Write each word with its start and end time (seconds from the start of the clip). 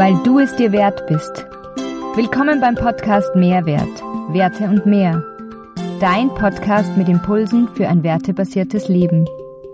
weil 0.00 0.16
du 0.22 0.38
es 0.38 0.56
dir 0.56 0.72
wert 0.72 1.06
bist. 1.08 1.44
Willkommen 2.16 2.58
beim 2.58 2.74
Podcast 2.74 3.36
Mehrwert, 3.36 4.00
Werte 4.32 4.64
und 4.64 4.86
mehr. 4.86 5.22
Dein 6.00 6.30
Podcast 6.30 6.96
mit 6.96 7.06
Impulsen 7.06 7.68
für 7.74 7.86
ein 7.86 8.02
wertebasiertes 8.02 8.88
Leben. 8.88 9.28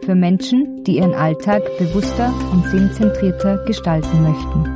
Für 0.05 0.17
Menschen, 0.17 0.83
die 0.83 0.97
ihren 0.97 1.15
Alltag 1.15 1.63
bewusster 1.79 2.35
und 2.51 2.67
sinnzentrierter 2.67 3.65
gestalten 3.67 4.23
möchten. 4.25 4.75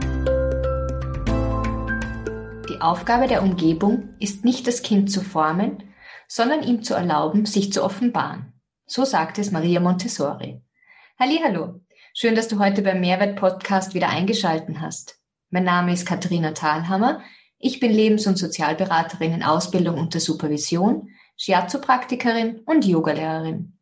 Die 2.69 2.80
Aufgabe 2.80 3.27
der 3.27 3.43
Umgebung 3.43 4.11
ist 4.21 4.45
nicht 4.45 4.69
das 4.69 4.82
Kind 4.82 5.11
zu 5.11 5.21
formen, 5.21 5.82
sondern 6.29 6.62
ihm 6.62 6.85
zu 6.85 6.95
erlauben, 6.95 7.45
sich 7.45 7.73
zu 7.73 7.82
offenbaren. 7.82 8.52
So 8.87 9.05
sagt 9.05 9.37
es 9.41 9.51
Maria 9.51 9.80
Montessori. 9.80 10.62
Hallo, 11.19 11.80
schön, 12.15 12.37
dass 12.37 12.46
du 12.46 12.60
heute 12.60 12.82
beim 12.82 13.01
Mehrwert 13.01 13.35
Podcast 13.35 13.95
wieder 13.95 14.10
eingeschalten 14.10 14.80
hast. 14.80 15.20
Mein 15.52 15.64
Name 15.64 15.92
ist 15.92 16.06
Katharina 16.06 16.52
Thalhammer. 16.52 17.22
Ich 17.59 17.80
bin 17.80 17.90
Lebens- 17.90 18.28
und 18.28 18.38
Sozialberaterin 18.38 19.32
in 19.32 19.42
Ausbildung 19.42 19.98
unter 19.98 20.20
Supervision, 20.20 21.10
Shiatsu-Praktikerin 21.36 22.60
und 22.66 22.86
Yogalehrerin. 22.86 23.76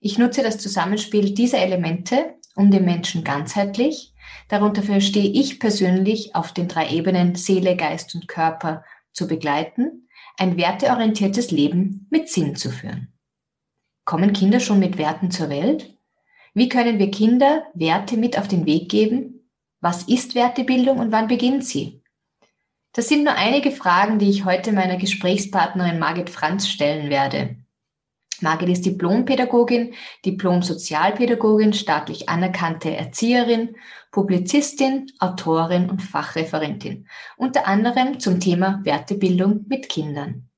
Ich 0.00 0.18
nutze 0.18 0.42
das 0.42 0.58
Zusammenspiel 0.58 1.32
dieser 1.32 1.58
Elemente, 1.58 2.34
um 2.56 2.72
den 2.72 2.84
Menschen 2.84 3.22
ganzheitlich, 3.22 4.12
darunter 4.48 4.82
verstehe 4.82 5.30
ich 5.30 5.60
persönlich 5.60 6.34
auf 6.34 6.52
den 6.52 6.66
drei 6.66 6.90
Ebenen 6.90 7.36
Seele, 7.36 7.76
Geist 7.76 8.16
und 8.16 8.26
Körper 8.26 8.84
zu 9.12 9.28
begleiten, 9.28 10.08
ein 10.38 10.56
werteorientiertes 10.56 11.52
Leben 11.52 12.08
mit 12.10 12.30
Sinn 12.30 12.56
zu 12.56 12.70
führen. 12.70 13.12
Kommen 14.04 14.32
Kinder 14.32 14.58
schon 14.58 14.80
mit 14.80 14.98
Werten 14.98 15.30
zur 15.30 15.50
Welt? 15.50 15.96
Wie 16.52 16.68
können 16.68 16.98
wir 16.98 17.12
Kinder 17.12 17.62
Werte 17.74 18.16
mit 18.16 18.36
auf 18.36 18.48
den 18.48 18.66
Weg 18.66 18.90
geben, 18.90 19.41
was 19.82 20.04
ist 20.04 20.34
Wertebildung 20.34 20.98
und 20.98 21.12
wann 21.12 21.26
beginnt 21.26 21.66
sie? 21.66 22.02
Das 22.92 23.08
sind 23.08 23.24
nur 23.24 23.34
einige 23.34 23.72
Fragen, 23.72 24.18
die 24.18 24.30
ich 24.30 24.44
heute 24.44 24.72
meiner 24.72 24.96
Gesprächspartnerin 24.96 25.98
Margit 25.98 26.30
Franz 26.30 26.68
stellen 26.68 27.10
werde. 27.10 27.56
Margit 28.40 28.68
ist 28.68 28.86
Diplompädagogin, 28.86 29.94
Diplom-Sozialpädagogin, 30.24 31.72
staatlich 31.72 32.28
anerkannte 32.28 32.94
Erzieherin, 32.94 33.76
Publizistin, 34.10 35.06
Autorin 35.18 35.90
und 35.90 36.02
Fachreferentin, 36.02 37.08
unter 37.36 37.66
anderem 37.66 38.20
zum 38.20 38.40
Thema 38.40 38.80
Wertebildung 38.84 39.64
mit 39.68 39.88
Kindern. 39.88 40.48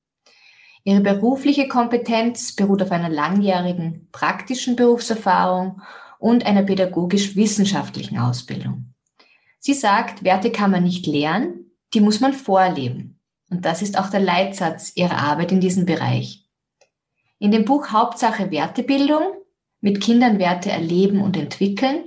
Ihre 0.83 1.01
berufliche 1.01 1.67
Kompetenz 1.67 2.55
beruht 2.55 2.83
auf 2.83 2.91
einer 2.91 3.09
langjährigen 3.09 4.07
praktischen 4.11 4.75
Berufserfahrung 4.75 5.81
und 6.19 6.45
einer 6.45 6.63
pädagogisch-wissenschaftlichen 6.63 8.19
Ausbildung. 8.19 8.94
Sie 9.65 9.73
sagt, 9.73 10.23
Werte 10.23 10.51
kann 10.51 10.69
man 10.69 10.83
nicht 10.83 11.07
lernen, 11.07 11.71
die 11.95 11.99
muss 11.99 12.19
man 12.19 12.33
vorleben. 12.33 13.19
Und 13.49 13.65
das 13.65 13.81
ist 13.81 13.97
auch 13.97 14.11
der 14.11 14.19
Leitsatz 14.19 14.91
ihrer 14.93 15.17
Arbeit 15.17 15.51
in 15.51 15.59
diesem 15.59 15.87
Bereich. 15.87 16.45
In 17.39 17.49
dem 17.49 17.65
Buch 17.65 17.87
Hauptsache 17.87 18.51
Wertebildung, 18.51 19.23
mit 19.81 20.01
Kindern 20.01 20.37
Werte 20.37 20.69
erleben 20.69 21.19
und 21.19 21.35
entwickeln, 21.35 22.03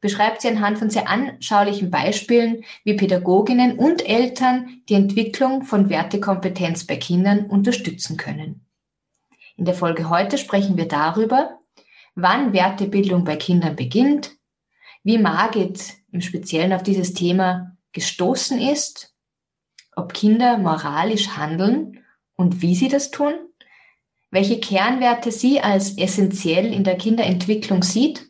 beschreibt 0.00 0.40
sie 0.40 0.46
anhand 0.46 0.78
von 0.78 0.88
sehr 0.88 1.08
anschaulichen 1.08 1.90
Beispielen, 1.90 2.62
wie 2.84 2.94
Pädagoginnen 2.94 3.76
und 3.76 4.08
Eltern 4.08 4.80
die 4.88 4.94
Entwicklung 4.94 5.64
von 5.64 5.90
Wertekompetenz 5.90 6.86
bei 6.86 6.94
Kindern 6.94 7.46
unterstützen 7.46 8.18
können. 8.18 8.66
In 9.56 9.64
der 9.64 9.74
Folge 9.74 10.10
heute 10.10 10.38
sprechen 10.38 10.76
wir 10.76 10.86
darüber, 10.86 11.58
wann 12.14 12.52
Wertebildung 12.52 13.24
bei 13.24 13.34
Kindern 13.34 13.74
beginnt, 13.74 14.30
wie 15.02 15.18
Margit 15.18 15.94
im 16.12 16.20
Speziellen 16.20 16.72
auf 16.72 16.82
dieses 16.82 17.14
Thema 17.14 17.76
gestoßen 17.92 18.60
ist, 18.60 19.14
ob 19.96 20.12
Kinder 20.14 20.58
moralisch 20.58 21.36
handeln 21.36 22.04
und 22.36 22.62
wie 22.62 22.74
sie 22.74 22.88
das 22.88 23.10
tun, 23.10 23.34
welche 24.30 24.60
Kernwerte 24.60 25.32
sie 25.32 25.60
als 25.60 25.98
essentiell 25.98 26.72
in 26.72 26.84
der 26.84 26.96
Kinderentwicklung 26.96 27.82
sieht 27.82 28.28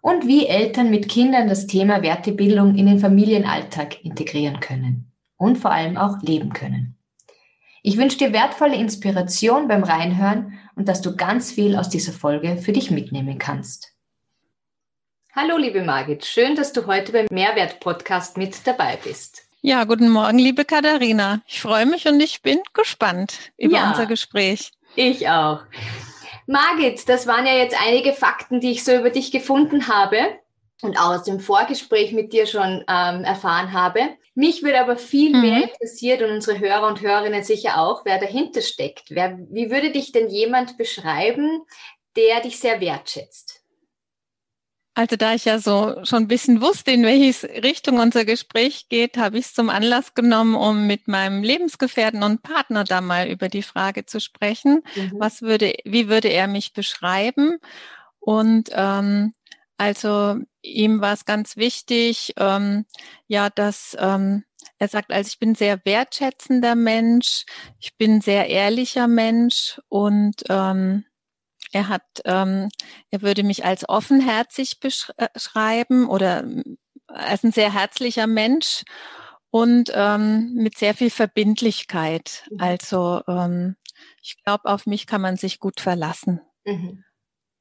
und 0.00 0.26
wie 0.26 0.46
Eltern 0.46 0.90
mit 0.90 1.08
Kindern 1.08 1.48
das 1.48 1.66
Thema 1.66 2.02
Wertebildung 2.02 2.76
in 2.76 2.86
den 2.86 2.98
Familienalltag 2.98 4.04
integrieren 4.04 4.60
können 4.60 5.12
und 5.36 5.58
vor 5.58 5.72
allem 5.72 5.96
auch 5.96 6.20
leben 6.22 6.52
können. 6.52 6.96
Ich 7.82 7.96
wünsche 7.96 8.18
dir 8.18 8.32
wertvolle 8.32 8.76
Inspiration 8.76 9.66
beim 9.66 9.82
Reinhören 9.82 10.58
und 10.76 10.88
dass 10.88 11.02
du 11.02 11.16
ganz 11.16 11.50
viel 11.50 11.74
aus 11.76 11.88
dieser 11.88 12.12
Folge 12.12 12.56
für 12.56 12.72
dich 12.72 12.92
mitnehmen 12.92 13.38
kannst. 13.38 13.91
Hallo, 15.34 15.56
liebe 15.56 15.80
Margit. 15.80 16.26
Schön, 16.26 16.56
dass 16.56 16.74
du 16.74 16.86
heute 16.86 17.10
beim 17.10 17.26
Mehrwert-Podcast 17.30 18.36
mit 18.36 18.66
dabei 18.66 18.98
bist. 19.02 19.44
Ja, 19.62 19.84
guten 19.84 20.10
Morgen, 20.10 20.38
liebe 20.38 20.66
Katharina. 20.66 21.40
Ich 21.46 21.62
freue 21.62 21.86
mich 21.86 22.06
und 22.06 22.20
ich 22.20 22.42
bin 22.42 22.60
gespannt 22.74 23.38
über 23.56 23.78
ja, 23.78 23.88
unser 23.88 24.04
Gespräch. 24.04 24.72
Ich 24.94 25.30
auch. 25.30 25.62
Margit, 26.46 27.08
das 27.08 27.26
waren 27.26 27.46
ja 27.46 27.54
jetzt 27.54 27.74
einige 27.82 28.12
Fakten, 28.12 28.60
die 28.60 28.72
ich 28.72 28.84
so 28.84 28.94
über 28.94 29.08
dich 29.08 29.32
gefunden 29.32 29.88
habe 29.88 30.18
und 30.82 31.00
aus 31.00 31.22
dem 31.22 31.40
Vorgespräch 31.40 32.12
mit 32.12 32.34
dir 32.34 32.44
schon 32.44 32.84
ähm, 32.86 33.24
erfahren 33.24 33.72
habe. 33.72 34.00
Mich 34.34 34.62
würde 34.62 34.82
aber 34.82 34.98
viel 34.98 35.34
mhm. 35.34 35.40
mehr 35.40 35.62
interessiert 35.62 36.20
und 36.20 36.30
unsere 36.30 36.58
Hörer 36.58 36.88
und 36.88 37.00
Hörerinnen 37.00 37.42
sicher 37.42 37.80
auch, 37.80 38.04
wer 38.04 38.18
dahinter 38.18 38.60
steckt. 38.60 39.04
Wer, 39.08 39.38
wie 39.50 39.70
würde 39.70 39.92
dich 39.92 40.12
denn 40.12 40.28
jemand 40.28 40.76
beschreiben, 40.76 41.62
der 42.16 42.40
dich 42.42 42.60
sehr 42.60 42.82
wertschätzt? 42.82 43.61
Also 44.94 45.16
da 45.16 45.34
ich 45.34 45.46
ja 45.46 45.58
so 45.58 46.04
schon 46.04 46.24
ein 46.24 46.28
bisschen 46.28 46.60
wusste, 46.60 46.90
in 46.90 47.02
welche 47.02 47.48
Richtung 47.62 47.98
unser 47.98 48.26
Gespräch 48.26 48.90
geht, 48.90 49.16
habe 49.16 49.38
ich 49.38 49.46
es 49.46 49.54
zum 49.54 49.70
Anlass 49.70 50.12
genommen, 50.14 50.54
um 50.54 50.86
mit 50.86 51.08
meinem 51.08 51.42
Lebensgefährten 51.42 52.22
und 52.22 52.42
Partner 52.42 52.84
da 52.84 53.00
mal 53.00 53.28
über 53.28 53.48
die 53.48 53.62
Frage 53.62 54.04
zu 54.04 54.20
sprechen. 54.20 54.82
Mhm. 54.94 55.12
Was 55.18 55.40
würde, 55.40 55.72
wie 55.84 56.08
würde 56.08 56.28
er 56.28 56.46
mich 56.46 56.74
beschreiben? 56.74 57.58
Und 58.20 58.68
ähm, 58.72 59.32
also 59.78 60.36
ihm 60.60 61.00
war 61.00 61.14
es 61.14 61.24
ganz 61.24 61.56
wichtig, 61.56 62.34
ähm, 62.36 62.84
ja, 63.26 63.48
dass 63.48 63.96
ähm, 63.98 64.44
er 64.78 64.88
sagt, 64.88 65.10
also 65.10 65.26
ich 65.26 65.38
bin 65.38 65.54
sehr 65.54 65.80
wertschätzender 65.84 66.74
Mensch, 66.74 67.46
ich 67.78 67.96
bin 67.96 68.20
sehr 68.20 68.48
ehrlicher 68.48 69.08
Mensch 69.08 69.80
und 69.88 70.44
ähm, 70.50 71.04
er 71.72 71.88
hat, 71.88 72.02
ähm, 72.24 72.68
er 73.10 73.22
würde 73.22 73.42
mich 73.42 73.64
als 73.64 73.88
offenherzig 73.88 74.78
beschreiben 74.80 76.08
oder 76.08 76.44
äh, 76.44 76.62
als 77.08 77.42
ein 77.42 77.52
sehr 77.52 77.72
herzlicher 77.72 78.26
Mensch 78.26 78.84
und 79.50 79.90
ähm, 79.94 80.54
mit 80.54 80.78
sehr 80.78 80.94
viel 80.94 81.10
Verbindlichkeit. 81.10 82.44
Mhm. 82.50 82.60
Also 82.60 83.22
ähm, 83.26 83.76
ich 84.22 84.42
glaube, 84.44 84.66
auf 84.66 84.86
mich 84.86 85.06
kann 85.06 85.20
man 85.20 85.36
sich 85.36 85.58
gut 85.58 85.80
verlassen. 85.80 86.40
Mhm. 86.64 87.04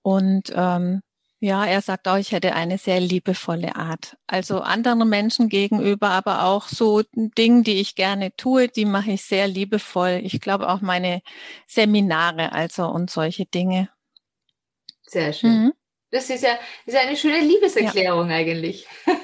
Und 0.03 0.51
ähm, 0.55 1.01
ja, 1.43 1.65
er 1.65 1.81
sagt 1.81 2.07
auch, 2.07 2.17
ich 2.17 2.31
hätte 2.31 2.53
eine 2.53 2.77
sehr 2.77 2.99
liebevolle 2.99 3.75
Art. 3.75 4.15
Also 4.27 4.61
anderen 4.61 5.09
Menschen 5.09 5.49
gegenüber, 5.49 6.09
aber 6.09 6.43
auch 6.43 6.67
so 6.67 7.01
Dinge, 7.13 7.63
die 7.63 7.79
ich 7.81 7.95
gerne 7.95 8.35
tue, 8.35 8.67
die 8.67 8.85
mache 8.85 9.13
ich 9.13 9.23
sehr 9.23 9.47
liebevoll. 9.47 10.21
Ich 10.23 10.39
glaube 10.39 10.69
auch 10.69 10.81
meine 10.81 11.21
Seminare, 11.67 12.51
also 12.51 12.85
und 12.85 13.09
solche 13.09 13.45
Dinge. 13.47 13.89
Sehr 15.11 15.33
schön. 15.33 15.63
Mhm. 15.63 15.73
Das 16.11 16.29
ist 16.29 16.41
ja, 16.41 16.57
ist 16.85 16.95
eine 16.95 17.17
schöne 17.17 17.41
Liebeserklärung 17.41 18.29
ja. 18.29 18.37
eigentlich. 18.37 18.87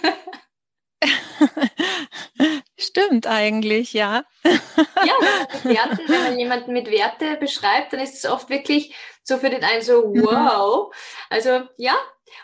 Stimmt 2.77 3.25
eigentlich, 3.25 3.93
ja. 3.93 4.25
ja, 4.43 4.53
Werten, 5.63 5.99
wenn 6.07 6.23
man 6.23 6.39
jemanden 6.39 6.73
mit 6.73 6.91
Werte 6.91 7.37
beschreibt, 7.37 7.93
dann 7.93 8.01
ist 8.01 8.15
es 8.15 8.25
oft 8.29 8.49
wirklich 8.49 8.93
so 9.23 9.37
für 9.37 9.49
den 9.49 9.63
einen 9.63 9.81
so, 9.81 10.09
mhm. 10.09 10.25
wow. 10.25 10.93
Also 11.29 11.61
ja, 11.77 11.95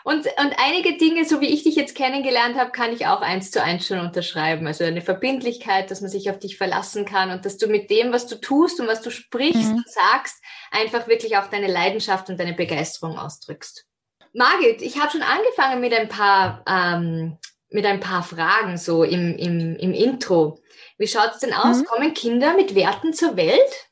und, 0.02 0.26
und 0.26 0.54
einige 0.58 0.96
Dinge, 0.96 1.24
so 1.24 1.40
wie 1.40 1.52
ich 1.52 1.62
dich 1.62 1.76
jetzt 1.76 1.94
kennengelernt 1.94 2.58
habe, 2.58 2.70
kann 2.70 2.92
ich 2.92 3.06
auch 3.06 3.20
eins 3.20 3.50
zu 3.50 3.62
eins 3.62 3.86
schon 3.86 4.00
unterschreiben. 4.00 4.66
Also 4.66 4.84
eine 4.84 5.00
Verbindlichkeit, 5.00 5.90
dass 5.90 6.00
man 6.00 6.10
sich 6.10 6.30
auf 6.30 6.38
dich 6.38 6.56
verlassen 6.56 7.04
kann 7.04 7.30
und 7.30 7.44
dass 7.44 7.56
du 7.56 7.66
mit 7.66 7.90
dem, 7.90 8.12
was 8.12 8.26
du 8.26 8.36
tust 8.36 8.80
und 8.80 8.86
was 8.86 9.02
du 9.02 9.10
sprichst 9.10 9.70
mhm. 9.70 9.76
und 9.76 9.88
sagst, 9.88 10.42
einfach 10.70 11.08
wirklich 11.08 11.36
auch 11.36 11.46
deine 11.48 11.68
Leidenschaft 11.68 12.28
und 12.28 12.38
deine 12.38 12.54
Begeisterung 12.54 13.18
ausdrückst. 13.18 13.86
Margit, 14.32 14.82
ich 14.82 15.00
habe 15.00 15.12
schon 15.12 15.22
angefangen 15.22 15.80
mit 15.80 15.94
ein 15.94 16.08
paar, 16.08 16.64
ähm, 16.66 17.38
mit 17.70 17.86
ein 17.86 18.00
paar 18.00 18.22
Fragen 18.22 18.76
so 18.76 19.04
im, 19.04 19.36
im, 19.36 19.76
im 19.76 19.92
Intro. 19.94 20.60
Wie 20.98 21.06
schaut 21.06 21.32
es 21.32 21.38
denn 21.38 21.54
aus? 21.54 21.78
Mhm. 21.78 21.84
Kommen 21.84 22.14
Kinder 22.14 22.54
mit 22.54 22.74
Werten 22.74 23.12
zur 23.12 23.36
Welt? 23.36 23.88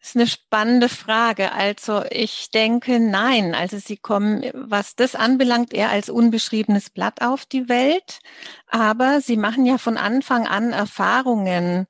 Das 0.00 0.10
ist 0.10 0.16
eine 0.16 0.26
spannende 0.26 0.88
Frage. 0.88 1.52
Also 1.52 2.02
ich 2.10 2.50
denke, 2.50 2.98
nein. 3.00 3.54
Also 3.54 3.78
sie 3.78 3.98
kommen, 3.98 4.42
was 4.54 4.96
das 4.96 5.14
anbelangt, 5.14 5.74
eher 5.74 5.90
als 5.90 6.08
unbeschriebenes 6.08 6.88
Blatt 6.88 7.20
auf 7.20 7.44
die 7.44 7.68
Welt. 7.68 8.20
Aber 8.66 9.20
sie 9.20 9.36
machen 9.36 9.66
ja 9.66 9.76
von 9.76 9.98
Anfang 9.98 10.46
an 10.46 10.72
Erfahrungen 10.72 11.86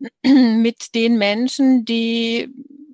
mit 0.24 0.94
den 0.94 1.18
Menschen, 1.18 1.84
die 1.84 2.48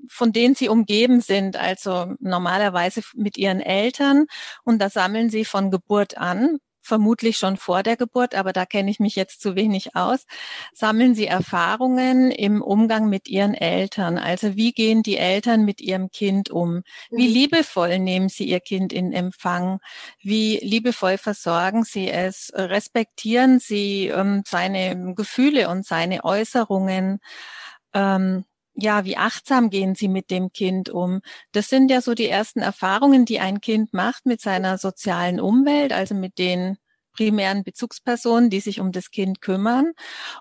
von 0.08 0.32
denen 0.32 0.54
sie 0.54 0.68
umgeben 0.68 1.20
sind, 1.20 1.56
also 1.56 2.14
normalerweise 2.20 3.02
mit 3.14 3.36
ihren 3.36 3.60
Eltern. 3.60 4.26
Und 4.64 4.80
da 4.80 4.90
sammeln 4.90 5.30
sie 5.30 5.44
von 5.44 5.70
Geburt 5.70 6.16
an 6.18 6.58
vermutlich 6.86 7.36
schon 7.36 7.56
vor 7.56 7.82
der 7.82 7.96
Geburt, 7.96 8.34
aber 8.34 8.52
da 8.52 8.64
kenne 8.64 8.90
ich 8.90 9.00
mich 9.00 9.16
jetzt 9.16 9.40
zu 9.40 9.56
wenig 9.56 9.96
aus, 9.96 10.24
sammeln 10.72 11.14
Sie 11.14 11.26
Erfahrungen 11.26 12.30
im 12.30 12.62
Umgang 12.62 13.08
mit 13.08 13.28
Ihren 13.28 13.54
Eltern. 13.54 14.18
Also 14.18 14.56
wie 14.56 14.72
gehen 14.72 15.02
die 15.02 15.16
Eltern 15.16 15.64
mit 15.64 15.80
ihrem 15.80 16.10
Kind 16.10 16.50
um? 16.50 16.82
Wie 17.10 17.28
mhm. 17.28 17.34
liebevoll 17.34 17.98
nehmen 17.98 18.28
Sie 18.28 18.44
Ihr 18.44 18.60
Kind 18.60 18.92
in 18.92 19.12
Empfang? 19.12 19.80
Wie 20.20 20.58
liebevoll 20.62 21.18
versorgen 21.18 21.84
Sie 21.84 22.08
es? 22.08 22.52
Respektieren 22.54 23.58
Sie 23.58 24.08
ähm, 24.08 24.42
seine 24.46 25.14
Gefühle 25.14 25.68
und 25.68 25.84
seine 25.84 26.24
Äußerungen? 26.24 27.18
Ähm, 27.92 28.44
ja, 28.76 29.04
wie 29.04 29.16
achtsam 29.16 29.70
gehen 29.70 29.94
Sie 29.94 30.08
mit 30.08 30.30
dem 30.30 30.52
Kind 30.52 30.90
um? 30.90 31.20
Das 31.52 31.68
sind 31.68 31.90
ja 31.90 32.00
so 32.00 32.14
die 32.14 32.28
ersten 32.28 32.60
Erfahrungen, 32.60 33.24
die 33.24 33.40
ein 33.40 33.60
Kind 33.60 33.92
macht 33.92 34.26
mit 34.26 34.40
seiner 34.40 34.78
sozialen 34.78 35.40
Umwelt, 35.40 35.92
also 35.92 36.14
mit 36.14 36.38
den 36.38 36.76
primären 37.16 37.64
Bezugspersonen, 37.64 38.50
die 38.50 38.60
sich 38.60 38.78
um 38.78 38.92
das 38.92 39.10
Kind 39.10 39.40
kümmern. 39.40 39.92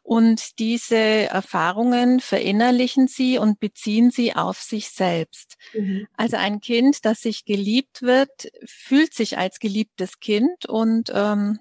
Und 0.04 0.60
diese 0.60 0.98
Erfahrungen 0.98 2.20
verinnerlichen 2.20 3.08
sie 3.08 3.38
und 3.38 3.60
beziehen 3.60 4.12
sie 4.12 4.36
auf 4.36 4.60
sich 4.60 4.90
selbst. 4.90 5.56
Mhm. 5.74 6.08
Also 6.18 6.38
ein 6.38 6.60
Kind, 6.60 7.06
das 7.06 7.22
sich 7.22 7.46
geliebt 7.46 8.02
wird, 8.02 8.52
fühlt 8.66 9.14
sich 9.14 9.38
als 9.38 9.60
geliebtes 9.60 10.20
Kind 10.20 10.66
und 10.68 11.12
ähm, 11.14 11.60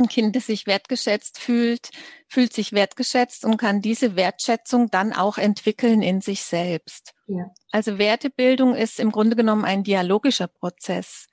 ein 0.00 0.08
Kind, 0.08 0.34
das 0.34 0.46
sich 0.46 0.66
wertgeschätzt 0.66 1.38
fühlt, 1.38 1.90
fühlt 2.28 2.52
sich 2.52 2.72
wertgeschätzt 2.72 3.44
und 3.44 3.56
kann 3.56 3.80
diese 3.80 4.16
Wertschätzung 4.16 4.90
dann 4.90 5.12
auch 5.12 5.38
entwickeln 5.38 6.02
in 6.02 6.20
sich 6.20 6.42
selbst. 6.42 7.14
Ja. 7.26 7.52
Also 7.70 7.98
Wertebildung 7.98 8.74
ist 8.74 8.98
im 8.98 9.12
Grunde 9.12 9.36
genommen 9.36 9.64
ein 9.64 9.84
dialogischer 9.84 10.48
Prozess. 10.48 11.26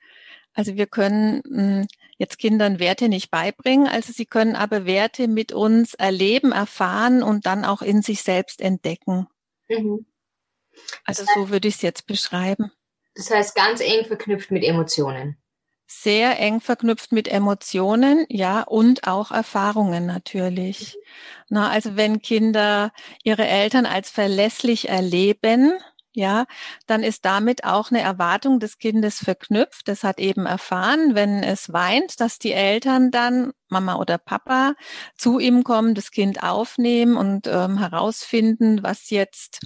Also 0.54 0.76
wir 0.76 0.86
können 0.86 1.42
hm, 1.46 1.86
jetzt 2.18 2.38
Kindern 2.38 2.78
Werte 2.78 3.08
nicht 3.08 3.30
beibringen, 3.30 3.86
also 3.86 4.12
sie 4.12 4.26
können 4.26 4.56
aber 4.56 4.86
Werte 4.86 5.28
mit 5.28 5.52
uns 5.52 5.94
erleben, 5.94 6.52
erfahren 6.52 7.22
und 7.22 7.46
dann 7.46 7.64
auch 7.64 7.82
in 7.82 8.02
sich 8.02 8.22
selbst 8.22 8.60
entdecken. 8.60 9.28
Mhm. 9.68 10.06
Also 11.04 11.24
so 11.34 11.50
würde 11.50 11.68
ich 11.68 11.76
es 11.76 11.82
jetzt 11.82 12.06
beschreiben. 12.06 12.70
Das 13.14 13.30
heißt 13.30 13.56
ganz 13.56 13.80
eng 13.80 14.04
verknüpft 14.04 14.50
mit 14.50 14.62
Emotionen 14.64 15.36
sehr 15.88 16.38
eng 16.38 16.60
verknüpft 16.60 17.12
mit 17.12 17.28
Emotionen, 17.28 18.26
ja, 18.28 18.60
und 18.62 19.08
auch 19.08 19.30
Erfahrungen 19.30 20.06
natürlich. 20.06 20.96
Mhm. 20.96 21.00
Na, 21.48 21.70
also 21.70 21.96
wenn 21.96 22.20
Kinder 22.20 22.92
ihre 23.24 23.46
Eltern 23.48 23.86
als 23.86 24.10
verlässlich 24.10 24.90
erleben, 24.90 25.72
ja, 26.12 26.46
dann 26.86 27.02
ist 27.02 27.24
damit 27.24 27.64
auch 27.64 27.90
eine 27.90 28.00
Erwartung 28.00 28.60
des 28.60 28.78
Kindes 28.78 29.18
verknüpft. 29.18 29.88
Das 29.88 30.04
hat 30.04 30.18
eben 30.18 30.46
erfahren, 30.46 31.14
wenn 31.14 31.42
es 31.42 31.72
weint, 31.72 32.20
dass 32.20 32.38
die 32.38 32.52
Eltern 32.52 33.10
dann, 33.10 33.52
Mama 33.68 33.96
oder 33.96 34.18
Papa, 34.18 34.74
zu 35.16 35.38
ihm 35.38 35.64
kommen, 35.64 35.94
das 35.94 36.10
Kind 36.10 36.42
aufnehmen 36.42 37.16
und 37.16 37.46
ähm, 37.46 37.78
herausfinden, 37.78 38.82
was 38.82 39.10
jetzt 39.10 39.60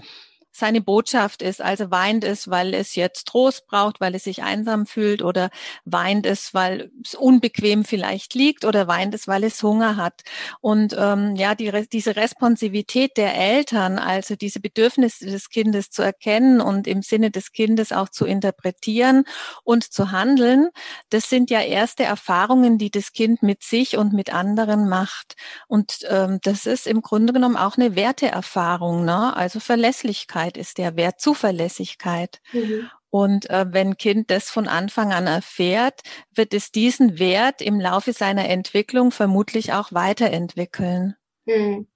seine 0.52 0.80
Botschaft 0.80 1.42
ist. 1.42 1.60
Also 1.60 1.90
weint 1.90 2.24
es, 2.24 2.48
weil 2.48 2.74
es 2.74 2.94
jetzt 2.94 3.26
Trost 3.26 3.66
braucht, 3.66 4.00
weil 4.00 4.14
es 4.14 4.24
sich 4.24 4.42
einsam 4.42 4.86
fühlt 4.86 5.22
oder 5.22 5.50
weint 5.84 6.26
es, 6.26 6.54
weil 6.54 6.90
es 7.04 7.14
unbequem 7.14 7.84
vielleicht 7.84 8.34
liegt 8.34 8.64
oder 8.64 8.86
weint 8.86 9.14
es, 9.14 9.26
weil 9.26 9.44
es 9.44 9.62
Hunger 9.62 9.96
hat. 9.96 10.22
Und 10.60 10.94
ähm, 10.98 11.34
ja, 11.36 11.54
die, 11.54 11.72
diese 11.90 12.16
Responsivität 12.16 13.16
der 13.16 13.34
Eltern, 13.34 13.98
also 13.98 14.36
diese 14.36 14.60
Bedürfnisse 14.60 15.26
des 15.26 15.48
Kindes 15.48 15.90
zu 15.90 16.02
erkennen 16.02 16.60
und 16.60 16.86
im 16.86 17.02
Sinne 17.02 17.30
des 17.30 17.52
Kindes 17.52 17.90
auch 17.90 18.10
zu 18.10 18.26
interpretieren 18.26 19.24
und 19.64 19.84
zu 19.84 20.12
handeln, 20.12 20.68
das 21.08 21.30
sind 21.30 21.50
ja 21.50 21.60
erste 21.60 22.04
Erfahrungen, 22.04 22.76
die 22.76 22.90
das 22.90 23.12
Kind 23.12 23.42
mit 23.42 23.62
sich 23.62 23.96
und 23.96 24.12
mit 24.12 24.34
anderen 24.34 24.88
macht. 24.88 25.36
Und 25.66 26.00
ähm, 26.08 26.38
das 26.42 26.66
ist 26.66 26.86
im 26.86 27.00
Grunde 27.00 27.32
genommen 27.32 27.56
auch 27.56 27.76
eine 27.76 27.96
Werteerfahrung, 27.96 29.04
ne? 29.04 29.34
also 29.34 29.60
Verlässlichkeit. 29.60 30.41
Zuverlässigkeit 30.42 30.56
ist 30.56 30.78
der 30.78 30.96
Wert 30.96 31.20
Zuverlässigkeit. 31.20 32.40
Mhm. 32.52 32.90
Und 33.10 33.50
äh, 33.50 33.66
wenn 33.68 33.96
Kind 33.96 34.30
das 34.30 34.50
von 34.50 34.68
Anfang 34.68 35.12
an 35.12 35.26
erfährt, 35.26 36.00
wird 36.34 36.54
es 36.54 36.72
diesen 36.72 37.18
Wert 37.18 37.60
im 37.60 37.78
Laufe 37.78 38.12
seiner 38.12 38.48
Entwicklung 38.48 39.10
vermutlich 39.10 39.72
auch 39.72 39.92
weiterentwickeln. 39.92 41.16
Mhm. 41.44 41.86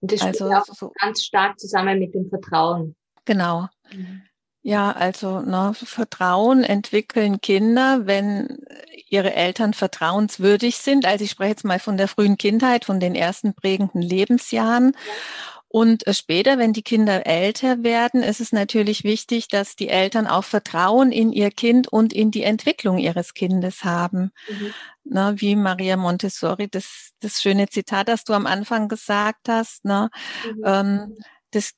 Und 0.00 0.12
das 0.12 0.22
also 0.22 0.52
auch 0.52 0.64
so, 0.64 0.92
ganz 1.00 1.22
stark 1.22 1.58
zusammen 1.58 1.98
mit 1.98 2.14
dem 2.14 2.28
Vertrauen. 2.28 2.94
Genau. 3.24 3.68
Mhm. 3.92 4.22
Ja, 4.62 4.92
also 4.92 5.40
ne, 5.40 5.72
Vertrauen 5.74 6.62
entwickeln 6.64 7.40
Kinder, 7.42 8.06
wenn 8.06 8.64
ihre 9.08 9.34
Eltern 9.34 9.74
vertrauenswürdig 9.74 10.78
sind. 10.78 11.04
Also 11.04 11.24
ich 11.24 11.32
spreche 11.32 11.50
jetzt 11.50 11.64
mal 11.64 11.78
von 11.78 11.98
der 11.98 12.08
frühen 12.08 12.38
Kindheit, 12.38 12.86
von 12.86 12.98
den 12.98 13.14
ersten 13.14 13.54
prägenden 13.54 14.00
Lebensjahren. 14.00 14.92
Ja. 14.94 15.53
Und 15.74 16.06
äh, 16.06 16.14
später, 16.14 16.56
wenn 16.56 16.72
die 16.72 16.84
Kinder 16.84 17.26
älter 17.26 17.82
werden, 17.82 18.22
ist 18.22 18.40
es 18.40 18.52
natürlich 18.52 19.02
wichtig, 19.02 19.48
dass 19.48 19.74
die 19.74 19.88
Eltern 19.88 20.28
auch 20.28 20.44
Vertrauen 20.44 21.10
in 21.10 21.32
ihr 21.32 21.50
Kind 21.50 21.88
und 21.88 22.12
in 22.12 22.30
die 22.30 22.44
Entwicklung 22.44 22.98
ihres 22.98 23.34
Kindes 23.34 23.82
haben. 23.82 24.30
Mhm. 24.48 24.74
Na, 25.02 25.40
wie 25.40 25.56
Maria 25.56 25.96
Montessori, 25.96 26.68
das, 26.68 27.10
das 27.18 27.42
schöne 27.42 27.68
Zitat, 27.68 28.06
das 28.06 28.22
du 28.22 28.34
am 28.34 28.46
Anfang 28.46 28.86
gesagt 28.86 29.48
hast, 29.48 29.84
ne? 29.84 30.10
Mhm. 30.46 30.62
Ähm, 30.64 31.16
das 31.50 31.72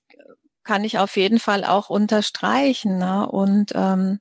kann 0.62 0.84
ich 0.84 0.98
auf 0.98 1.16
jeden 1.16 1.38
Fall 1.38 1.64
auch 1.64 1.88
unterstreichen. 1.88 2.98
Ne? 2.98 3.26
Und 3.26 3.72
ähm, 3.74 4.20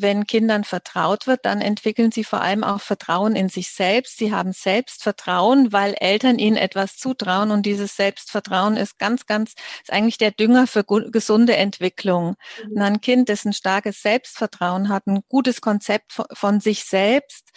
wenn 0.00 0.26
Kindern 0.26 0.64
vertraut 0.64 1.26
wird, 1.26 1.44
dann 1.44 1.60
entwickeln 1.60 2.12
sie 2.12 2.24
vor 2.24 2.40
allem 2.40 2.64
auch 2.64 2.80
Vertrauen 2.80 3.36
in 3.36 3.48
sich 3.48 3.70
selbst. 3.70 4.18
Sie 4.18 4.32
haben 4.32 4.52
Selbstvertrauen, 4.52 5.72
weil 5.72 5.94
Eltern 5.98 6.38
ihnen 6.38 6.56
etwas 6.56 6.96
zutrauen 6.96 7.50
und 7.50 7.66
dieses 7.66 7.96
Selbstvertrauen 7.96 8.76
ist 8.76 8.98
ganz, 8.98 9.26
ganz, 9.26 9.54
ist 9.82 9.92
eigentlich 9.92 10.18
der 10.18 10.30
Dünger 10.30 10.66
für 10.66 10.84
gesunde 10.84 11.56
Entwicklung. 11.56 12.36
Mhm. 12.64 12.72
Und 12.72 12.82
ein 12.82 13.00
Kind, 13.00 13.28
das 13.28 13.44
ein 13.44 13.52
starkes 13.52 14.02
Selbstvertrauen 14.02 14.88
hat, 14.88 15.06
ein 15.06 15.20
gutes 15.28 15.60
Konzept 15.60 16.12
von 16.32 16.60
sich 16.60 16.84
selbst, 16.84 17.50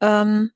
ähm, 0.00 0.50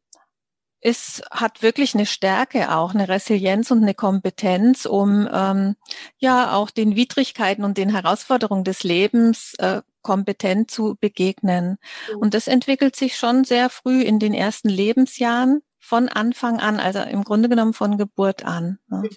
ist, 0.83 1.23
hat 1.31 1.63
wirklich 1.63 1.95
eine 1.95 2.07
Stärke 2.07 2.75
auch, 2.75 2.93
eine 2.93 3.09
Resilienz 3.09 3.71
und 3.71 3.83
eine 3.83 3.95
Kompetenz, 3.95 4.85
um 4.85 5.29
ähm, 5.33 5.77
ja 6.19 6.55
auch 6.55 6.71
den 6.71 6.97
Widrigkeiten 6.97 7.65
und 7.65 7.79
den 7.79 7.89
Herausforderungen 7.89 8.65
des 8.65 8.83
Lebens 8.83 9.55
äh, 9.59 9.83
kompetent 10.03 10.71
zu 10.71 10.97
begegnen. 11.01 11.79
Mhm. 12.11 12.19
Und 12.19 12.35
das 12.35 12.49
entwickelt 12.49 12.97
sich 12.97 13.17
schon 13.17 13.45
sehr 13.45 13.71
früh 13.71 14.03
in 14.03 14.19
den 14.19 14.35
ersten 14.35 14.69
Lebensjahren 14.69 15.63
von 15.79 16.09
Anfang 16.09 16.61
an, 16.61 16.79
also 16.79 17.01
im 17.01 17.25
Grunde 17.25 17.49
genommen 17.49 17.75
von 17.75 17.99
Geburt 17.99 18.45
an. 18.45 18.79
Ne? 18.89 19.09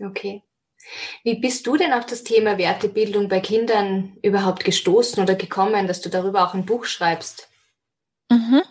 Okay. 0.00 0.42
Wie 1.22 1.36
bist 1.36 1.66
du 1.66 1.76
denn 1.76 1.92
auf 1.92 2.06
das 2.06 2.24
Thema 2.24 2.58
Wertebildung 2.58 3.28
bei 3.28 3.40
Kindern 3.40 4.16
überhaupt 4.22 4.64
gestoßen 4.64 5.22
oder 5.22 5.34
gekommen, 5.34 5.86
dass 5.86 6.00
du 6.00 6.10
darüber 6.10 6.46
auch 6.46 6.54
ein 6.54 6.66
Buch 6.66 6.84
schreibst? 6.84 7.48
Mhm. 8.30 8.62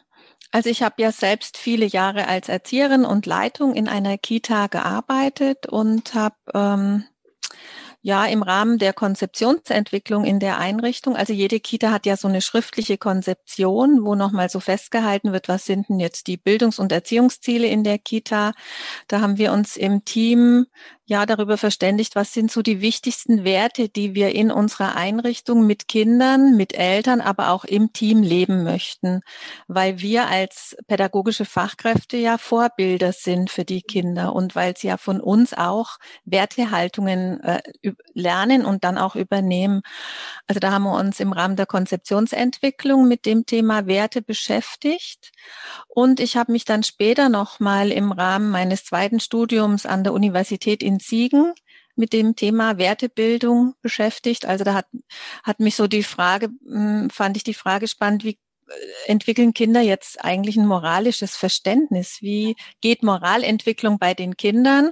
Also 0.52 0.70
ich 0.70 0.84
habe 0.84 1.02
ja 1.02 1.12
selbst 1.12 1.58
viele 1.58 1.86
Jahre 1.86 2.28
als 2.28 2.48
Erzieherin 2.48 3.06
und 3.06 3.26
Leitung 3.26 3.74
in 3.74 3.88
einer 3.88 4.20
Kita 4.20 4.68
gearbeitet 4.68 5.66
und 5.66 6.14
habe 6.14 6.36
ähm, 6.54 7.06
ja, 8.04 8.26
im 8.26 8.44
Rahmen 8.44 8.80
der 8.80 8.92
Konzeptionsentwicklung 8.92 10.26
in 10.26 10.42
der 10.42 10.58
Einrichtung. 10.58 11.16
Also 11.16 11.32
jede 11.32 11.62
Kita 11.62 11.90
hat 11.90 12.06
ja 12.06 12.18
so 12.18 12.28
eine 12.28 12.42
schriftliche 12.42 12.98
Konzeption, 12.98 14.04
wo 14.04 14.14
nochmal 14.14 14.50
so 14.50 14.60
festgehalten 14.60 15.32
wird, 15.32 15.48
was 15.48 15.66
sind 15.66 15.88
denn 15.88 16.02
jetzt 16.02 16.28
die 16.28 16.36
Bildungs- 16.36 16.80
und 16.80 16.92
Erziehungsziele 16.92 17.66
in 17.66 17.86
der 17.86 17.98
Kita. 18.00 18.52
Da 19.08 19.22
haben 19.22 19.38
wir 19.38 19.54
uns 19.54 19.78
im 19.78 20.04
Team 20.04 20.66
ja 21.14 21.28
darüber 21.28 21.58
verständigt, 21.58 22.16
was 22.16 22.34
sind 22.34 22.52
so 22.52 22.64
die 22.64 22.82
wichtigsten 22.82 23.44
Werte, 23.44 23.88
die 23.88 24.16
wir 24.16 24.34
in 24.34 24.52
unserer 24.52 24.96
Einrichtung 24.96 25.68
mit 25.68 25.88
Kindern, 25.88 26.58
mit 26.58 26.74
Eltern, 26.74 27.22
aber 27.22 27.50
auch 27.50 27.66
im 27.66 27.94
Team 27.94 28.24
leben 28.24 28.64
möchten, 28.64 29.22
weil 29.68 30.00
wir 30.00 30.28
als 30.28 30.76
pädagogische 30.88 31.46
Fachkräfte 31.46 32.18
ja 32.18 32.40
Vorbilder 32.40 33.14
sind 33.14 33.52
für 33.52 33.64
die 33.64 33.84
Kinder 33.84 34.34
und 34.34 34.56
weil 34.56 34.76
sie 34.76 34.88
ja 34.88 34.98
von 34.98 35.22
uns 35.22 35.54
auch 35.54 35.98
Wertehaltungen 36.26 37.40
äh, 37.42 37.62
lernen 38.16 38.66
und 38.66 38.84
dann 38.84 38.98
auch 38.98 39.16
übernehmen. 39.16 39.84
Also 40.48 40.60
da 40.60 40.72
haben 40.72 40.84
wir 40.84 40.98
uns 41.00 41.20
im 41.20 41.32
Rahmen 41.32 41.56
der 41.56 41.68
Konzeptionsentwicklung 41.68 43.08
mit 43.08 43.28
dem 43.28 43.46
Thema 43.46 43.86
Werte 43.86 44.24
beschäftigt 44.24 45.32
und 45.88 46.20
ich 46.20 46.38
habe 46.38 46.52
mich 46.52 46.66
dann 46.66 46.82
später 46.82 47.30
noch 47.30 47.60
mal 47.60 47.92
im 47.92 48.12
Rahmen 48.12 48.50
meines 48.50 48.84
zweiten 48.84 49.20
Studiums 49.20 49.86
an 49.86 50.04
der 50.04 50.14
Universität 50.14 50.82
in 50.82 51.00
Siegen 51.08 51.54
mit 51.96 52.14
dem 52.14 52.36
Thema 52.36 52.78
Wertebildung 52.78 53.76
beschäftigt. 53.82 54.46
Also 54.46 54.64
da 54.64 54.74
hat, 54.74 54.88
hat 55.44 55.60
mich 55.60 55.76
so 55.76 55.88
die 55.88 56.04
Frage, 56.04 56.50
hm, 56.66 57.10
fand 57.10 57.38
ich 57.38 57.44
die 57.44 57.54
Frage 57.54 57.88
spannend, 57.88 58.24
wie 58.24 58.40
äh, 58.68 58.74
entwickeln 59.12 59.54
Kinder 59.54 59.82
jetzt 59.82 60.24
eigentlich 60.24 60.58
ein 60.58 60.66
moralisches 60.66 61.36
Verständnis? 61.36 62.18
Wie 62.22 62.56
geht 62.82 63.04
Moralentwicklung 63.04 64.00
bei 64.00 64.14
den 64.14 64.38
Kindern? 64.38 64.92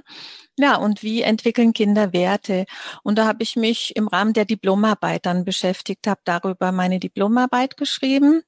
Ja, 0.58 0.76
und 0.76 1.02
wie 1.02 1.22
entwickeln 1.22 1.72
Kinder 1.72 2.12
Werte? 2.12 2.66
Und 3.02 3.16
da 3.18 3.26
habe 3.26 3.42
ich 3.42 3.56
mich 3.56 3.96
im 3.96 4.06
Rahmen 4.06 4.34
der 4.34 4.44
Diplomarbeit 4.44 5.26
dann 5.26 5.44
beschäftigt, 5.44 6.06
habe 6.06 6.20
darüber 6.24 6.72
meine 6.72 7.00
Diplomarbeit 7.00 7.76
geschrieben 7.76 8.42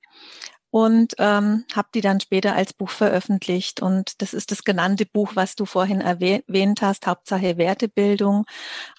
und 0.75 1.15
ähm, 1.19 1.65
habe 1.73 1.89
die 1.95 2.01
dann 2.01 2.19
später 2.19 2.57
als 2.57 2.73
Buch 2.73 2.91
veröffentlicht. 2.91 3.81
Und 3.81 4.21
das 4.21 4.35
ist 4.35 4.51
das 4.51 4.65
genannte 4.65 5.07
Buch, 5.07 5.37
was 5.37 5.55
du 5.55 5.67
vorhin 5.67 6.01
erwähnt 6.01 6.83
hast, 6.83 7.07
Hauptsache 7.07 7.59
Wertebildung, 7.59 8.45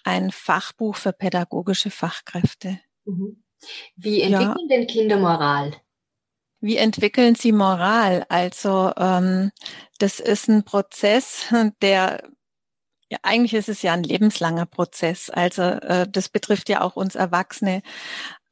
ein 0.05 0.31
Fachbuch 0.31 0.95
für 0.95 1.11
pädagogische 1.11 1.91
Fachkräfte. 1.91 2.79
Mhm. 3.03 3.43
Wie 3.97 4.21
entwickeln 4.21 4.69
ja. 4.69 4.77
denn 4.77 4.87
Kinder 4.87 5.17
Moral? 5.17 5.73
Wie 6.61 6.77
entwickeln 6.77 7.35
sie 7.35 7.51
Moral? 7.51 8.25
Also 8.29 8.93
ähm, 8.95 9.51
das 9.99 10.21
ist 10.21 10.47
ein 10.47 10.63
Prozess, 10.63 11.53
der 11.81 12.23
ja, 13.09 13.19
eigentlich 13.21 13.53
ist 13.53 13.69
es 13.69 13.81
ja 13.81 13.93
ein 13.93 14.03
lebenslanger 14.03 14.65
Prozess. 14.65 15.29
Also 15.29 15.61
äh, 15.61 16.07
das 16.09 16.29
betrifft 16.29 16.69
ja 16.69 16.81
auch 16.81 16.95
uns 16.95 17.15
Erwachsene. 17.15 17.83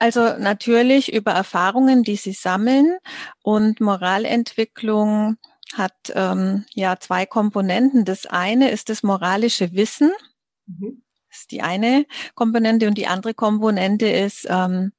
Also 0.03 0.37
natürlich 0.37 1.13
über 1.13 1.31
Erfahrungen, 1.31 2.03
die 2.03 2.17
sie 2.17 2.33
sammeln 2.33 2.97
und 3.41 3.79
Moralentwicklung 3.79 5.37
hat 5.75 5.93
ähm, 6.13 6.65
ja 6.73 6.99
zwei 6.99 7.25
Komponenten. 7.25 8.03
Das 8.03 8.25
eine 8.25 8.69
ist 8.69 8.89
das 8.89 9.01
moralische 9.01 9.71
Wissen. 9.71 10.11
Mhm. 10.65 11.03
Das 11.29 11.39
ist 11.39 11.51
die 11.51 11.61
eine 11.61 12.05
Komponente 12.35 12.89
und 12.89 12.97
die 12.97 13.07
andere 13.07 13.33
Komponente 13.33 14.07
ist 14.07 14.45
ähm, 14.49 14.91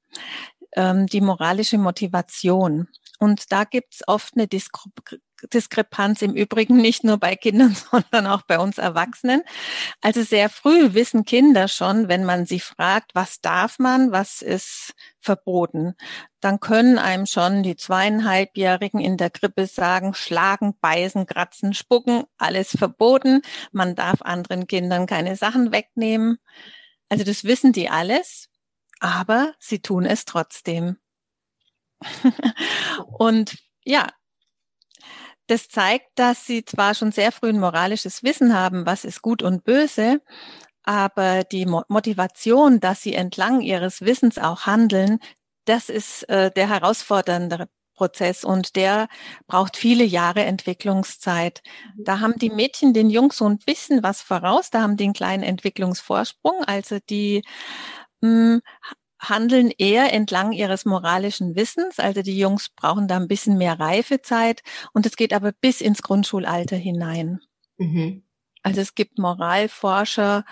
ähm, 0.73 1.07
die 1.07 1.21
moralische 1.21 1.77
Motivation. 1.77 2.89
Und 3.19 3.53
da 3.53 3.65
gibt 3.65 3.93
es 3.97 4.09
oft 4.09 4.39
eine 4.39 4.49
Diskre 4.49 4.89
Diskrepanz 5.53 6.23
im 6.23 6.35
Übrigen 6.35 6.77
nicht 6.77 7.05
nur 7.05 7.19
bei 7.19 7.37
Kindern, 7.37 7.75
sondern 7.91 8.27
auch 8.27 8.43
bei 8.43 8.59
uns 8.59 8.79
Erwachsenen. 8.79 9.43
Also 10.01 10.23
sehr 10.23 10.49
früh 10.49 10.95
wissen 10.95 11.25
Kinder 11.25 11.69
schon, 11.69 12.09
wenn 12.09 12.25
man 12.25 12.47
sie 12.47 12.61
fragt, 12.61 13.15
was 13.15 13.41
darf 13.41 13.79
man, 13.79 14.13
was 14.13 14.43
ist 14.43 14.95
verboten, 15.21 15.95
dann 16.41 16.61
können 16.61 16.99
einem 16.99 17.27
schon 17.27 17.63
die 17.63 17.77
zweieinhalbjährigen 17.77 19.01
in 19.01 19.17
der 19.17 19.31
Krippe 19.31 19.67
sagen, 19.67 20.15
schlagen, 20.15 20.77
beißen, 20.81 21.27
kratzen, 21.27 21.75
spucken, 21.75 22.25
alles 22.37 22.77
verboten. 22.77 23.43
Man 23.73 23.95
darf 23.95 24.23
anderen 24.23 24.67
Kindern 24.67 25.07
keine 25.07 25.37
Sachen 25.37 25.73
wegnehmen. 25.73 26.39
Also 27.09 27.25
das 27.25 27.45
wissen 27.45 27.73
die 27.73 27.89
alles, 27.89 28.49
aber 29.01 29.55
sie 29.59 29.81
tun 29.81 30.05
es 30.05 30.25
trotzdem. 30.25 30.99
Und 33.19 33.57
ja, 33.85 34.09
das 35.47 35.69
zeigt, 35.69 36.19
dass 36.19 36.47
sie 36.47 36.65
zwar 36.65 36.95
schon 36.95 37.13
sehr 37.13 37.33
früh 37.33 37.51
ein 37.51 37.61
moralisches 37.61 38.23
Wissen 38.23 38.55
haben, 38.55 38.87
was 38.87 39.05
ist 39.05 39.23
gut 39.23 39.43
und 39.43 39.65
böse, 39.65 40.21
aber 40.85 41.45
die 41.45 41.67
Motivation, 41.67 42.81
dass 42.81 43.03
sie 43.03 43.15
entlang 43.15 43.61
ihres 43.61 44.03
Wissens 44.03 44.39
auch 44.39 44.67
handeln, 44.67 45.19
das 45.65 45.89
ist 45.89 46.29
äh, 46.29 46.51
der 46.51 46.69
herausfordernde 46.69 47.69
Prozess 47.95 48.45
und 48.45 48.77
der 48.77 49.09
braucht 49.47 49.77
viele 49.77 50.05
Jahre 50.05 50.45
Entwicklungszeit. 50.45 51.63
Da 51.97 52.21
haben 52.21 52.35
die 52.39 52.51
Mädchen 52.51 52.93
den 52.93 53.09
Jungs 53.09 53.37
so 53.39 53.49
ein 53.49 53.59
bisschen 53.59 54.03
was 54.03 54.21
voraus, 54.21 54.71
da 54.71 54.83
haben 54.83 54.97
die 54.97 55.05
einen 55.05 55.13
kleinen 55.15 55.43
Entwicklungsvorsprung. 55.43 56.65
Also 56.65 56.99
die 57.09 57.43
mh, 58.21 58.29
hm, 58.55 58.63
handeln 59.29 59.71
eher 59.77 60.13
entlang 60.13 60.53
ihres 60.53 60.85
moralischen 60.85 61.57
Wissens. 61.57 61.99
Also 61.99 62.23
die 62.23 62.39
Jungs 62.39 62.71
brauchen 62.71 63.09
da 63.09 63.17
ein 63.17 63.29
bisschen 63.29 63.59
mehr 63.59 63.79
Reifezeit 63.79 64.63
und 64.93 65.07
es 65.07 65.17
geht 65.17 65.33
aber 65.33 65.53
bis 65.53 65.81
ins 65.81 66.03
Grundschulalter 66.03 66.77
hinein. 66.77 67.41
Mhm. 67.79 68.23
Also 68.65 68.81
es 68.81 68.95
gibt 68.95 69.19
Moralforscher, 69.19 70.47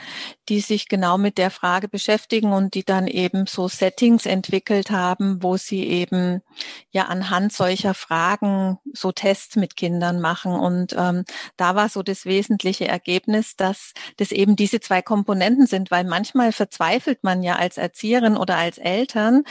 die 0.50 0.60
sich 0.60 0.88
genau 0.88 1.16
mit 1.16 1.38
der 1.38 1.50
Frage 1.50 1.88
beschäftigen 1.88 2.52
und 2.52 2.74
die 2.74 2.84
dann 2.84 3.06
eben 3.06 3.46
so 3.46 3.68
Settings 3.68 4.26
entwickelt 4.26 4.90
haben, 4.90 5.42
wo 5.42 5.56
sie 5.56 5.86
eben 5.86 6.42
ja 6.90 7.06
anhand 7.06 7.54
solcher 7.54 7.94
Fragen 7.94 8.78
so 8.92 9.12
Tests 9.12 9.56
mit 9.56 9.76
Kindern 9.76 10.20
machen. 10.20 10.52
Und 10.52 10.94
ähm, 10.94 11.24
da 11.56 11.74
war 11.74 11.88
so 11.88 12.02
das 12.02 12.26
wesentliche 12.26 12.86
Ergebnis, 12.86 13.56
dass 13.56 13.94
das 14.18 14.30
eben 14.30 14.56
diese 14.56 14.80
zwei 14.80 15.00
Komponenten 15.00 15.66
sind, 15.66 15.90
weil 15.90 16.04
manchmal 16.04 16.52
verzweifelt 16.52 17.24
man 17.24 17.42
ja 17.42 17.56
als 17.56 17.78
Erzieherin 17.78 18.36
oder 18.36 18.58
als 18.58 18.76
Eltern, 18.76 19.44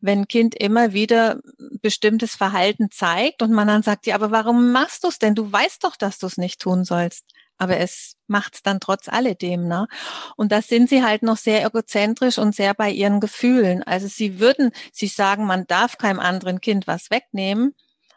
wenn 0.00 0.26
Kind 0.26 0.56
immer 0.56 0.92
wieder 0.92 1.38
bestimmtes 1.82 2.34
Verhalten 2.34 2.90
zeigt 2.90 3.42
und 3.42 3.52
man 3.52 3.68
dann 3.68 3.84
sagt, 3.84 4.08
ja, 4.08 4.16
aber 4.16 4.32
warum 4.32 4.72
machst 4.72 5.04
du 5.04 5.08
es 5.08 5.20
denn? 5.20 5.36
Du 5.36 5.52
weißt 5.52 5.84
doch, 5.84 5.94
dass 5.94 6.18
du 6.18 6.26
es 6.26 6.36
nicht 6.36 6.60
tun 6.60 6.84
sollst 6.84 7.24
aber 7.58 7.78
es 7.78 8.16
macht's 8.26 8.62
dann 8.62 8.80
trotz 8.80 9.08
alledem, 9.08 9.66
ne? 9.66 9.88
Und 10.36 10.52
da 10.52 10.62
sind 10.62 10.88
sie 10.88 11.02
halt 11.02 11.22
noch 11.22 11.36
sehr 11.36 11.64
egozentrisch 11.64 12.38
und 12.38 12.54
sehr 12.54 12.74
bei 12.74 12.90
ihren 12.90 13.20
Gefühlen. 13.20 13.82
Also 13.82 14.06
sie 14.06 14.40
würden, 14.40 14.70
sie 14.92 15.08
sagen, 15.08 15.44
man 15.44 15.66
darf 15.66 15.98
keinem 15.98 16.20
anderen 16.20 16.60
Kind 16.60 16.86
was 16.86 17.10
wegnehmen, 17.10 17.74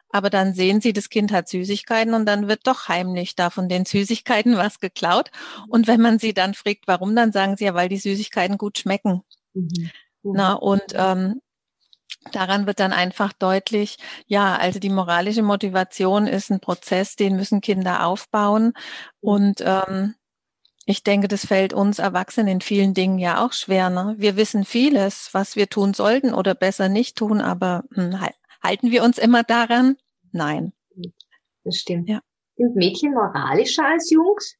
aber 0.10 0.30
dann 0.30 0.54
sehen 0.54 0.82
sie, 0.82 0.94
das 0.94 1.10
Kind 1.10 1.32
hat 1.32 1.48
Süßigkeiten 1.48 2.14
und 2.14 2.26
dann 2.26 2.48
wird 2.48 2.68
doch 2.68 2.88
heimlich 2.88 3.36
da 3.36 3.50
von 3.50 3.70
den 3.70 3.86
Süßigkeiten 3.86 4.58
was 4.58 4.80
geklaut. 4.80 5.32
Und 5.68 5.88
wenn 5.88 6.02
man 6.02 6.20
sie 6.20 6.34
dann 6.34 6.54
fragt, 6.54 6.88
warum, 6.88 7.16
dann 7.16 7.32
sagen 7.32 7.58
sie 7.58 7.66
ja, 7.66 7.74
weil 7.74 7.90
die 7.90 7.98
Süßigkeiten 7.98 8.58
gut 8.58 8.78
schmecken. 8.78 9.24
Mhm. 9.54 9.90
Na, 10.24 10.54
und 10.54 10.84
ähm, 10.94 11.42
Daran 12.32 12.68
wird 12.68 12.80
dann 12.80 12.94
einfach 12.94 13.34
deutlich, 13.34 13.98
ja, 14.28 14.56
also 14.56 14.80
die 14.80 14.90
moralische 14.90 15.42
Motivation 15.42 16.28
ist 16.28 16.52
ein 16.52 16.60
Prozess, 16.60 17.16
den 17.16 17.36
müssen 17.36 17.62
Kinder 17.62 18.06
aufbauen. 18.06 18.74
Und 19.22 19.62
ähm, 19.66 20.14
ich 20.86 21.04
denke, 21.04 21.28
das 21.28 21.46
fällt 21.46 21.74
uns 21.74 22.00
Erwachsenen 22.00 22.48
in 22.48 22.62
vielen 22.62 22.94
Dingen 22.94 23.18
ja 23.18 23.44
auch 23.44 23.54
schwer. 23.54 23.90
Ne? 23.90 24.16
Wir 24.18 24.36
wissen 24.36 24.66
vieles, 24.66 25.30
was 25.34 25.56
wir 25.56 25.68
tun 25.68 25.94
sollten 25.94 26.34
oder 26.34 26.54
besser 26.54 26.90
nicht 26.90 27.18
tun, 27.18 27.42
aber 27.42 27.84
hm, 27.94 28.20
halten 28.64 28.92
wir 28.92 29.04
uns 29.04 29.18
immer 29.18 29.44
daran? 29.44 29.98
Nein. 30.32 30.74
Das 31.64 31.78
stimmt. 31.78 32.08
Ja. 32.08 32.22
Sind 32.56 32.76
Mädchen 32.76 33.14
moralischer 33.14 33.86
als 33.86 34.10
Jungs? 34.12 34.56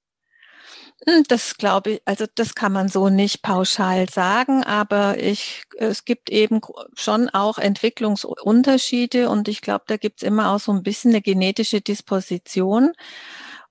Hm, 1.08 1.24
das 1.28 1.58
glaube 1.58 1.92
ich, 1.94 2.02
also 2.06 2.26
das 2.36 2.54
kann 2.54 2.72
man 2.74 2.88
so 2.88 3.10
nicht 3.10 3.42
pauschal 3.42 4.08
sagen, 4.10 4.64
aber 4.64 5.18
ich, 5.18 5.64
es 5.78 6.06
gibt 6.06 6.30
eben 6.30 6.62
schon 6.94 7.28
auch 7.30 7.58
Entwicklungsunterschiede 7.58 9.28
und 9.30 9.48
ich 9.48 9.62
glaube, 9.62 9.86
da 9.88 9.98
gibt 9.98 10.22
es 10.22 10.28
immer 10.28 10.52
auch 10.52 10.60
so 10.60 10.72
ein 10.72 10.84
bisschen 10.84 11.12
eine 11.12 11.22
genetische 11.22 11.82
Disposition. 11.82 12.92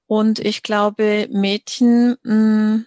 Und 0.06 0.40
ich 0.40 0.62
glaube, 0.64 1.28
Mädchen 1.30 2.16
mh, 2.24 2.32
hm, 2.32 2.86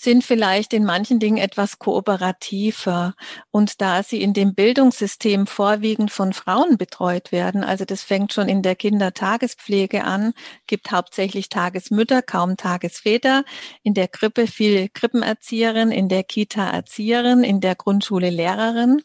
sind 0.00 0.22
vielleicht 0.22 0.74
in 0.74 0.84
manchen 0.84 1.18
Dingen 1.18 1.38
etwas 1.38 1.80
kooperativer. 1.80 3.14
Und 3.50 3.80
da 3.80 4.04
sie 4.04 4.22
in 4.22 4.32
dem 4.32 4.54
Bildungssystem 4.54 5.48
vorwiegend 5.48 6.12
von 6.12 6.32
Frauen 6.32 6.78
betreut 6.78 7.32
werden, 7.32 7.64
also 7.64 7.84
das 7.84 8.04
fängt 8.04 8.32
schon 8.32 8.48
in 8.48 8.62
der 8.62 8.76
Kindertagespflege 8.76 10.04
an, 10.04 10.34
gibt 10.68 10.92
hauptsächlich 10.92 11.48
Tagesmütter, 11.48 12.22
kaum 12.22 12.56
Tagesväter, 12.56 13.42
in 13.82 13.92
der 13.92 14.06
Krippe 14.06 14.46
viel 14.46 14.88
Krippenerzieherin, 14.88 15.90
in 15.90 16.08
der 16.08 16.22
Kita 16.22 16.70
Erzieherin, 16.70 17.42
in 17.42 17.60
der 17.60 17.74
Grundschule 17.74 18.30
Lehrerin. 18.30 19.02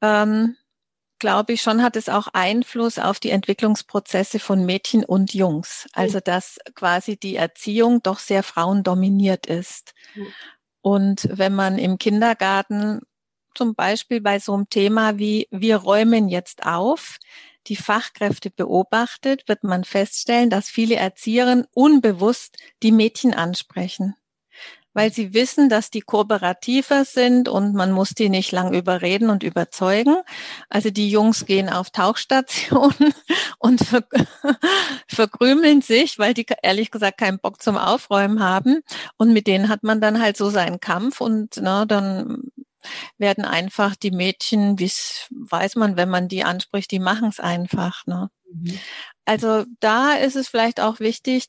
Ähm, 0.00 0.56
glaube 1.18 1.52
ich, 1.54 1.62
schon 1.62 1.82
hat 1.82 1.96
es 1.96 2.08
auch 2.08 2.28
Einfluss 2.32 2.98
auf 2.98 3.20
die 3.20 3.30
Entwicklungsprozesse 3.30 4.38
von 4.38 4.64
Mädchen 4.66 5.04
und 5.04 5.34
Jungs. 5.34 5.86
Also 5.92 6.20
dass 6.20 6.58
quasi 6.74 7.16
die 7.16 7.36
Erziehung 7.36 8.02
doch 8.02 8.18
sehr 8.18 8.42
frauendominiert 8.42 9.46
ist. 9.46 9.94
Und 10.82 11.28
wenn 11.32 11.54
man 11.54 11.78
im 11.78 11.98
Kindergarten 11.98 13.00
zum 13.54 13.74
Beispiel 13.74 14.20
bei 14.20 14.38
so 14.38 14.54
einem 14.54 14.68
Thema 14.68 15.18
wie 15.18 15.48
wir 15.50 15.78
räumen 15.78 16.28
jetzt 16.28 16.66
auf, 16.66 17.18
die 17.66 17.76
Fachkräfte 17.76 18.50
beobachtet, 18.50 19.48
wird 19.48 19.64
man 19.64 19.84
feststellen, 19.84 20.50
dass 20.50 20.68
viele 20.68 20.96
Erzieherinnen 20.96 21.66
unbewusst 21.72 22.56
die 22.82 22.92
Mädchen 22.92 23.34
ansprechen 23.34 24.14
weil 24.96 25.12
sie 25.12 25.34
wissen, 25.34 25.68
dass 25.68 25.90
die 25.90 26.00
kooperativer 26.00 27.04
sind 27.04 27.50
und 27.50 27.74
man 27.74 27.92
muss 27.92 28.14
die 28.14 28.30
nicht 28.30 28.50
lang 28.50 28.72
überreden 28.72 29.28
und 29.28 29.42
überzeugen. 29.42 30.16
Also 30.70 30.88
die 30.88 31.10
Jungs 31.10 31.44
gehen 31.44 31.68
auf 31.68 31.90
Tauchstationen 31.90 33.12
und 33.58 33.84
ver 33.84 34.04
verkrümeln 35.06 35.82
sich, 35.82 36.18
weil 36.18 36.32
die 36.32 36.46
ehrlich 36.62 36.90
gesagt 36.90 37.18
keinen 37.18 37.38
Bock 37.38 37.60
zum 37.60 37.76
Aufräumen 37.76 38.42
haben. 38.42 38.80
Und 39.18 39.34
mit 39.34 39.46
denen 39.46 39.68
hat 39.68 39.82
man 39.82 40.00
dann 40.00 40.18
halt 40.18 40.38
so 40.38 40.48
seinen 40.48 40.80
Kampf 40.80 41.20
und 41.20 41.58
na, 41.60 41.84
dann 41.84 42.44
werden 43.18 43.44
einfach 43.44 43.96
die 43.96 44.12
Mädchen, 44.12 44.78
wie 44.78 44.90
weiß 45.30 45.76
man, 45.76 45.98
wenn 45.98 46.08
man 46.08 46.26
die 46.28 46.42
anspricht, 46.42 46.90
die 46.90 47.00
machen 47.00 47.28
es 47.28 47.38
einfach. 47.38 48.06
Ne? 48.06 48.30
Mhm. 48.50 48.78
Also 49.26 49.66
da 49.80 50.14
ist 50.14 50.36
es 50.36 50.48
vielleicht 50.48 50.80
auch 50.80 51.00
wichtig, 51.00 51.48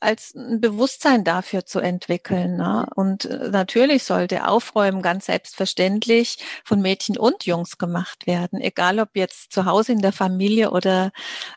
als 0.00 0.34
ein 0.34 0.60
Bewusstsein 0.60 1.24
dafür 1.24 1.66
zu 1.66 1.80
entwickeln. 1.80 2.56
Ne? 2.56 2.86
Und 2.94 3.24
äh, 3.24 3.48
natürlich 3.50 4.04
sollte 4.04 4.46
Aufräumen 4.46 5.02
ganz 5.02 5.26
selbstverständlich 5.26 6.38
von 6.64 6.80
Mädchen 6.80 7.16
und 7.16 7.46
Jungs 7.46 7.78
gemacht 7.78 8.26
werden, 8.26 8.60
egal 8.60 9.00
ob 9.00 9.10
jetzt 9.14 9.52
zu 9.52 9.64
Hause 9.64 9.92
in 9.92 10.02
der 10.02 10.12
Familie 10.12 10.70
oder 10.70 11.10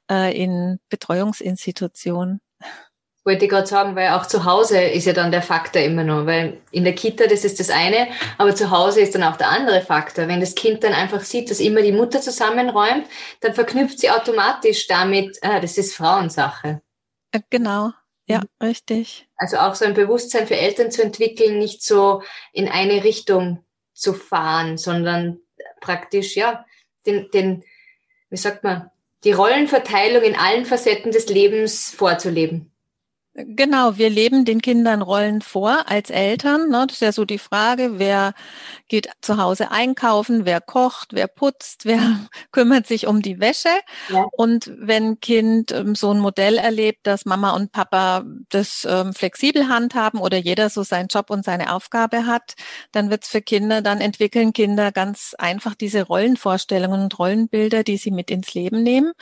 äh, 0.09 0.35
in 0.35 0.79
Betreuungsinstitutionen. 0.89 2.41
Wollte 3.23 3.45
ich 3.45 3.51
gerade 3.51 3.67
sagen, 3.67 3.95
weil 3.95 4.09
auch 4.09 4.25
zu 4.25 4.45
Hause 4.45 4.81
ist 4.81 5.05
ja 5.05 5.13
dann 5.13 5.29
der 5.29 5.43
Faktor 5.43 5.83
immer 5.83 6.03
noch, 6.03 6.25
weil 6.25 6.59
in 6.71 6.83
der 6.83 6.95
Kita, 6.95 7.27
das 7.27 7.45
ist 7.45 7.59
das 7.59 7.69
eine, 7.69 8.07
aber 8.39 8.55
zu 8.55 8.71
Hause 8.71 9.01
ist 9.01 9.13
dann 9.13 9.21
auch 9.21 9.37
der 9.37 9.49
andere 9.49 9.81
Faktor. 9.81 10.27
Wenn 10.27 10.39
das 10.39 10.55
Kind 10.55 10.83
dann 10.83 10.93
einfach 10.93 11.21
sieht, 11.21 11.51
dass 11.51 11.59
immer 11.59 11.83
die 11.83 11.91
Mutter 11.91 12.19
zusammenräumt, 12.19 13.05
dann 13.41 13.53
verknüpft 13.53 13.99
sie 13.99 14.09
automatisch 14.09 14.87
damit, 14.87 15.37
ah, 15.43 15.59
das 15.59 15.77
ist 15.77 15.95
Frauensache. 15.95 16.81
Äh, 17.31 17.41
genau, 17.51 17.91
ja, 18.27 18.39
mhm. 18.39 18.67
richtig. 18.67 19.27
Also 19.37 19.57
auch 19.57 19.75
so 19.75 19.85
ein 19.85 19.93
Bewusstsein 19.93 20.47
für 20.47 20.57
Eltern 20.57 20.91
zu 20.91 21.01
entwickeln, 21.01 21.59
nicht 21.59 21.83
so 21.83 22.21
in 22.53 22.67
eine 22.67 23.03
Richtung 23.03 23.63
zu 23.93 24.13
fahren, 24.13 24.77
sondern 24.77 25.39
praktisch, 25.79 26.35
ja, 26.35 26.65
den, 27.05 27.29
den, 27.31 27.63
wie 28.29 28.37
sagt 28.37 28.63
man, 28.63 28.89
die 29.23 29.31
Rollenverteilung 29.31 30.23
in 30.23 30.35
allen 30.35 30.65
Facetten 30.65 31.11
des 31.11 31.27
Lebens 31.27 31.91
vorzuleben. 31.91 32.70
Genau, 33.33 33.97
wir 33.97 34.09
leben 34.09 34.43
den 34.43 34.61
Kindern 34.61 35.01
Rollen 35.01 35.41
vor 35.41 35.85
als 35.87 36.09
Eltern. 36.09 36.67
Ne? 36.67 36.85
Das 36.85 36.95
ist 36.97 37.01
ja 37.01 37.13
so 37.13 37.23
die 37.23 37.37
Frage, 37.37 37.97
wer 37.97 38.33
geht 38.89 39.09
zu 39.21 39.37
Hause 39.37 39.71
einkaufen, 39.71 40.43
wer 40.43 40.59
kocht, 40.59 41.13
wer 41.13 41.27
putzt, 41.27 41.85
wer 41.85 42.01
kümmert 42.51 42.87
sich 42.87 43.07
um 43.07 43.21
die 43.21 43.39
Wäsche. 43.39 43.69
Ja. 44.09 44.25
Und 44.33 44.69
wenn 44.77 45.21
Kind 45.21 45.71
ähm, 45.71 45.95
so 45.95 46.11
ein 46.11 46.19
Modell 46.19 46.57
erlebt, 46.57 47.07
dass 47.07 47.23
Mama 47.23 47.51
und 47.51 47.71
Papa 47.71 48.25
das 48.49 48.85
ähm, 48.89 49.13
flexibel 49.13 49.69
handhaben 49.69 50.19
oder 50.19 50.37
jeder 50.37 50.69
so 50.69 50.83
seinen 50.83 51.07
Job 51.07 51.29
und 51.29 51.45
seine 51.45 51.73
Aufgabe 51.73 52.25
hat, 52.25 52.55
dann 52.91 53.09
wird 53.09 53.23
es 53.23 53.29
für 53.29 53.41
Kinder, 53.41 53.81
dann 53.81 54.01
entwickeln 54.01 54.51
Kinder 54.51 54.91
ganz 54.91 55.35
einfach 55.37 55.73
diese 55.73 56.03
Rollenvorstellungen 56.03 57.03
und 57.03 57.17
Rollenbilder, 57.17 57.85
die 57.85 57.95
sie 57.95 58.11
mit 58.11 58.29
ins 58.29 58.53
Leben 58.53 58.83
nehmen. 58.83 59.13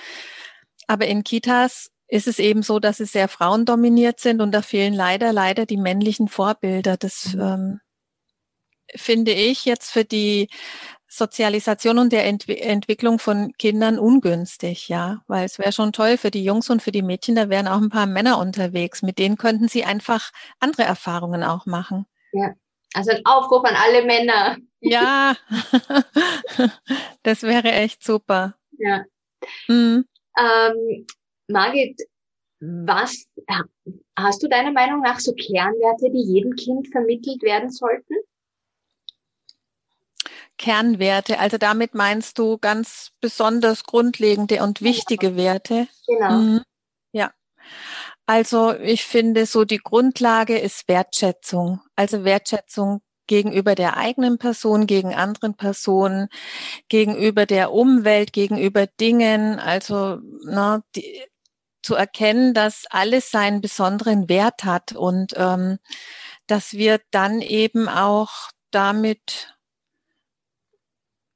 Aber 0.88 1.06
in 1.06 1.24
Kitas 1.24 1.92
ist 2.10 2.28
es 2.28 2.40
eben 2.40 2.64
so, 2.64 2.80
dass 2.80 2.98
sie 2.98 3.06
sehr 3.06 3.28
frauendominiert 3.28 4.20
sind 4.20 4.42
und 4.42 4.52
da 4.52 4.62
fehlen 4.62 4.94
leider, 4.94 5.32
leider 5.32 5.66
die 5.66 5.78
männlichen 5.78 6.28
Vorbilder. 6.28 6.98
Das 6.98 7.34
mhm. 7.34 7.42
ähm, 7.42 7.80
finde 8.96 9.32
ich 9.32 9.66
jetzt 9.66 9.92
für 9.92 10.04
die 10.04 10.50
Sozialisation 11.08 12.00
und 12.00 12.12
der 12.12 12.26
Ent 12.26 12.50
Entwicklung 12.50 13.20
von 13.20 13.54
Kindern 13.58 14.00
ungünstig, 14.00 14.90
ja, 14.90 15.22
weil 15.28 15.46
es 15.46 15.60
wäre 15.60 15.72
schon 15.72 15.94
toll 15.94 16.18
für 16.18 16.32
die 16.32 16.44
Jungs 16.44 16.70
und 16.70 16.82
für 16.82 16.92
die 16.92 17.02
Mädchen, 17.02 17.36
da 17.36 17.50
wären 17.50 17.68
auch 17.68 17.82
ein 17.82 17.90
paar 17.90 18.06
Männer 18.06 18.38
unterwegs, 18.40 19.02
mit 19.02 19.18
denen 19.18 19.38
könnten 19.38 19.68
sie 19.68 19.84
einfach 19.84 20.32
andere 20.60 20.84
Erfahrungen 20.84 21.44
auch 21.44 21.66
machen. 21.66 22.06
Ja, 22.32 22.54
also 22.94 23.12
ein 23.12 23.26
Aufruf 23.26 23.64
an 23.66 23.76
alle 23.76 24.06
Männer. 24.06 24.58
Ja, 24.82 25.36
das 27.24 27.44
wäre 27.44 27.72
echt 27.72 28.04
super. 28.04 28.56
Ja. 28.78 29.04
Mhm. 29.68 30.06
Ähm, 30.38 31.08
Margit, 31.50 32.02
was 32.60 33.26
hast 34.18 34.44
du 34.44 34.48
deiner 34.48 34.72
Meinung 34.72 35.02
nach 35.02 35.20
so 35.20 35.34
Kernwerte, 35.34 36.12
die 36.12 36.34
jedem 36.34 36.56
Kind 36.56 36.90
vermittelt 36.90 37.42
werden 37.42 37.72
sollten? 37.72 38.16
Kernwerte, 40.58 41.40
also 41.40 41.58
damit 41.58 41.96
meinst 41.96 42.38
du 42.38 42.58
ganz 42.58 43.12
besonders 43.22 43.86
grundlegende 43.86 44.62
und 44.62 44.82
wichtige 44.82 45.32
genau. 45.32 45.42
Werte. 45.42 45.88
Genau. 46.06 46.32
Mhm. 46.32 46.62
Ja. 47.14 47.32
Also 48.26 48.74
ich 48.76 49.06
finde 49.06 49.46
so 49.46 49.64
die 49.64 49.78
Grundlage 49.78 50.60
ist 50.60 50.88
Wertschätzung. 50.90 51.80
Also 51.96 52.26
Wertschätzung 52.26 53.02
gegenüber 53.26 53.76
der 53.76 53.96
eigenen 53.96 54.38
Person, 54.38 54.86
gegen 54.86 55.14
anderen 55.14 55.56
Personen, 55.56 56.28
gegenüber 56.90 57.46
der 57.46 57.72
Umwelt, 57.72 58.34
gegenüber 58.34 58.86
Dingen. 58.86 59.60
Also 59.60 60.20
na, 60.44 60.84
die, 60.96 61.24
zu 61.82 61.96
erkennen, 61.96 62.54
dass 62.54 62.86
alles 62.90 63.32
seinen 63.32 63.62
besonderen 63.62 64.30
Wert 64.30 64.64
hat 64.64 64.94
und 64.94 65.34
ähm, 65.38 65.80
dass 66.48 66.74
wir 66.74 67.00
dann 67.12 67.42
eben 67.42 67.88
auch 67.88 68.52
damit 68.72 69.56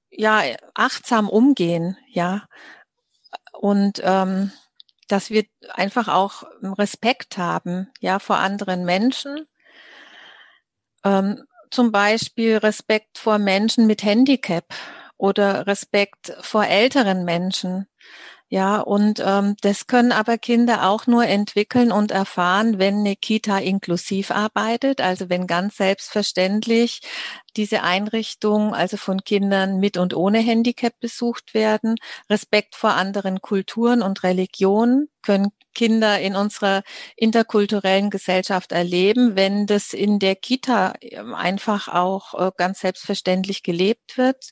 ja 0.10 0.42
achtsam 0.74 1.30
umgehen, 1.30 1.98
ja 2.08 2.48
und 3.54 4.02
ähm, 4.04 4.52
dass 5.08 5.30
wir 5.30 5.46
einfach 5.74 6.08
auch 6.08 6.44
Respekt 6.62 7.38
haben, 7.38 7.90
ja 8.00 8.20
vor 8.20 8.38
anderen 8.38 8.84
Menschen. 8.84 9.48
Ähm, 11.04 11.44
zum 11.72 11.92
Beispiel 11.92 12.58
Respekt 12.58 13.18
vor 13.18 13.38
Menschen 13.38 13.88
mit 13.88 14.04
Handicap 14.04 14.66
oder 15.18 15.66
Respekt 15.68 16.36
vor 16.42 16.66
älteren 16.66 17.26
Menschen. 17.26 17.88
Ja, 18.54 18.82
und 18.82 19.20
ähm, 19.26 19.56
das 19.62 19.88
können 19.88 20.12
aber 20.12 20.38
Kinder 20.38 20.88
auch 20.88 21.08
nur 21.08 21.26
entwickeln 21.26 21.92
und 21.92 22.12
erfahren, 22.12 22.78
wenn 22.78 23.00
eine 23.00 23.16
Kita 23.16 23.58
inklusiv 23.58 24.30
arbeitet, 24.30 25.02
also 25.02 25.28
wenn 25.28 25.48
ganz 25.48 25.78
selbstverständlich 25.78 27.02
diese 27.58 27.82
Einrichtungen, 27.82 28.76
also 28.76 28.98
von 28.98 29.24
Kindern 29.24 29.80
mit 29.80 29.98
und 29.98 30.14
ohne 30.14 30.38
Handicap 30.38 30.94
besucht 31.00 31.56
werden. 31.56 31.96
Respekt 32.30 32.76
vor 32.76 32.92
anderen 32.92 33.42
Kulturen 33.42 34.04
und 34.04 34.22
Religionen 34.22 35.10
können 35.24 35.50
Kinder 35.74 36.20
in 36.20 36.36
unserer 36.36 36.84
interkulturellen 37.16 38.12
Gesellschaft 38.12 38.72
erleben, 38.72 39.36
wenn 39.36 39.66
das 39.66 39.94
in 39.94 40.20
der 40.20 40.36
Kita 40.36 40.94
ähm, 41.02 41.34
einfach 41.34 41.88
auch 41.88 42.36
äh, 42.36 42.52
ganz 42.56 42.82
selbstverständlich 42.82 43.64
gelebt 43.64 44.20
wird 44.20 44.52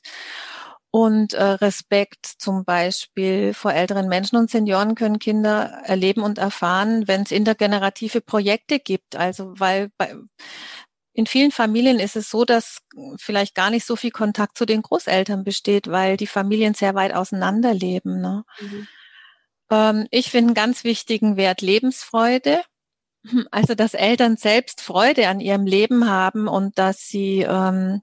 und 0.92 1.32
äh, 1.32 1.42
Respekt 1.42 2.26
zum 2.26 2.66
Beispiel 2.66 3.54
vor 3.54 3.72
älteren 3.72 4.08
Menschen 4.08 4.36
und 4.36 4.50
Senioren 4.50 4.94
können 4.94 5.18
Kinder 5.18 5.80
erleben 5.84 6.20
und 6.20 6.36
erfahren, 6.36 7.08
wenn 7.08 7.22
es 7.22 7.32
intergenerative 7.32 8.20
Projekte 8.20 8.78
gibt. 8.78 9.16
Also 9.16 9.54
weil 9.58 9.90
bei, 9.96 10.14
in 11.14 11.24
vielen 11.24 11.50
Familien 11.50 11.98
ist 11.98 12.14
es 12.14 12.28
so, 12.28 12.44
dass 12.44 12.80
vielleicht 13.16 13.54
gar 13.54 13.70
nicht 13.70 13.86
so 13.86 13.96
viel 13.96 14.10
Kontakt 14.10 14.58
zu 14.58 14.66
den 14.66 14.82
Großeltern 14.82 15.44
besteht, 15.44 15.88
weil 15.88 16.18
die 16.18 16.26
Familien 16.26 16.74
sehr 16.74 16.94
weit 16.94 17.14
auseinander 17.14 17.72
leben. 17.72 18.20
Ne? 18.20 18.44
Mhm. 18.60 18.88
Ähm, 19.70 20.06
ich 20.10 20.30
finde 20.30 20.48
einen 20.48 20.54
ganz 20.54 20.84
wichtigen 20.84 21.38
Wert 21.38 21.62
Lebensfreude. 21.62 22.62
Also, 23.52 23.76
dass 23.76 23.94
Eltern 23.94 24.36
selbst 24.36 24.80
Freude 24.80 25.28
an 25.28 25.38
ihrem 25.38 25.64
Leben 25.64 26.10
haben 26.10 26.48
und 26.48 26.76
dass 26.76 27.06
sie 27.06 27.46
ähm, 27.48 28.02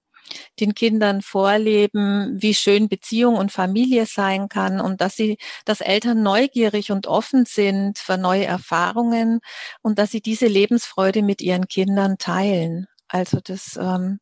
den 0.59 0.73
Kindern 0.75 1.21
vorleben, 1.21 2.37
wie 2.41 2.53
schön 2.53 2.89
Beziehung 2.89 3.35
und 3.35 3.51
Familie 3.51 4.05
sein 4.05 4.49
kann 4.49 4.81
und 4.81 5.01
dass 5.01 5.15
sie, 5.15 5.37
dass 5.65 5.81
Eltern 5.81 6.23
neugierig 6.23 6.91
und 6.91 7.07
offen 7.07 7.45
sind 7.45 7.99
für 7.99 8.17
neue 8.17 8.45
Erfahrungen 8.45 9.39
und 9.81 9.99
dass 9.99 10.11
sie 10.11 10.21
diese 10.21 10.47
Lebensfreude 10.47 11.23
mit 11.23 11.41
ihren 11.41 11.67
Kindern 11.67 12.17
teilen. 12.17 12.87
Also 13.07 13.39
das, 13.43 13.77
ähm, 13.81 14.19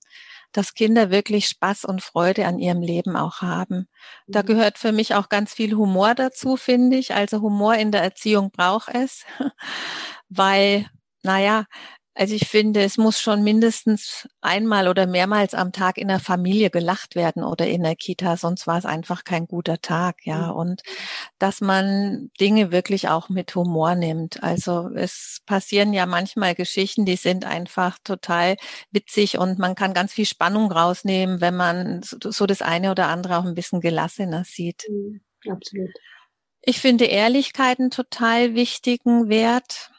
dass 0.54 0.74
Kinder 0.74 1.12
wirklich 1.12 1.48
Spaß 1.48 1.86
und 1.86 2.02
Freude 2.02 2.48
an 2.48 2.58
ihrem 2.58 2.82
Leben 2.82 3.16
auch 3.16 3.42
haben. 3.42 3.88
Da 4.28 4.42
mhm. 4.42 4.48
gehört 4.48 4.78
für 4.78 4.92
mich 4.92 5.14
auch 5.14 5.30
ganz 5.30 5.54
viel 5.54 5.76
Humor 5.76 6.16
dazu, 6.16 6.58
finde 6.58 6.98
ich. 6.98 7.14
Also 7.14 7.42
Humor 7.42 7.76
in 7.76 7.92
der 7.92 8.02
Erziehung 8.02 8.52
braucht 8.52 8.90
es, 8.94 9.26
weil, 10.30 10.88
naja, 11.22 11.66
also 12.18 12.34
ich 12.34 12.48
finde, 12.48 12.82
es 12.82 12.98
muss 12.98 13.22
schon 13.22 13.44
mindestens 13.44 14.28
einmal 14.42 14.88
oder 14.88 15.06
mehrmals 15.06 15.54
am 15.54 15.72
Tag 15.72 16.00
in 16.00 16.08
der 16.08 16.20
Familie 16.20 16.72
gelacht 16.72 17.16
werden 17.16 17.44
oder 17.44 17.68
in 17.68 17.84
der 17.84 17.96
Kita, 17.96 18.38
sonst 18.38 18.66
war 18.66 18.80
es 18.80 18.86
einfach 18.86 19.24
kein 19.24 19.48
guter 19.48 19.80
Tag, 19.82 20.26
ja. 20.26 20.52
Mhm. 20.52 20.58
Und 20.58 20.82
dass 21.38 21.62
man 21.62 22.32
Dinge 22.40 22.72
wirklich 22.72 23.08
auch 23.08 23.30
mit 23.30 23.54
Humor 23.54 23.94
nimmt. 23.94 24.42
Also 24.42 24.90
es 24.96 25.42
passieren 25.46 25.94
ja 25.94 26.08
manchmal 26.08 26.56
Geschichten, 26.56 27.06
die 27.06 27.18
sind 27.18 27.46
einfach 27.46 28.00
total 28.04 28.58
witzig 28.90 29.38
und 29.38 29.60
man 29.60 29.76
kann 29.76 29.94
ganz 29.94 30.12
viel 30.12 30.26
Spannung 30.26 30.72
rausnehmen, 30.72 31.40
wenn 31.40 31.56
man 31.56 32.02
so 32.02 32.48
das 32.48 32.64
eine 32.64 32.90
oder 32.90 33.10
andere 33.10 33.38
auch 33.38 33.46
ein 33.46 33.56
bisschen 33.56 33.80
gelassener 33.80 34.44
sieht. 34.44 34.86
Mhm, 34.90 35.22
absolut. 35.48 35.92
Ich 36.64 36.82
finde 36.82 37.06
Ehrlichkeit 37.06 37.80
einen 37.80 37.92
total 37.92 38.56
wichtigen 38.56 39.30
Wert 39.30 39.92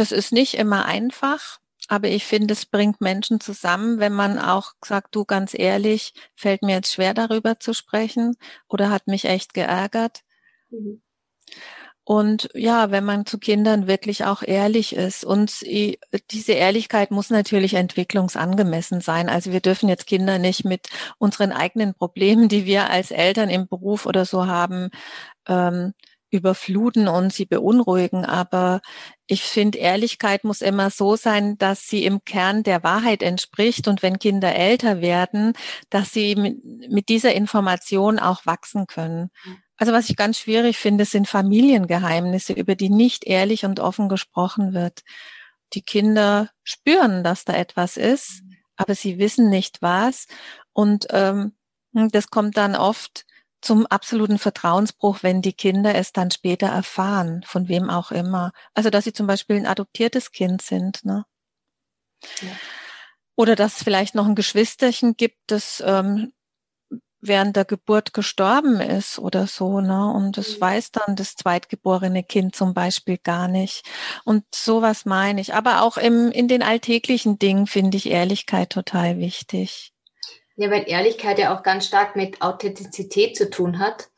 das 0.00 0.12
ist 0.12 0.32
nicht 0.32 0.54
immer 0.54 0.84
einfach, 0.84 1.58
aber 1.88 2.08
ich 2.08 2.24
finde, 2.24 2.52
es 2.52 2.66
bringt 2.66 3.00
Menschen 3.00 3.40
zusammen, 3.40 3.98
wenn 3.98 4.12
man 4.12 4.38
auch 4.38 4.72
sagt, 4.84 5.14
du 5.14 5.24
ganz 5.24 5.54
ehrlich, 5.54 6.12
fällt 6.34 6.62
mir 6.62 6.76
jetzt 6.76 6.92
schwer 6.92 7.14
darüber 7.14 7.58
zu 7.60 7.72
sprechen 7.72 8.36
oder 8.68 8.90
hat 8.90 9.06
mich 9.06 9.24
echt 9.24 9.54
geärgert. 9.54 10.20
Mhm. 10.70 11.02
Und 12.04 12.48
ja, 12.54 12.90
wenn 12.90 13.04
man 13.04 13.26
zu 13.26 13.38
Kindern 13.38 13.86
wirklich 13.86 14.24
auch 14.24 14.42
ehrlich 14.42 14.96
ist. 14.96 15.26
Und 15.26 15.60
diese 16.30 16.52
Ehrlichkeit 16.52 17.10
muss 17.10 17.28
natürlich 17.28 17.74
entwicklungsangemessen 17.74 19.02
sein. 19.02 19.28
Also 19.28 19.52
wir 19.52 19.60
dürfen 19.60 19.90
jetzt 19.90 20.06
Kinder 20.06 20.38
nicht 20.38 20.64
mit 20.64 20.88
unseren 21.18 21.52
eigenen 21.52 21.92
Problemen, 21.92 22.48
die 22.48 22.64
wir 22.64 22.88
als 22.88 23.10
Eltern 23.10 23.50
im 23.50 23.68
Beruf 23.68 24.06
oder 24.06 24.24
so 24.24 24.46
haben, 24.46 24.88
ähm, 25.48 25.92
überfluten 26.30 27.08
und 27.08 27.32
sie 27.32 27.46
beunruhigen. 27.46 28.24
Aber 28.24 28.80
ich 29.26 29.42
finde, 29.42 29.78
Ehrlichkeit 29.78 30.44
muss 30.44 30.60
immer 30.60 30.90
so 30.90 31.16
sein, 31.16 31.58
dass 31.58 31.88
sie 31.88 32.04
im 32.04 32.24
Kern 32.24 32.62
der 32.62 32.82
Wahrheit 32.82 33.22
entspricht 33.22 33.88
und 33.88 34.02
wenn 34.02 34.18
Kinder 34.18 34.54
älter 34.54 35.00
werden, 35.00 35.52
dass 35.90 36.12
sie 36.12 36.34
mit, 36.88 37.08
dieser 37.08 37.34
Information 37.34 38.18
auch 38.18 38.46
wachsen 38.46 38.86
können. 38.86 39.30
Also 39.76 39.92
was 39.92 40.10
ich 40.10 40.16
ganz 40.16 40.38
schwierig 40.38 40.76
finde, 40.76 41.04
sind 41.04 41.28
Familiengeheimnisse, 41.28 42.52
über 42.52 42.74
die 42.74 42.90
nicht 42.90 43.24
ehrlich 43.26 43.64
und 43.64 43.80
offen 43.80 44.08
gesprochen 44.08 44.74
wird. 44.74 45.02
Die 45.72 45.82
Kinder 45.82 46.50
spüren, 46.64 47.22
dass 47.22 47.44
da 47.44 47.54
etwas 47.54 47.96
ist, 47.96 48.42
aber 48.76 48.94
sie 48.94 49.18
wissen 49.18 49.50
nicht 49.50 49.80
was. 49.80 50.26
Und 50.72 51.06
ähm, 51.10 51.52
das 51.92 52.28
kommt 52.28 52.56
dann 52.56 52.74
oft 52.76 53.24
zum 53.60 53.86
absoluten 53.86 54.38
Vertrauensbruch, 54.38 55.22
wenn 55.22 55.42
die 55.42 55.52
Kinder 55.52 55.94
es 55.94 56.12
dann 56.12 56.30
später 56.30 56.68
erfahren, 56.68 57.42
von 57.44 57.68
wem 57.68 57.90
auch 57.90 58.10
immer. 58.10 58.52
Also 58.74 58.90
dass 58.90 59.04
sie 59.04 59.12
zum 59.12 59.26
Beispiel 59.26 59.56
ein 59.56 59.66
adoptiertes 59.66 60.30
Kind 60.32 60.62
sind. 60.62 61.04
Ne? 61.04 61.24
Ja. 62.40 62.48
Oder 63.36 63.56
dass 63.56 63.76
es 63.76 63.82
vielleicht 63.84 64.14
noch 64.14 64.26
ein 64.26 64.34
Geschwisterchen 64.34 65.16
gibt, 65.16 65.38
das 65.46 65.82
ähm, 65.86 66.32
während 67.20 67.56
der 67.56 67.64
Geburt 67.64 68.12
gestorben 68.12 68.80
ist 68.80 69.18
oder 69.18 69.46
so, 69.46 69.80
ne? 69.80 70.12
Und 70.12 70.36
das 70.36 70.56
mhm. 70.56 70.60
weiß 70.60 70.92
dann 70.92 71.16
das 71.16 71.34
zweitgeborene 71.34 72.22
Kind 72.22 72.54
zum 72.54 72.74
Beispiel 72.74 73.18
gar 73.18 73.48
nicht. 73.48 73.84
Und 74.24 74.44
sowas 74.54 75.04
meine 75.04 75.40
ich. 75.40 75.54
Aber 75.54 75.82
auch 75.82 75.96
im, 75.96 76.30
in 76.30 76.48
den 76.48 76.62
alltäglichen 76.62 77.38
Dingen 77.38 77.66
finde 77.66 77.96
ich 77.96 78.06
Ehrlichkeit 78.06 78.70
total 78.70 79.18
wichtig. 79.18 79.92
Ja, 80.60 80.72
weil 80.72 80.88
Ehrlichkeit 80.88 81.38
ja 81.38 81.56
auch 81.56 81.62
ganz 81.62 81.86
stark 81.86 82.16
mit 82.16 82.42
Authentizität 82.42 83.36
zu 83.36 83.48
tun 83.48 83.78
hat. 83.78 84.08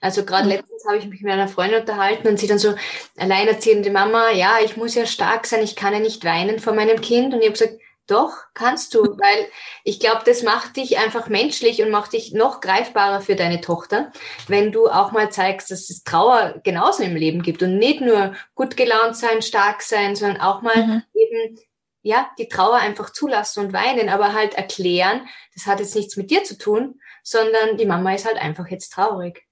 Also 0.00 0.24
gerade 0.24 0.44
mhm. 0.44 0.52
letztens 0.52 0.84
habe 0.86 0.98
ich 0.98 1.06
mich 1.06 1.22
mit 1.22 1.32
einer 1.32 1.48
Freundin 1.48 1.80
unterhalten 1.80 2.28
und 2.28 2.38
sie 2.38 2.46
dann 2.46 2.60
so 2.60 2.76
alleinerziehende 3.16 3.90
Mama, 3.90 4.30
ja, 4.30 4.58
ich 4.64 4.76
muss 4.76 4.94
ja 4.94 5.06
stark 5.06 5.44
sein, 5.46 5.60
ich 5.62 5.74
kann 5.74 5.92
ja 5.92 5.98
nicht 5.98 6.24
weinen 6.24 6.60
vor 6.60 6.72
meinem 6.72 7.00
Kind. 7.00 7.34
Und 7.34 7.40
ich 7.40 7.46
habe 7.46 7.58
gesagt, 7.58 7.80
doch, 8.06 8.30
kannst 8.54 8.94
du, 8.94 9.02
weil 9.18 9.48
ich 9.82 9.98
glaube, 9.98 10.22
das 10.24 10.44
macht 10.44 10.76
dich 10.76 10.98
einfach 10.98 11.28
menschlich 11.28 11.82
und 11.82 11.90
macht 11.90 12.12
dich 12.12 12.32
noch 12.32 12.60
greifbarer 12.60 13.20
für 13.20 13.34
deine 13.34 13.60
Tochter, 13.60 14.12
wenn 14.46 14.70
du 14.70 14.86
auch 14.86 15.10
mal 15.10 15.32
zeigst, 15.32 15.72
dass 15.72 15.90
es 15.90 16.04
Trauer 16.04 16.60
genauso 16.62 17.02
im 17.02 17.16
Leben 17.16 17.42
gibt 17.42 17.60
und 17.64 17.76
nicht 17.76 18.00
nur 18.00 18.34
gut 18.54 18.76
gelaunt 18.76 19.16
sein, 19.16 19.42
stark 19.42 19.82
sein, 19.82 20.14
sondern 20.14 20.40
auch 20.40 20.62
mal 20.62 20.76
mhm. 20.76 21.02
eben 21.12 21.58
ja, 22.02 22.30
die 22.38 22.48
Trauer 22.48 22.76
einfach 22.76 23.10
zulassen 23.10 23.66
und 23.66 23.72
weinen, 23.72 24.08
aber 24.08 24.32
halt 24.32 24.54
erklären, 24.54 25.26
das 25.54 25.66
hat 25.66 25.80
jetzt 25.80 25.94
nichts 25.94 26.16
mit 26.16 26.30
dir 26.30 26.44
zu 26.44 26.56
tun, 26.56 27.00
sondern 27.22 27.76
die 27.76 27.86
Mama 27.86 28.14
ist 28.14 28.26
halt 28.26 28.38
einfach 28.38 28.68
jetzt 28.68 28.92
traurig. 28.92 29.46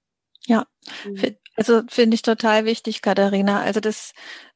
Ja, 0.46 0.66
mhm. 1.04 1.36
also 1.56 1.82
finde 1.88 2.14
ich 2.14 2.22
total 2.22 2.64
wichtig, 2.64 3.02
Katharina. 3.02 3.60
Also 3.60 3.80
das 3.80 4.12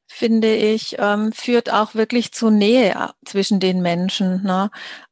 finde 0.07 0.55
ich, 0.55 0.97
ähm, 0.99 1.33
führt 1.33 1.73
auch 1.73 1.95
wirklich 1.95 2.33
zu 2.33 2.51
Nähe 2.51 2.91
äh, 2.91 3.09
zwischen 3.25 3.61
den 3.61 3.81
Menschen. 3.81 4.43
Ne? 4.43 4.71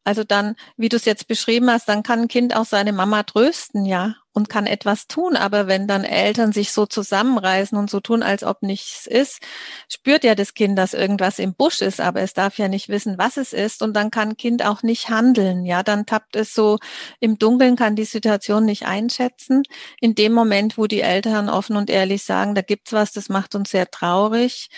Also 0.09 0.25
dann, 0.25 0.57
wie 0.79 0.89
du 0.89 0.97
es 0.97 1.05
jetzt 1.05 1.29
beschrieben 1.29 1.71
hast, 1.71 1.87
dann 1.87 2.03
kann 2.03 2.21
ein 2.21 2.29
Kind 2.29 2.57
auch 2.57 2.65
seine 2.65 2.95
Mama 2.95 3.25
trösten, 3.25 3.85
ja, 3.85 4.15
und 4.33 4.49
kann 4.49 4.67
etwas 4.67 5.07
tun. 5.07 5.37
Aber 5.37 5.67
wenn 5.67 5.87
dann 5.87 6.03
Eltern 6.03 6.53
sich 6.53 6.73
so 6.73 6.87
zusammenreißen 6.87 7.77
und 7.77 7.91
so 7.91 8.01
tun, 8.01 8.23
als 8.23 8.43
ob 8.43 8.63
nichts 8.63 9.07
ist, 9.07 9.43
spürt 9.87 10.25
ja 10.25 10.35
das 10.35 10.55
Kind, 10.55 10.79
dass 10.79 10.95
irgendwas 10.95 11.39
im 11.39 11.55
Busch 11.55 11.83
ist, 11.83 12.01
aber 12.01 12.23
es 12.23 12.33
darf 12.33 12.57
ja 12.57 12.69
nicht 12.69 12.89
wissen, 12.89 13.19
was 13.19 13.37
es 13.37 13.53
ist. 13.53 13.83
Und 13.83 13.93
dann 13.93 14.11
kann 14.11 14.31
ein 14.31 14.37
Kind 14.39 14.65
auch 14.65 14.83
nicht 14.83 15.11
handeln. 15.11 15.67
Ja, 15.67 15.83
dann 15.83 16.07
tappt 16.07 16.37
es 16.37 16.55
so 16.55 16.79
im 17.21 17.39
Dunkeln, 17.39 17.77
kann 17.77 17.95
die 17.95 18.07
Situation 18.07 18.65
nicht 18.65 18.87
einschätzen. 18.87 19.63
In 20.01 20.15
dem 20.15 20.33
Moment, 20.33 20.79
wo 20.79 20.87
die 20.87 21.03
Eltern 21.03 21.51
offen 21.51 21.77
und 21.77 21.91
ehrlich 21.91 22.25
sagen, 22.25 22.55
da 22.55 22.63
gibt's 22.63 22.95
was, 22.95 23.13
das 23.13 23.29
macht 23.29 23.55
uns 23.55 23.71
sehr 23.73 23.91
traurig, 23.91 24.71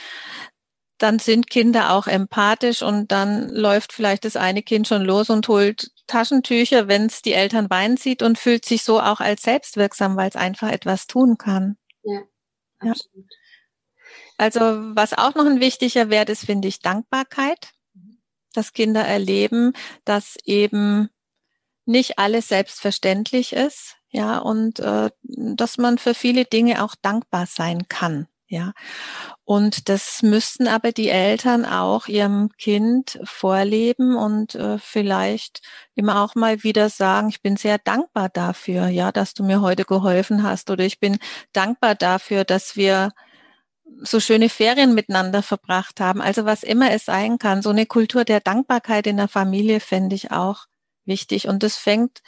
dann 1.03 1.19
sind 1.19 1.49
Kinder 1.49 1.93
auch 1.93 2.07
empathisch 2.07 2.83
und 2.83 3.11
dann 3.11 3.49
läuft 3.49 3.93
vielleicht 3.93 4.25
das 4.25 4.37
eine 4.37 4.63
Kind 4.63 4.87
schon 4.87 5.03
los 5.03 5.31
und 5.31 5.49
holt 5.49 5.91
Taschentücher, 6.07 6.89
wenn 6.89 7.07
es 7.07 7.23
die 7.23 7.33
Eltern 7.33 7.71
weinen 7.71 7.97
sieht 7.97 8.23
und 8.23 8.39
fühlt 8.39 8.65
sich 8.65 8.83
so 8.83 9.01
auch 9.01 9.21
als 9.21 9.43
selbstwirksam, 9.43 10.17
weil 10.17 10.29
es 10.29 10.37
einfach 10.37 10.71
etwas 10.71 11.07
tun 11.07 11.39
kann. 11.39 11.77
Ja, 12.03 12.21
absolut. 12.79 13.27
Ja. 13.31 13.37
Also 14.37 14.61
was 14.61 15.13
auch 15.13 15.35
noch 15.35 15.47
ein 15.47 15.61
wichtiger 15.61 16.11
Wert 16.11 16.31
ist, 16.31 16.47
finde 16.47 16.69
ich 16.69 16.81
Dankbarkeit, 16.81 17.73
dass 18.53 18.73
Kinder 18.73 19.03
erleben, 19.03 19.73
dass 20.05 20.37
eben 20.45 21.09
nicht 21.87 22.19
alles 22.19 22.49
selbstverständlich 22.49 23.53
ist, 23.53 23.97
ja, 24.11 24.39
und 24.39 24.81
äh, 24.81 25.11
dass 25.23 25.79
man 25.79 25.99
für 25.99 26.15
viele 26.15 26.45
Dinge 26.45 26.83
auch 26.83 26.95
dankbar 27.01 27.47
sein 27.47 27.87
kann. 27.89 28.27
Ja. 28.51 28.73
Und 29.45 29.89
das 29.89 30.23
müssten 30.23 30.67
aber 30.67 30.91
die 30.91 31.09
Eltern 31.09 31.65
auch 31.65 32.09
ihrem 32.09 32.51
Kind 32.59 33.21
vorleben 33.23 34.17
und 34.17 34.57
äh, 34.57 34.77
vielleicht 34.79 35.61
immer 35.95 36.21
auch 36.21 36.35
mal 36.35 36.65
wieder 36.65 36.89
sagen, 36.91 37.29
ich 37.29 37.43
bin 37.43 37.57
sehr 37.57 37.79
dankbar 37.79 38.29
dafür, 38.29 38.89
ja, 38.89 39.13
dass 39.13 39.35
du 39.35 39.45
mir 39.45 39.61
heute 39.61 39.85
geholfen 39.85 40.43
hast 40.43 40.69
oder 40.71 40.85
ich 40.85 40.99
bin 40.99 41.19
dankbar 41.53 41.95
dafür, 41.95 42.45
dass 42.45 42.75
wir 42.75 43.13
so 44.03 44.19
schöne 44.19 44.49
Ferien 44.49 44.95
miteinander 44.97 45.45
verbracht 45.45 46.01
haben. 46.01 46.21
Also 46.21 46.45
was 46.45 46.65
immer 46.65 46.91
es 46.91 47.05
sein 47.05 47.39
kann, 47.39 47.63
so 47.63 47.71
eine 47.71 47.87
Kultur 47.87 48.25
der 48.25 48.41
Dankbarkeit 48.41 49.07
in 49.07 49.17
der 49.17 49.29
Familie 49.29 49.79
fände 49.79 50.17
ich 50.17 50.33
auch 50.33 50.65
wichtig. 51.05 51.47
Und 51.47 51.63
das 51.63 51.77
fängt 51.77 52.21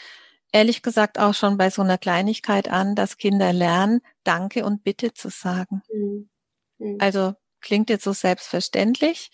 ehrlich 0.53 0.83
gesagt 0.83 1.19
auch 1.19 1.35
schon 1.35 1.57
bei 1.57 1.71
so 1.71 1.83
einer 1.83 1.99
Kleinigkeit 1.99 2.69
an, 2.69 2.95
dass 2.95 3.17
Kinder 3.17 3.53
lernen, 3.53 4.01
Danke 4.23 4.65
und 4.65 4.85
Bitte 4.85 5.13
zu 5.13 5.31
sagen. 5.31 5.83
Mhm. 5.93 6.31
mhm. 6.79 6.97
Also 7.01 7.35
klingt 7.61 7.91
jetzt 7.91 8.05
so 8.05 8.13
selbstverständlich, 8.13 9.31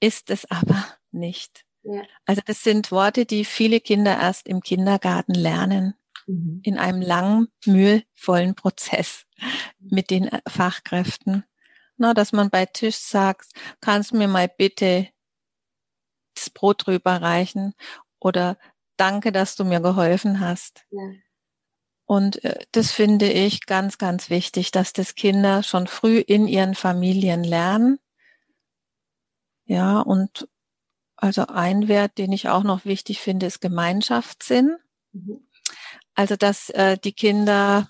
ist 0.00 0.30
es 0.30 0.50
aber 0.50 0.84
nicht. 1.10 1.64
Ja. 1.84 2.02
Also 2.26 2.42
das 2.44 2.62
sind 2.62 2.90
Worte, 2.90 3.26
die 3.26 3.44
viele 3.44 3.80
Kinder 3.80 4.18
erst 4.18 4.48
im 4.48 4.60
Kindergarten 4.60 5.34
lernen, 5.34 5.94
mhm. 6.26 6.60
in 6.64 6.78
einem 6.78 7.02
langen, 7.02 7.48
mühevollen 7.66 8.54
Prozess 8.54 9.26
mit 9.80 10.10
den 10.10 10.30
Fachkräften. 10.46 11.44
Na, 11.96 12.14
dass 12.14 12.32
man 12.32 12.50
bei 12.50 12.66
Tisch 12.66 12.96
sagt, 12.96 13.52
kannst 13.80 14.12
du 14.12 14.16
mir 14.16 14.28
mal 14.28 14.48
bitte 14.48 15.08
das 16.34 16.50
Brot 16.50 16.86
drüber 16.86 17.20
reichen 17.20 17.74
oder 18.18 18.56
danke, 18.96 19.32
dass 19.32 19.56
du 19.56 19.64
mir 19.64 19.80
geholfen 19.80 20.40
hast. 20.40 20.84
Ja. 20.90 21.00
Und 22.04 22.44
äh, 22.44 22.64
das 22.72 22.92
finde 22.92 23.30
ich 23.30 23.66
ganz, 23.66 23.98
ganz 23.98 24.28
wichtig, 24.28 24.70
dass 24.70 24.92
das 24.92 25.14
Kinder 25.14 25.62
schon 25.62 25.86
früh 25.86 26.18
in 26.18 26.46
ihren 26.46 26.74
Familien 26.74 27.44
lernen. 27.44 27.98
Ja, 29.64 30.00
und 30.00 30.48
also 31.16 31.46
ein 31.46 31.88
Wert, 31.88 32.18
den 32.18 32.32
ich 32.32 32.48
auch 32.48 32.64
noch 32.64 32.84
wichtig 32.84 33.20
finde, 33.20 33.46
ist 33.46 33.60
Gemeinschaftssinn. 33.60 34.76
Mhm. 35.12 35.46
Also, 36.14 36.36
dass 36.36 36.68
äh, 36.70 36.98
die 36.98 37.12
Kinder, 37.12 37.88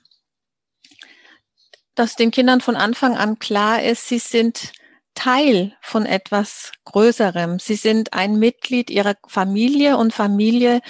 dass 1.94 2.14
den 2.14 2.30
Kindern 2.30 2.60
von 2.60 2.76
Anfang 2.76 3.16
an 3.16 3.38
klar 3.38 3.82
ist, 3.82 4.06
sie 4.06 4.18
sind 4.18 4.72
Teil 5.14 5.76
von 5.80 6.06
etwas 6.06 6.72
Größerem. 6.84 7.58
Sie 7.58 7.76
sind 7.76 8.12
ein 8.12 8.38
Mitglied 8.38 8.90
ihrer 8.90 9.14
Familie 9.26 9.96
und 9.96 10.12
Familie 10.12 10.80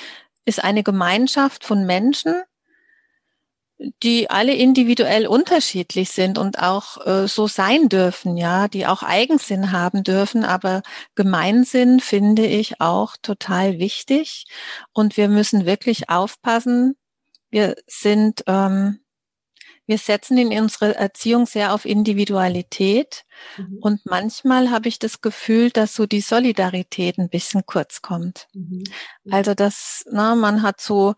ist 0.44 0.62
eine 0.62 0.82
Gemeinschaft 0.82 1.64
von 1.64 1.86
Menschen, 1.86 2.42
die 4.02 4.30
alle 4.30 4.54
individuell 4.54 5.26
unterschiedlich 5.26 6.10
sind 6.10 6.38
und 6.38 6.60
auch 6.60 7.04
äh, 7.06 7.26
so 7.26 7.46
sein 7.48 7.88
dürfen, 7.88 8.36
ja, 8.36 8.68
die 8.68 8.86
auch 8.86 9.02
Eigensinn 9.02 9.72
haben 9.72 10.04
dürfen. 10.04 10.44
Aber 10.44 10.82
Gemeinsinn 11.14 12.00
finde 12.00 12.46
ich 12.46 12.80
auch 12.80 13.16
total 13.20 13.78
wichtig. 13.78 14.46
Und 14.92 15.16
wir 15.16 15.28
müssen 15.28 15.66
wirklich 15.66 16.10
aufpassen. 16.10 16.96
Wir 17.50 17.74
sind 17.86 18.44
ähm, 18.46 19.01
wir 19.86 19.98
setzen 19.98 20.38
in 20.38 20.58
unserer 20.60 20.96
Erziehung 20.96 21.46
sehr 21.46 21.74
auf 21.74 21.84
Individualität. 21.84 23.24
Mhm. 23.56 23.78
Und 23.80 24.06
manchmal 24.06 24.70
habe 24.70 24.88
ich 24.88 24.98
das 24.98 25.20
Gefühl, 25.20 25.70
dass 25.70 25.94
so 25.94 26.06
die 26.06 26.20
Solidarität 26.20 27.18
ein 27.18 27.28
bisschen 27.28 27.66
kurz 27.66 28.02
kommt. 28.02 28.46
Mhm. 28.52 28.84
Also, 29.30 29.54
dass 29.54 30.04
na, 30.10 30.34
man 30.34 30.62
hat 30.62 30.80
so 30.80 31.14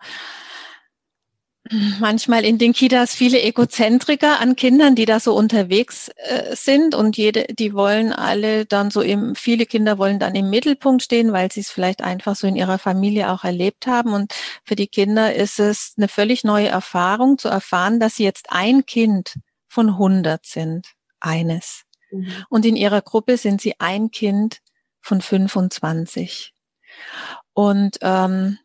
manchmal 1.99 2.45
in 2.45 2.59
den 2.59 2.73
Kitas 2.73 3.15
viele 3.15 3.41
Egozentriker 3.41 4.41
an 4.41 4.55
Kindern, 4.55 4.95
die 4.95 5.07
da 5.07 5.19
so 5.19 5.35
unterwegs 5.35 6.11
äh, 6.17 6.55
sind 6.55 6.95
und 6.95 7.17
jede, 7.17 7.45
die 7.45 7.73
wollen 7.73 8.13
alle 8.13 8.67
dann 8.67 8.91
so 8.91 9.01
im, 9.01 9.35
viele 9.35 9.65
Kinder 9.65 9.97
wollen 9.99 10.19
dann 10.19 10.35
im 10.35 10.51
Mittelpunkt 10.51 11.03
stehen, 11.03 11.33
weil 11.33 11.51
sie 11.51 11.61
es 11.61 11.71
vielleicht 11.71 12.03
einfach 12.03 12.37
so 12.37 12.47
in 12.47 12.57
ihrer 12.57 12.79
Familie 12.79 13.31
auch 13.31 13.45
erlebt 13.45 13.87
haben. 13.87 14.13
Und 14.13 14.35
für 14.65 14.77
die 14.77 14.89
Kinder 14.89 15.35
ist 15.35 15.59
es 15.59 15.95
eine 15.97 16.09
völlig 16.09 16.45
neue 16.45 16.69
Erfahrung 16.69 17.39
zu 17.39 17.49
erfahren, 17.49 17.99
dass 17.99 18.17
sie 18.17 18.25
jetzt 18.25 18.47
ein 18.51 18.85
Kind 18.85 19.35
von 19.69 19.91
100 19.91 20.45
sind, 20.45 20.89
eines. 21.21 21.85
Mhm. 22.11 22.45
Und 22.51 22.67
in 22.67 22.77
ihrer 22.77 23.01
Gruppe 23.01 23.39
sind 23.39 23.61
sie 23.61 23.75
ein 23.81 24.11
Kind 24.11 24.59
von 25.01 25.21
25. 25.21 26.53
Und 27.55 27.99
ähm, 28.03 28.59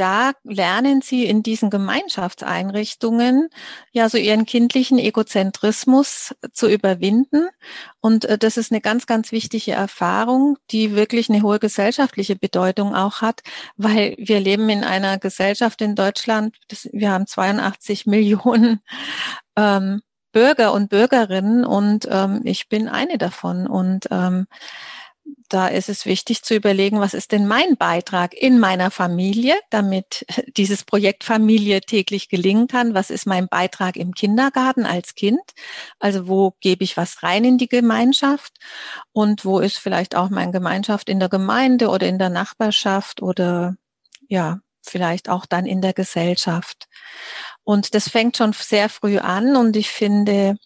da 0.00 0.32
lernen 0.44 1.02
sie 1.02 1.26
in 1.26 1.42
diesen 1.42 1.68
Gemeinschaftseinrichtungen 1.68 3.50
ja 3.92 4.08
so 4.08 4.16
ihren 4.16 4.46
kindlichen 4.46 4.98
Egozentrismus 4.98 6.34
zu 6.54 6.68
überwinden. 6.68 7.48
Und 8.00 8.24
äh, 8.24 8.38
das 8.38 8.56
ist 8.56 8.72
eine 8.72 8.80
ganz, 8.80 9.06
ganz 9.06 9.30
wichtige 9.30 9.72
Erfahrung, 9.72 10.56
die 10.70 10.96
wirklich 10.96 11.28
eine 11.28 11.42
hohe 11.42 11.58
gesellschaftliche 11.58 12.34
Bedeutung 12.34 12.94
auch 12.94 13.20
hat, 13.20 13.42
weil 13.76 14.14
wir 14.18 14.40
leben 14.40 14.70
in 14.70 14.84
einer 14.84 15.18
Gesellschaft 15.18 15.82
in 15.82 15.94
Deutschland, 15.94 16.56
wir 16.92 17.10
haben 17.10 17.26
82 17.26 18.06
Millionen 18.06 18.80
ähm, 19.56 20.00
Bürger 20.32 20.72
und 20.72 20.88
Bürgerinnen 20.88 21.64
und 21.66 22.08
ähm, 22.10 22.40
ich 22.44 22.68
bin 22.68 22.88
eine 22.88 23.18
davon. 23.18 23.66
Und 23.66 24.06
ähm, 24.10 24.46
da 25.50 25.66
ist 25.66 25.88
es 25.88 26.06
wichtig 26.06 26.42
zu 26.42 26.54
überlegen, 26.54 27.00
was 27.00 27.12
ist 27.12 27.32
denn 27.32 27.46
mein 27.46 27.76
Beitrag 27.76 28.34
in 28.34 28.58
meiner 28.58 28.90
Familie, 28.90 29.56
damit 29.68 30.24
dieses 30.56 30.84
Projekt 30.84 31.24
Familie 31.24 31.80
täglich 31.80 32.28
gelingen 32.28 32.68
kann? 32.68 32.94
Was 32.94 33.10
ist 33.10 33.26
mein 33.26 33.48
Beitrag 33.48 33.96
im 33.96 34.14
Kindergarten 34.14 34.86
als 34.86 35.14
Kind? 35.14 35.42
Also 35.98 36.28
wo 36.28 36.54
gebe 36.60 36.84
ich 36.84 36.96
was 36.96 37.22
rein 37.22 37.44
in 37.44 37.58
die 37.58 37.68
Gemeinschaft? 37.68 38.54
Und 39.12 39.44
wo 39.44 39.58
ist 39.58 39.78
vielleicht 39.78 40.14
auch 40.16 40.30
meine 40.30 40.52
Gemeinschaft 40.52 41.08
in 41.08 41.18
der 41.18 41.28
Gemeinde 41.28 41.88
oder 41.88 42.06
in 42.06 42.18
der 42.18 42.30
Nachbarschaft 42.30 43.20
oder 43.20 43.76
ja, 44.28 44.60
vielleicht 44.82 45.28
auch 45.28 45.46
dann 45.46 45.66
in 45.66 45.82
der 45.82 45.92
Gesellschaft? 45.92 46.88
Und 47.64 47.94
das 47.94 48.08
fängt 48.08 48.36
schon 48.36 48.52
sehr 48.52 48.88
früh 48.88 49.18
an 49.18 49.56
und 49.56 49.76
ich 49.76 49.90
finde, 49.90 50.56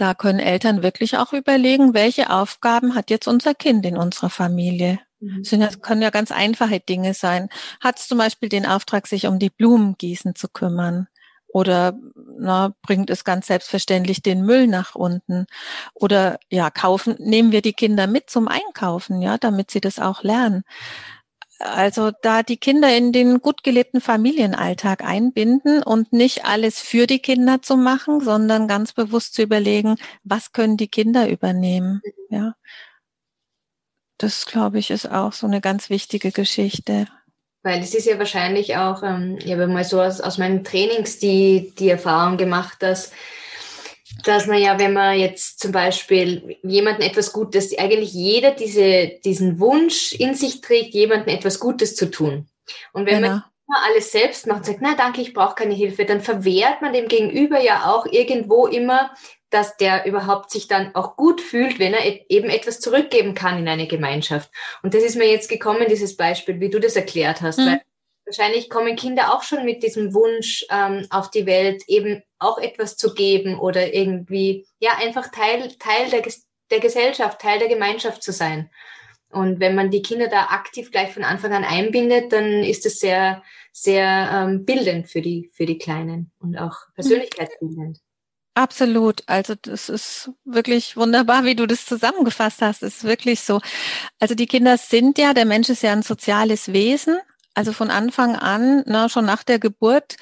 da 0.00 0.14
können 0.14 0.38
Eltern 0.38 0.82
wirklich 0.82 1.18
auch 1.18 1.34
überlegen, 1.34 1.92
welche 1.92 2.30
Aufgaben 2.30 2.94
hat 2.94 3.10
jetzt 3.10 3.28
unser 3.28 3.54
Kind 3.54 3.84
in 3.84 3.98
unserer 3.98 4.30
Familie. 4.30 4.98
Mhm. 5.20 5.42
Das 5.58 5.82
können 5.82 6.00
ja 6.00 6.08
ganz 6.08 6.32
einfache 6.32 6.80
Dinge 6.80 7.12
sein. 7.12 7.50
Hat 7.80 7.98
es 7.98 8.08
zum 8.08 8.16
Beispiel 8.16 8.48
den 8.48 8.64
Auftrag, 8.64 9.06
sich 9.06 9.26
um 9.26 9.38
die 9.38 9.50
Blumengießen 9.50 10.34
zu 10.34 10.48
kümmern? 10.48 11.08
Oder 11.48 11.98
na, 12.38 12.74
bringt 12.80 13.10
es 13.10 13.24
ganz 13.24 13.48
selbstverständlich 13.48 14.22
den 14.22 14.46
Müll 14.46 14.68
nach 14.68 14.94
unten? 14.94 15.46
Oder 15.94 16.38
ja, 16.48 16.70
kaufen, 16.70 17.16
nehmen 17.18 17.52
wir 17.52 17.60
die 17.60 17.74
Kinder 17.74 18.06
mit 18.06 18.30
zum 18.30 18.48
Einkaufen, 18.48 19.20
ja, 19.20 19.36
damit 19.36 19.70
sie 19.70 19.80
das 19.80 19.98
auch 19.98 20.22
lernen. 20.22 20.62
Also 21.60 22.10
da 22.22 22.42
die 22.42 22.56
Kinder 22.56 22.96
in 22.96 23.12
den 23.12 23.40
gut 23.40 23.62
gelebten 23.62 24.00
Familienalltag 24.00 25.04
einbinden 25.04 25.82
und 25.82 26.10
nicht 26.10 26.46
alles 26.46 26.80
für 26.80 27.06
die 27.06 27.18
Kinder 27.18 27.60
zu 27.60 27.76
machen, 27.76 28.22
sondern 28.22 28.66
ganz 28.66 28.94
bewusst 28.94 29.34
zu 29.34 29.42
überlegen, 29.42 29.96
was 30.24 30.52
können 30.52 30.78
die 30.78 30.88
Kinder 30.88 31.28
übernehmen. 31.28 32.00
Mhm. 32.30 32.36
Ja. 32.36 32.54
Das, 34.16 34.46
glaube 34.46 34.78
ich, 34.78 34.90
ist 34.90 35.10
auch 35.10 35.34
so 35.34 35.46
eine 35.46 35.60
ganz 35.60 35.90
wichtige 35.90 36.32
Geschichte. 36.32 37.06
Weil 37.62 37.80
es 37.82 37.94
ist 37.94 38.06
ja 38.06 38.18
wahrscheinlich 38.18 38.76
auch, 38.76 39.02
ähm, 39.02 39.38
ich 39.44 39.52
habe 39.52 39.66
mal 39.66 39.84
so 39.84 40.00
aus, 40.00 40.22
aus 40.22 40.38
meinen 40.38 40.64
Trainings 40.64 41.18
die, 41.18 41.74
die 41.78 41.90
Erfahrung 41.90 42.38
gemacht, 42.38 42.82
dass 42.82 43.12
dass 44.24 44.46
man 44.46 44.58
ja, 44.58 44.78
wenn 44.78 44.92
man 44.92 45.18
jetzt 45.18 45.60
zum 45.60 45.72
Beispiel 45.72 46.56
jemanden 46.62 47.02
etwas 47.02 47.32
Gutes, 47.32 47.76
eigentlich 47.78 48.12
jeder 48.12 48.52
diese, 48.52 49.18
diesen 49.24 49.60
Wunsch 49.60 50.12
in 50.12 50.34
sich 50.34 50.60
trägt, 50.60 50.94
jemandem 50.94 51.34
etwas 51.34 51.60
Gutes 51.60 51.94
zu 51.96 52.10
tun. 52.10 52.48
Und 52.92 53.06
wenn 53.06 53.22
genau. 53.22 53.28
man 53.28 53.44
immer 53.68 53.86
alles 53.86 54.12
selbst 54.12 54.46
macht 54.46 54.58
und 54.58 54.66
sagt, 54.66 54.80
na 54.82 54.94
danke, 54.94 55.20
ich 55.20 55.34
brauche 55.34 55.54
keine 55.54 55.74
Hilfe, 55.74 56.04
dann 56.04 56.20
verwehrt 56.20 56.82
man 56.82 56.92
dem 56.92 57.08
Gegenüber 57.08 57.60
ja 57.60 57.90
auch 57.90 58.06
irgendwo 58.06 58.66
immer, 58.66 59.10
dass 59.50 59.76
der 59.76 60.06
überhaupt 60.06 60.50
sich 60.50 60.68
dann 60.68 60.94
auch 60.94 61.16
gut 61.16 61.40
fühlt, 61.40 61.78
wenn 61.78 61.92
er 61.92 62.30
eben 62.30 62.48
etwas 62.48 62.80
zurückgeben 62.80 63.34
kann 63.34 63.58
in 63.58 63.68
eine 63.68 63.88
Gemeinschaft. 63.88 64.50
Und 64.82 64.94
das 64.94 65.02
ist 65.02 65.16
mir 65.16 65.28
jetzt 65.28 65.48
gekommen, 65.48 65.86
dieses 65.88 66.16
Beispiel, 66.16 66.60
wie 66.60 66.70
du 66.70 66.78
das 66.78 66.96
erklärt 66.96 67.42
hast, 67.42 67.58
mhm. 67.58 67.66
weil 67.66 67.82
wahrscheinlich 68.30 68.70
kommen 68.70 68.96
Kinder 68.96 69.34
auch 69.34 69.42
schon 69.42 69.64
mit 69.64 69.82
diesem 69.82 70.14
Wunsch 70.14 70.64
ähm, 70.70 71.06
auf 71.10 71.30
die 71.30 71.46
Welt, 71.46 71.82
eben 71.88 72.22
auch 72.38 72.58
etwas 72.58 72.96
zu 72.96 73.12
geben 73.12 73.58
oder 73.58 73.92
irgendwie, 73.92 74.66
ja, 74.78 74.92
einfach 74.98 75.30
Teil, 75.30 75.68
Teil 75.78 76.10
der, 76.10 76.22
der 76.70 76.80
Gesellschaft, 76.80 77.40
Teil 77.40 77.58
der 77.58 77.68
Gemeinschaft 77.68 78.22
zu 78.22 78.32
sein. 78.32 78.70
Und 79.30 79.60
wenn 79.60 79.74
man 79.74 79.90
die 79.90 80.02
Kinder 80.02 80.28
da 80.28 80.46
aktiv 80.46 80.90
gleich 80.90 81.12
von 81.12 81.24
Anfang 81.24 81.52
an 81.52 81.64
einbindet, 81.64 82.32
dann 82.32 82.64
ist 82.64 82.86
es 82.86 83.00
sehr, 83.00 83.42
sehr 83.72 84.30
ähm, 84.32 84.64
bildend 84.64 85.08
für 85.08 85.22
die, 85.22 85.50
für 85.52 85.66
die 85.66 85.78
Kleinen 85.78 86.32
und 86.38 86.56
auch 86.56 86.76
persönlichkeitsbildend. 86.94 87.98
Absolut. 88.54 89.22
Also 89.26 89.54
das 89.60 89.88
ist 89.88 90.30
wirklich 90.44 90.96
wunderbar, 90.96 91.44
wie 91.44 91.54
du 91.54 91.66
das 91.66 91.86
zusammengefasst 91.86 92.62
hast. 92.62 92.82
Es 92.82 92.98
ist 92.98 93.04
wirklich 93.04 93.40
so. 93.40 93.60
Also 94.18 94.34
die 94.34 94.46
Kinder 94.46 94.76
sind 94.76 95.18
ja, 95.18 95.34
der 95.34 95.44
Mensch 95.44 95.68
ist 95.68 95.82
ja 95.82 95.92
ein 95.92 96.02
soziales 96.02 96.72
Wesen 96.72 97.18
also 97.54 97.72
von 97.72 97.90
Anfang 97.90 98.36
an, 98.36 98.82
na, 98.86 99.08
schon 99.08 99.24
nach 99.24 99.42
der 99.42 99.58
Geburt, 99.58 100.16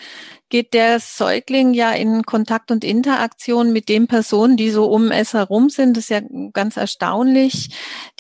geht 0.49 0.73
der 0.73 0.99
Säugling 0.99 1.75
ja 1.75 1.93
in 1.93 2.23
Kontakt 2.25 2.71
und 2.71 2.85
Interaktion 2.85 3.73
mit 3.73 3.89
den 3.89 4.07
Personen, 4.07 4.57
die 4.57 4.71
so 4.71 4.87
um 4.87 5.11
es 5.11 5.35
herum 5.35 5.69
sind. 5.69 5.97
Das 5.97 6.05
ist 6.05 6.11
ja 6.11 6.21
ganz 6.53 6.77
erstaunlich, 6.77 7.71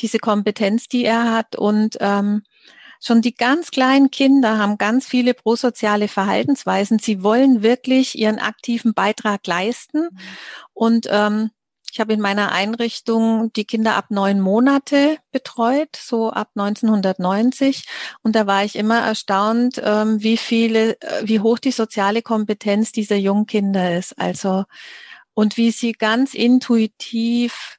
diese 0.01 0.18
Kompetenz, 0.18 0.88
die 0.88 1.05
er 1.05 1.33
hat. 1.33 1.57
Und 1.57 1.97
ähm, 2.01 2.42
schon 3.01 3.23
die 3.23 3.35
ganz 3.35 3.71
kleinen 3.71 4.11
Kinder 4.11 4.59
haben 4.59 4.77
ganz 4.77 5.07
viele 5.07 5.33
prosoziale 5.33 6.09
Verhaltensweisen. 6.09 6.99
Sie 6.99 7.23
wollen 7.23 7.62
wirklich 7.62 8.18
ihren 8.18 8.38
aktiven 8.38 8.92
Beitrag 8.92 9.47
leisten. 9.47 10.03
Mhm. 10.03 10.18
Und 10.75 11.09
ähm, 11.11 11.51
ich 11.92 12.01
habe 12.01 12.12
in 12.12 12.20
meiner 12.20 12.53
Einrichtung 12.53 13.53
die 13.55 13.64
Kinder 13.64 13.96
ab 13.96 14.07
neun 14.11 14.40
Monate 14.40 15.18
betreut, 15.33 15.96
so 15.96 16.31
ab 16.31 16.51
1990. 16.55 17.85
Und 18.22 18.37
da 18.37 18.46
war 18.46 18.64
ich 18.64 18.77
immer 18.77 19.01
erstaunt, 19.01 19.81
ähm, 19.83 20.22
wie 20.22 20.37
viele, 20.37 21.01
äh, 21.01 21.22
wie 21.24 21.40
hoch 21.40 21.59
die 21.59 21.70
soziale 21.70 22.22
Kompetenz 22.22 22.92
dieser 22.92 23.16
jungen 23.16 23.46
Kinder 23.46 23.96
ist. 23.96 24.18
Also, 24.18 24.64
und 25.35 25.57
wie 25.57 25.70
sie 25.70 25.92
ganz 25.92 26.35
intuitiv 26.35 27.79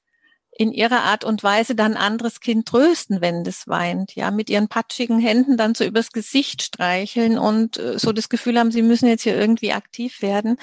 in 0.60 0.74
ihrer 0.74 1.04
Art 1.04 1.24
und 1.24 1.42
Weise 1.42 1.74
dann 1.74 1.96
anderes 1.96 2.42
Kind 2.42 2.68
trösten, 2.68 3.22
wenn 3.22 3.46
das 3.46 3.70
weint, 3.70 4.16
ja, 4.16 4.30
mit 4.30 4.50
ihren 4.50 4.68
patschigen 4.68 5.18
Händen 5.18 5.56
dann 5.56 5.74
so 5.74 5.86
übers 5.86 6.12
Gesicht 6.12 6.62
streicheln 6.62 7.40
und 7.40 7.78
äh, 7.78 7.98
so 7.98 8.12
das 8.12 8.28
Gefühl 8.28 8.60
haben, 8.60 8.70
sie 8.70 8.82
müssen 8.82 9.08
jetzt 9.08 9.24
hier 9.24 9.38
irgendwie 9.38 9.72
aktiv 9.72 10.22
werden. 10.22 10.58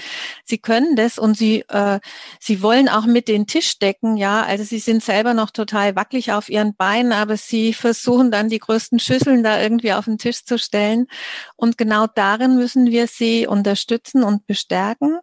Sie 0.44 0.58
können 0.58 0.96
das 0.96 1.18
und 1.18 1.38
sie, 1.38 1.64
äh, 1.68 1.98
sie 2.38 2.60
wollen 2.60 2.90
auch 2.90 3.06
mit 3.06 3.26
den 3.26 3.46
Tisch 3.46 3.78
decken, 3.78 4.18
ja, 4.18 4.42
also 4.42 4.64
sie 4.64 4.80
sind 4.80 5.02
selber 5.02 5.32
noch 5.32 5.50
total 5.50 5.96
wackelig 5.96 6.30
auf 6.30 6.50
ihren 6.50 6.76
Beinen, 6.76 7.12
aber 7.12 7.38
sie 7.38 7.72
versuchen 7.72 8.30
dann 8.30 8.50
die 8.50 8.58
größten 8.58 8.98
Schüsseln 8.98 9.42
da 9.42 9.62
irgendwie 9.62 9.94
auf 9.94 10.04
den 10.04 10.18
Tisch 10.18 10.44
zu 10.44 10.58
stellen. 10.58 11.06
Und 11.56 11.78
genau 11.78 12.06
darin 12.06 12.56
müssen 12.56 12.90
wir 12.90 13.06
sie 13.06 13.46
unterstützen 13.46 14.24
und 14.24 14.46
bestärken 14.46 15.20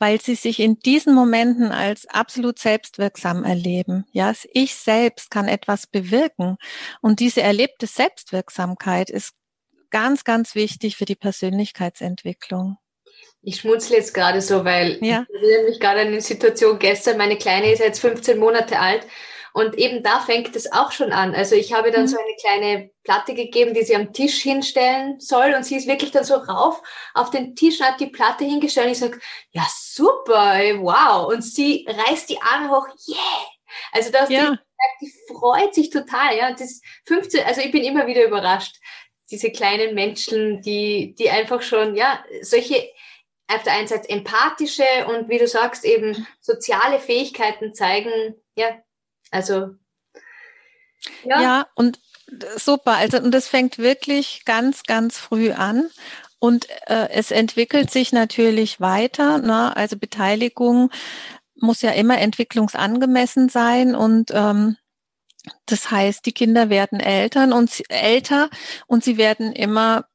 weil 0.00 0.20
sie 0.20 0.34
sich 0.34 0.58
in 0.58 0.80
diesen 0.80 1.14
Momenten 1.14 1.70
als 1.70 2.06
absolut 2.06 2.58
selbstwirksam 2.58 3.44
erleben. 3.44 4.06
Ja, 4.12 4.32
ich 4.52 4.74
selbst 4.74 5.30
kann 5.30 5.46
etwas 5.46 5.86
bewirken. 5.86 6.56
Und 7.02 7.20
diese 7.20 7.42
erlebte 7.42 7.86
Selbstwirksamkeit 7.86 9.10
ist 9.10 9.34
ganz, 9.90 10.24
ganz 10.24 10.54
wichtig 10.54 10.96
für 10.96 11.04
die 11.04 11.16
Persönlichkeitsentwicklung. 11.16 12.78
Ich 13.42 13.60
schmunzle 13.60 13.96
jetzt 13.96 14.14
gerade 14.14 14.40
so, 14.40 14.64
weil 14.64 14.98
ja. 15.04 15.26
ich 15.28 15.34
erinnere 15.34 15.70
mich 15.70 15.80
gerade 15.80 16.00
an 16.00 16.06
eine 16.08 16.20
Situation 16.22 16.78
gestern. 16.78 17.18
Meine 17.18 17.36
Kleine 17.36 17.70
ist 17.70 17.80
jetzt 17.80 18.00
15 18.00 18.38
Monate 18.38 18.78
alt 18.78 19.06
und 19.52 19.76
eben 19.76 20.02
da 20.02 20.20
fängt 20.20 20.54
es 20.54 20.70
auch 20.72 20.92
schon 20.92 21.12
an. 21.12 21.34
Also 21.34 21.54
ich 21.56 21.72
habe 21.72 21.90
dann 21.90 22.02
mhm. 22.02 22.08
so 22.08 22.16
eine 22.18 22.36
kleine 22.40 22.90
Platte 23.02 23.34
gegeben, 23.34 23.74
die 23.74 23.82
sie 23.82 23.96
am 23.96 24.12
Tisch 24.12 24.40
hinstellen 24.42 25.18
soll. 25.18 25.54
Und 25.54 25.64
sie 25.64 25.76
ist 25.76 25.88
wirklich 25.88 26.12
dann 26.12 26.24
so 26.24 26.34
rauf 26.34 26.82
auf 27.14 27.30
den 27.30 27.56
Tisch 27.56 27.80
und 27.80 27.86
hat 27.86 28.00
die 28.00 28.06
Platte 28.06 28.44
hingestellt. 28.44 28.86
Und 28.86 28.92
ich 28.92 28.98
sage, 28.98 29.20
ja, 29.50 29.66
super, 29.70 30.58
wow. 30.80 31.32
Und 31.32 31.42
sie 31.42 31.86
reißt 31.88 32.28
die 32.30 32.40
Arme 32.40 32.70
hoch, 32.70 32.86
yeah. 33.08 33.16
Also 33.92 34.10
das, 34.10 34.30
ja. 34.30 34.50
die, 34.50 35.06
die 35.06 35.12
freut 35.28 35.74
sich 35.74 35.90
total. 35.90 36.36
Ja, 36.36 36.52
das 36.52 36.80
15, 37.06 37.44
also 37.44 37.60
ich 37.60 37.72
bin 37.72 37.84
immer 37.84 38.06
wieder 38.06 38.24
überrascht. 38.24 38.76
Diese 39.30 39.50
kleinen 39.50 39.94
Menschen, 39.94 40.60
die, 40.62 41.14
die 41.16 41.30
einfach 41.30 41.62
schon, 41.62 41.94
ja, 41.94 42.24
solche 42.42 42.90
auf 43.46 43.62
der 43.64 43.72
einen 43.72 43.88
Seite 43.88 44.08
empathische 44.08 44.84
und 45.08 45.28
wie 45.28 45.38
du 45.38 45.48
sagst, 45.48 45.84
eben 45.84 46.26
soziale 46.40 47.00
Fähigkeiten 47.00 47.74
zeigen, 47.74 48.36
ja, 48.54 48.78
also 49.30 49.70
ja. 51.24 51.42
ja, 51.42 51.66
und 51.74 51.98
super. 52.56 52.96
Also 52.96 53.18
und 53.18 53.32
das 53.32 53.48
fängt 53.48 53.78
wirklich 53.78 54.44
ganz, 54.44 54.84
ganz 54.84 55.18
früh 55.18 55.52
an. 55.52 55.90
Und 56.38 56.68
äh, 56.86 57.08
es 57.10 57.30
entwickelt 57.30 57.90
sich 57.90 58.12
natürlich 58.12 58.80
weiter. 58.80 59.38
Ne? 59.38 59.76
Also 59.76 59.98
Beteiligung 59.98 60.90
muss 61.54 61.82
ja 61.82 61.90
immer 61.90 62.18
entwicklungsangemessen 62.18 63.50
sein 63.50 63.94
und 63.94 64.30
ähm, 64.32 64.76
das 65.66 65.90
heißt, 65.90 66.24
die 66.26 66.32
Kinder 66.32 66.70
werden 66.70 67.00
Eltern 67.00 67.52
und 67.52 67.70
sie, 67.70 67.84
älter 67.88 68.50
und 68.86 69.04
sie 69.04 69.16
werden 69.16 69.52
immer 69.52 70.06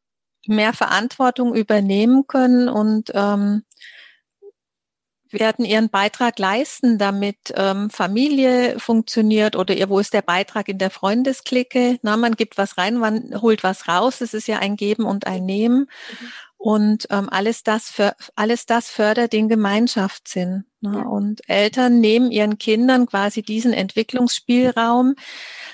mehr 0.47 0.73
Verantwortung 0.73 1.55
übernehmen 1.55 2.27
können 2.27 2.69
und 2.69 3.11
ähm, 3.13 3.63
werden 5.31 5.65
ihren 5.65 5.89
Beitrag 5.89 6.39
leisten, 6.39 6.97
damit 6.97 7.53
ähm, 7.55 7.89
Familie 7.89 8.79
funktioniert 8.79 9.55
oder 9.55 9.75
ihr, 9.75 9.89
wo 9.89 9.99
ist 9.99 10.13
der 10.13 10.21
Beitrag 10.21 10.67
in 10.69 10.77
der 10.77 10.89
Freundesklicke? 10.89 11.99
Na, 12.01 12.17
man 12.17 12.35
gibt 12.35 12.57
was 12.57 12.77
rein, 12.77 12.97
man 12.97 13.41
holt 13.41 13.63
was 13.63 13.87
raus. 13.87 14.21
Es 14.21 14.33
ist 14.33 14.47
ja 14.47 14.59
ein 14.59 14.75
Geben 14.75 15.05
und 15.05 15.27
ein 15.27 15.45
Nehmen. 15.45 15.79
Mhm. 15.79 16.31
Und 16.57 17.07
ähm, 17.11 17.29
alles 17.29 17.63
das 17.63 17.89
für, 17.89 18.15
alles 18.35 18.65
das 18.65 18.89
fördert 18.89 19.33
den 19.33 19.49
Gemeinschaftssinn. 19.49 20.65
Ne? 20.85 20.99
Ja. 20.99 21.03
Und 21.05 21.41
Eltern 21.49 21.99
nehmen 21.99 22.31
ihren 22.31 22.57
Kindern 22.57 23.07
quasi 23.07 23.41
diesen 23.41 23.73
Entwicklungsspielraum, 23.73 25.15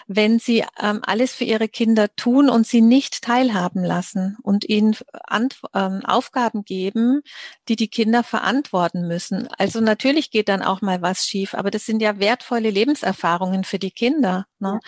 wenn 0.07 0.39
sie 0.39 0.63
ähm, 0.81 1.01
alles 1.03 1.33
für 1.33 1.43
ihre 1.43 1.67
Kinder 1.67 2.13
tun 2.15 2.49
und 2.49 2.65
sie 2.65 2.81
nicht 2.81 3.21
teilhaben 3.21 3.83
lassen 3.83 4.37
und 4.41 4.67
ihnen 4.67 4.95
Ant 5.25 5.61
ähm, 5.73 6.01
Aufgaben 6.05 6.63
geben, 6.63 7.21
die 7.67 7.75
die 7.75 7.87
Kinder 7.87 8.23
verantworten 8.23 9.07
müssen. 9.07 9.47
Also 9.57 9.81
natürlich 9.81 10.31
geht 10.31 10.49
dann 10.49 10.61
auch 10.61 10.81
mal 10.81 11.01
was 11.01 11.25
schief, 11.25 11.53
aber 11.53 11.71
das 11.71 11.85
sind 11.85 12.01
ja 12.01 12.19
wertvolle 12.19 12.69
Lebenserfahrungen 12.69 13.63
für 13.63 13.79
die 13.79 13.91
Kinder. 13.91 14.45
Ne? 14.59 14.79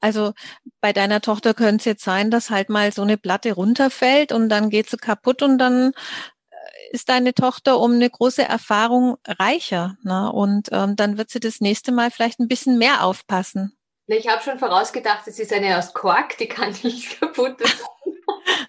Also 0.00 0.32
bei 0.80 0.92
deiner 0.92 1.20
Tochter 1.20 1.54
könnte 1.54 1.76
es 1.76 1.84
jetzt 1.84 2.04
sein, 2.04 2.30
dass 2.30 2.50
halt 2.50 2.68
mal 2.68 2.92
so 2.92 3.02
eine 3.02 3.16
Platte 3.16 3.52
runterfällt 3.52 4.32
und 4.32 4.48
dann 4.48 4.70
geht 4.70 4.90
sie 4.90 4.96
kaputt 4.96 5.42
und 5.42 5.58
dann 5.58 5.92
ist 6.90 7.08
deine 7.08 7.34
Tochter 7.34 7.78
um 7.78 7.92
eine 7.92 8.10
große 8.10 8.42
Erfahrung 8.42 9.16
reicher. 9.26 9.96
Ne? 10.02 10.30
Und 10.32 10.68
ähm, 10.72 10.96
dann 10.96 11.18
wird 11.18 11.30
sie 11.30 11.40
das 11.40 11.60
nächste 11.60 11.92
Mal 11.92 12.10
vielleicht 12.10 12.40
ein 12.40 12.48
bisschen 12.48 12.78
mehr 12.78 13.04
aufpassen. 13.04 13.76
Ich 14.06 14.26
habe 14.28 14.42
schon 14.42 14.58
vorausgedacht, 14.58 15.26
es 15.28 15.38
ist 15.38 15.52
eine 15.52 15.78
aus 15.78 15.94
Kork, 15.94 16.36
die 16.38 16.48
kann 16.48 16.74
nicht 16.82 17.20
kaputt 17.20 17.60
sein. 17.60 17.70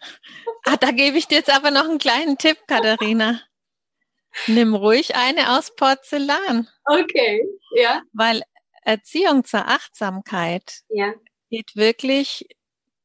ah, 0.65 0.77
da 0.77 0.91
gebe 0.91 1.17
ich 1.17 1.27
dir 1.27 1.39
jetzt 1.39 1.53
aber 1.53 1.71
noch 1.71 1.85
einen 1.85 1.97
kleinen 1.97 2.37
Tipp, 2.37 2.57
Katharina. 2.67 3.41
Nimm 4.47 4.75
ruhig 4.75 5.15
eine 5.15 5.57
aus 5.57 5.75
Porzellan. 5.75 6.69
Okay, 6.85 7.43
ja. 7.75 8.01
Weil 8.13 8.43
Erziehung 8.83 9.43
zur 9.43 9.67
Achtsamkeit 9.67 10.81
ja. 10.89 11.13
geht 11.49 11.75
wirklich 11.75 12.47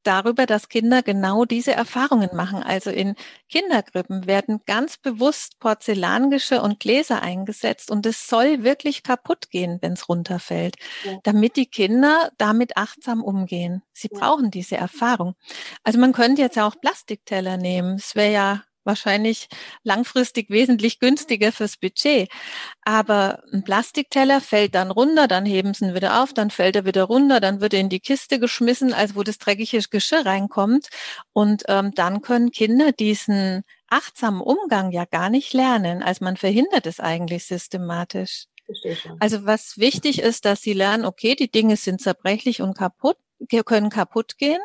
darüber, 0.06 0.46
dass 0.46 0.68
Kinder 0.68 1.02
genau 1.02 1.44
diese 1.44 1.72
Erfahrungen 1.72 2.30
machen. 2.34 2.62
Also 2.62 2.90
in 2.90 3.14
Kindergrippen 3.48 4.26
werden 4.26 4.60
ganz 4.66 4.96
bewusst 4.96 5.58
Porzellangeschirr 5.58 6.62
und 6.62 6.80
Gläser 6.80 7.22
eingesetzt 7.22 7.90
und 7.90 8.06
es 8.06 8.28
soll 8.28 8.62
wirklich 8.62 9.02
kaputt 9.02 9.50
gehen, 9.50 9.78
wenn 9.80 9.94
es 9.94 10.08
runterfällt, 10.08 10.76
ja. 11.04 11.18
damit 11.22 11.56
die 11.56 11.66
Kinder 11.66 12.30
damit 12.38 12.76
achtsam 12.76 13.22
umgehen. 13.22 13.82
Sie 13.92 14.08
ja. 14.12 14.18
brauchen 14.18 14.50
diese 14.50 14.76
Erfahrung. 14.76 15.34
Also 15.82 15.98
man 15.98 16.12
könnte 16.12 16.42
jetzt 16.42 16.56
ja 16.56 16.66
auch 16.66 16.80
Plastikteller 16.80 17.56
nehmen. 17.56 17.96
Es 17.96 18.14
wäre 18.14 18.32
ja 18.32 18.62
wahrscheinlich 18.87 19.49
langfristig 19.83 20.49
wesentlich 20.51 20.99
günstiger 20.99 21.53
fürs 21.53 21.77
Budget. 21.77 22.31
Aber 22.83 23.42
ein 23.53 23.64
Plastikteller 23.64 24.40
fällt 24.40 24.75
dann 24.75 24.90
runter, 24.90 25.29
dann 25.29 25.44
heben 25.44 25.75
sie 25.75 25.87
ihn 25.87 25.94
wieder 25.94 26.22
auf, 26.22 26.33
dann 26.33 26.51
fällt 26.51 26.77
er 26.77 26.85
wieder 26.85 27.05
runter, 27.05 27.40
dann 27.40 27.61
wird 27.61 27.75
er 27.75 27.81
in 27.81 27.88
die 27.88 28.01
Kiste 28.01 28.38
geschmissen, 28.38 28.94
als 28.94 29.16
wo 29.16 29.22
das 29.22 29.38
dreckige 29.38 29.81
Geschirr 29.90 30.25
reinkommt. 30.25 30.88
Und 31.33 31.64
ähm, 31.68 31.92
dann 31.94 32.22
können 32.22 32.51
Kinder 32.51 32.92
diesen 32.92 33.62
achtsamen 33.88 34.40
Umgang 34.40 34.90
ja 34.92 35.05
gar 35.05 35.31
nicht 35.31 35.53
lernen. 35.53 36.03
Also 36.03 36.25
man 36.25 36.37
verhindert 36.37 36.87
es 36.87 37.01
eigentlich 37.01 37.46
systematisch. 37.46 38.46
Also 39.20 39.44
was 39.44 39.79
wichtig 39.79 40.20
ist, 40.20 40.44
dass 40.44 40.61
sie 40.61 40.72
lernen, 40.72 41.05
okay, 41.05 41.35
die 41.37 41.51
Dinge 41.51 41.77
sind 41.77 42.01
zerbrechlich 42.01 42.62
und 42.62 42.77
kaputt, 42.77 43.16
können 43.64 43.90
kaputt 43.90 44.38
gehen 44.38 44.61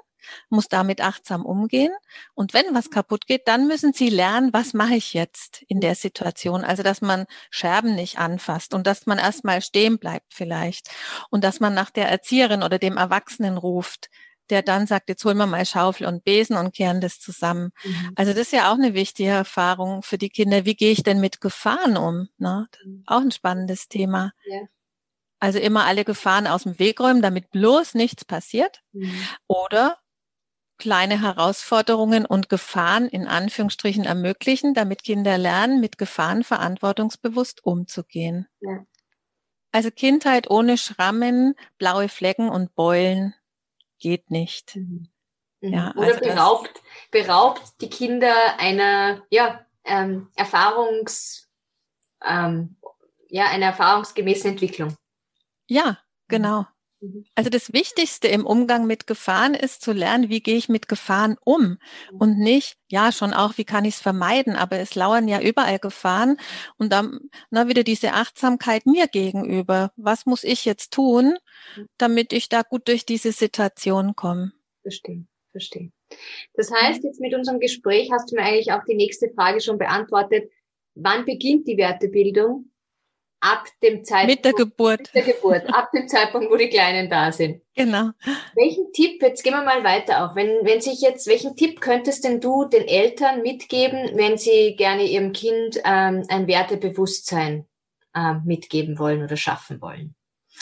muss 0.49 0.67
damit 0.67 1.01
achtsam 1.01 1.45
umgehen. 1.45 1.91
Und 2.33 2.53
wenn 2.53 2.73
was 2.73 2.89
kaputt 2.89 3.27
geht, 3.27 3.47
dann 3.47 3.67
müssen 3.67 3.93
sie 3.93 4.09
lernen, 4.09 4.53
was 4.53 4.73
mache 4.73 4.95
ich 4.95 5.13
jetzt 5.13 5.63
in 5.67 5.81
der 5.81 5.95
Situation? 5.95 6.63
Also, 6.63 6.83
dass 6.83 7.01
man 7.01 7.25
Scherben 7.49 7.95
nicht 7.95 8.19
anfasst 8.19 8.73
und 8.73 8.87
dass 8.87 9.05
man 9.05 9.17
erstmal 9.17 9.61
stehen 9.61 9.97
bleibt 9.97 10.33
vielleicht 10.33 10.89
und 11.29 11.43
dass 11.43 11.59
man 11.59 11.73
nach 11.73 11.89
der 11.89 12.09
Erzieherin 12.09 12.63
oder 12.63 12.79
dem 12.79 12.97
Erwachsenen 12.97 13.57
ruft, 13.57 14.09
der 14.51 14.61
dann 14.61 14.85
sagt, 14.85 15.09
jetzt 15.09 15.23
holen 15.23 15.37
wir 15.37 15.47
mal 15.47 15.65
Schaufel 15.65 16.05
und 16.05 16.23
Besen 16.23 16.57
und 16.57 16.73
kehren 16.73 17.01
das 17.01 17.19
zusammen. 17.19 17.71
Mhm. 17.83 18.11
Also 18.15 18.33
das 18.33 18.41
ist 18.41 18.51
ja 18.51 18.69
auch 18.69 18.75
eine 18.75 18.93
wichtige 18.93 19.29
Erfahrung 19.29 20.03
für 20.03 20.17
die 20.17 20.29
Kinder. 20.29 20.65
Wie 20.65 20.75
gehe 20.75 20.91
ich 20.91 21.03
denn 21.03 21.21
mit 21.21 21.41
Gefahren 21.41 21.97
um? 21.97 22.27
Ne? 22.37 22.67
Mhm. 22.83 23.03
Auch 23.07 23.21
ein 23.21 23.31
spannendes 23.31 23.87
Thema. 23.87 24.33
Ja. 24.45 24.59
Also 25.39 25.57
immer 25.57 25.85
alle 25.85 26.05
Gefahren 26.05 26.45
aus 26.45 26.63
dem 26.63 26.77
Weg 26.77 26.99
räumen, 26.99 27.21
damit 27.21 27.49
bloß 27.49 27.95
nichts 27.95 28.25
passiert. 28.25 28.81
Mhm. 28.91 29.25
Oder 29.47 29.97
kleine 30.81 31.21
Herausforderungen 31.21 32.25
und 32.25 32.49
Gefahren 32.49 33.07
in 33.07 33.27
Anführungsstrichen 33.27 34.03
ermöglichen, 34.03 34.73
damit 34.73 35.03
Kinder 35.03 35.37
lernen, 35.37 35.79
mit 35.79 35.99
Gefahren 35.99 36.43
verantwortungsbewusst 36.43 37.63
umzugehen. 37.63 38.47
Ja. 38.61 38.83
Also 39.71 39.91
Kindheit 39.91 40.49
ohne 40.49 40.79
Schrammen, 40.79 41.53
blaue 41.77 42.09
Flecken 42.09 42.49
und 42.49 42.73
Beulen 42.73 43.35
geht 43.99 44.31
nicht. 44.31 44.75
Mhm. 44.75 45.07
mhm. 45.61 45.73
Ja, 45.73 45.93
Oder 45.95 46.07
also 46.07 46.19
beraubt, 46.19 46.81
beraubt 47.11 47.61
die 47.79 47.89
Kinder 47.89 48.33
einer 48.57 49.21
ja, 49.29 49.63
ähm, 49.83 50.31
Erfahrungs, 50.35 51.47
ähm, 52.25 52.75
ja, 53.29 53.45
einer 53.45 53.67
erfahrungsgemäßen 53.67 54.49
Entwicklung. 54.49 54.95
Ja, 55.67 55.99
genau. 56.27 56.65
Also 57.33 57.49
das 57.49 57.73
Wichtigste 57.73 58.27
im 58.27 58.45
Umgang 58.45 58.85
mit 58.85 59.07
Gefahren 59.07 59.55
ist 59.55 59.81
zu 59.81 59.91
lernen, 59.91 60.29
wie 60.29 60.41
gehe 60.41 60.55
ich 60.55 60.69
mit 60.69 60.87
Gefahren 60.87 61.35
um 61.43 61.77
und 62.11 62.37
nicht, 62.37 62.77
ja, 62.89 63.11
schon 63.11 63.33
auch, 63.33 63.57
wie 63.57 63.63
kann 63.63 63.85
ich 63.85 63.95
es 63.95 64.01
vermeiden, 64.01 64.55
aber 64.55 64.77
es 64.77 64.93
lauern 64.93 65.27
ja 65.27 65.41
überall 65.41 65.79
Gefahren 65.79 66.37
und 66.77 66.91
dann 66.91 67.19
na, 67.49 67.67
wieder 67.67 67.83
diese 67.83 68.13
Achtsamkeit 68.13 68.85
mir 68.85 69.07
gegenüber. 69.07 69.91
Was 69.95 70.27
muss 70.27 70.43
ich 70.43 70.65
jetzt 70.65 70.93
tun, 70.93 71.35
damit 71.97 72.33
ich 72.33 72.49
da 72.49 72.61
gut 72.61 72.87
durch 72.87 73.05
diese 73.05 73.31
Situation 73.31 74.15
komme? 74.15 74.51
Verstehe, 74.83 75.25
verstehe. 75.49 75.91
Das 76.53 76.71
heißt, 76.71 77.03
jetzt 77.03 77.19
mit 77.19 77.33
unserem 77.33 77.59
Gespräch 77.59 78.11
hast 78.11 78.31
du 78.31 78.35
mir 78.35 78.43
eigentlich 78.43 78.73
auch 78.73 78.83
die 78.87 78.95
nächste 78.95 79.29
Frage 79.29 79.61
schon 79.61 79.79
beantwortet. 79.79 80.51
Wann 80.93 81.25
beginnt 81.25 81.67
die 81.67 81.77
Wertebildung? 81.77 82.71
Ab 83.41 83.65
dem 83.83 84.05
Zeitpunkt. 84.05 84.35
Mit 84.35 84.45
der 84.45 84.53
Geburt. 84.53 84.99
Mit 84.99 85.15
der 85.15 85.33
Geburt, 85.33 85.73
ab 85.73 85.91
dem 85.91 86.07
Zeitpunkt, 86.07 86.49
wo 86.49 86.55
die 86.55 86.69
Kleinen 86.69 87.09
da 87.09 87.31
sind. 87.31 87.61
Genau. 87.75 88.11
Welchen 88.55 88.93
Tipp, 88.93 89.21
jetzt 89.21 89.43
gehen 89.43 89.53
wir 89.53 89.63
mal 89.63 89.83
weiter 89.83 90.23
auf, 90.23 90.35
wenn, 90.35 90.65
wenn 90.65 90.79
sich 90.79 91.01
jetzt, 91.01 91.27
welchen 91.27 91.55
Tipp 91.55 91.81
könntest 91.81 92.23
denn 92.23 92.39
du 92.39 92.65
den 92.65 92.87
Eltern 92.87 93.41
mitgeben, 93.41 94.11
wenn 94.13 94.37
sie 94.37 94.75
gerne 94.77 95.03
ihrem 95.03 95.33
Kind 95.33 95.77
ähm, 95.83 96.23
ein 96.29 96.47
Wertebewusstsein 96.47 97.65
äh, 98.15 98.35
mitgeben 98.45 98.99
wollen 98.99 99.23
oder 99.23 99.35
schaffen 99.35 99.81
wollen? 99.81 100.15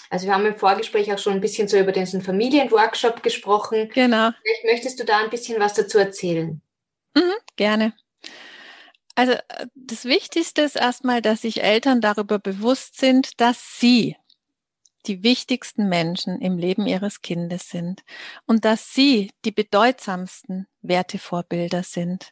Also 0.09 0.25
wir 0.25 0.33
haben 0.33 0.45
im 0.45 0.55
Vorgespräch 0.55 1.11
auch 1.13 1.19
schon 1.19 1.33
ein 1.33 1.41
bisschen 1.41 1.67
so 1.67 1.77
über 1.77 1.91
diesen 1.91 2.21
Familienworkshop 2.21 3.21
gesprochen. 3.21 3.89
Genau. 3.93 4.31
Vielleicht 4.41 4.65
möchtest 4.65 4.99
du 4.99 5.05
da 5.05 5.19
ein 5.19 5.29
bisschen 5.29 5.59
was 5.59 5.73
dazu 5.73 5.99
erzählen. 5.99 6.61
Mhm, 7.15 7.33
gerne. 7.55 7.93
Also 9.19 9.33
äh, 9.33 9.67
das 9.75 10.05
Wichtigste 10.05 10.61
ist 10.61 10.77
erstmal, 10.77 11.21
dass 11.21 11.41
sich 11.41 11.61
Eltern 11.61 11.99
darüber 11.99 12.39
bewusst 12.39 12.97
sind, 12.97 13.41
dass 13.41 13.77
sie 13.77 14.15
die 15.07 15.23
wichtigsten 15.23 15.89
Menschen 15.89 16.39
im 16.39 16.57
Leben 16.57 16.87
ihres 16.87 17.21
Kindes 17.21 17.69
sind 17.69 18.05
und 18.45 18.63
dass 18.63 18.93
sie 18.93 19.29
die 19.43 19.51
bedeutsamsten 19.51 20.67
Wertevorbilder 20.81 21.83
sind. 21.83 22.31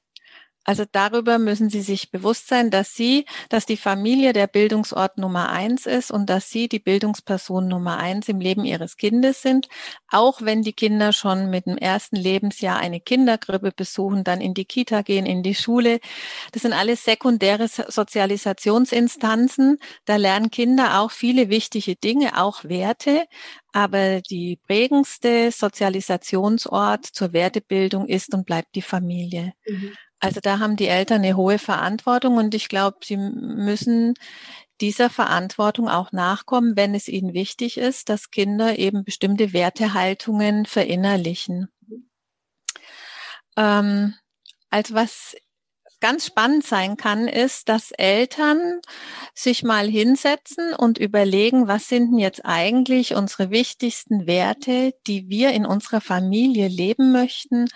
Also 0.69 0.84
darüber 0.91 1.39
müssen 1.39 1.69
Sie 1.69 1.82
sich 1.82 2.12
bewusst 2.12 2.49
sein, 2.49 2.69
dass 2.71 2.93
Sie, 2.93 3.25
dass 3.47 3.65
die 3.65 3.77
Familie 3.77 4.34
der 4.34 4.47
Bildungsort 4.47 5.17
Nummer 5.17 5.49
eins 5.49 5.86
ist 5.86 6.12
und 6.12 6.30
dass 6.30 6.49
Sie 6.49 6.67
die 6.67 6.80
Bildungsperson 6.80 7.69
Nummer 7.69 7.95
eins 7.99 8.27
im 8.27 8.41
Leben 8.41 8.65
Ihres 8.65 8.97
Kindes 8.97 9.41
sind. 9.41 9.69
Auch 10.12 10.41
wenn 10.41 10.63
die 10.63 10.73
Kinder 10.73 11.13
schon 11.13 11.49
mit 11.49 11.67
dem 11.67 11.77
ersten 11.77 12.17
Lebensjahr 12.17 12.80
eine 12.80 12.99
Kindergrippe 12.99 13.71
besuchen, 13.71 14.25
dann 14.25 14.41
in 14.41 14.53
die 14.53 14.65
Kita 14.65 15.03
gehen, 15.03 15.25
in 15.25 15.41
die 15.41 15.56
Schule. 15.56 16.01
Das 16.51 16.63
sind 16.63 16.73
alles 16.73 17.06
sekundäre 17.06 17.69
Sozialisationsinstanzen. 17.69 19.77
Da 20.03 20.17
lernen 20.17 20.51
Kinder 20.51 20.99
auch 20.99 21.12
viele 21.12 21.47
wichtige 21.47 21.95
Dinge, 21.95 22.43
auch 22.43 22.65
Werte. 22.65 23.23
Aber 23.71 24.19
die 24.19 24.60
prägendste 24.67 25.49
Sozialisationsort 25.51 27.06
zur 27.06 27.32
Wertebildung 27.32 28.06
ist 28.08 28.34
und 28.34 28.45
bleibt 28.45 28.75
die 28.75 28.82
Familie. 28.82 29.53
Mhm. 29.65 29.93
Also 30.19 30.39
da 30.41 30.60
haben 30.60 30.75
die 30.75 30.88
Eltern 30.88 31.23
eine 31.23 31.36
hohe 31.36 31.60
Verantwortung 31.60 32.38
und 32.38 32.56
ich 32.56 32.69
glaube, 32.69 32.97
sie 33.03 33.17
müssen 33.17 34.15
dieser 34.82 35.10
Verantwortung 35.10 35.89
auch 35.89 36.12
nachkommen, 36.12 36.75
wenn 36.75 36.95
es 36.95 37.08
ihnen 37.08 37.34
wichtig 37.34 37.77
ist, 37.77 38.10
dass 38.10 38.32
Kinder 38.32 38.77
eben 38.77 39.03
bestimmte 39.03 39.53
Wertehaltungen 39.53 40.65
verinnerlichen. 40.65 41.69
Ähm, 43.56 44.15
also 44.69 44.93
was 44.93 45.36
ganz 45.99 46.27
spannend 46.27 46.63
sein 46.63 46.95
kann, 46.95 47.27
ist, 47.27 47.69
dass 47.69 47.91
Eltern 47.91 48.82
sich 49.34 49.63
mal 49.63 49.88
hinsetzen 49.88 50.73
und 50.73 50.99
überlegen, 50.99 51.67
was 51.67 51.88
sind 51.88 52.12
denn 52.12 52.19
jetzt 52.19 52.45
eigentlich 52.45 53.15
unsere 53.15 53.49
wichtigsten 53.49 54.27
Werte, 54.27 54.94
die 55.08 55.27
wir 55.27 55.52
in 55.54 55.65
unserer 55.65 56.02
Familie 56.02 56.67
leben 56.67 57.12
möchten 57.12 57.67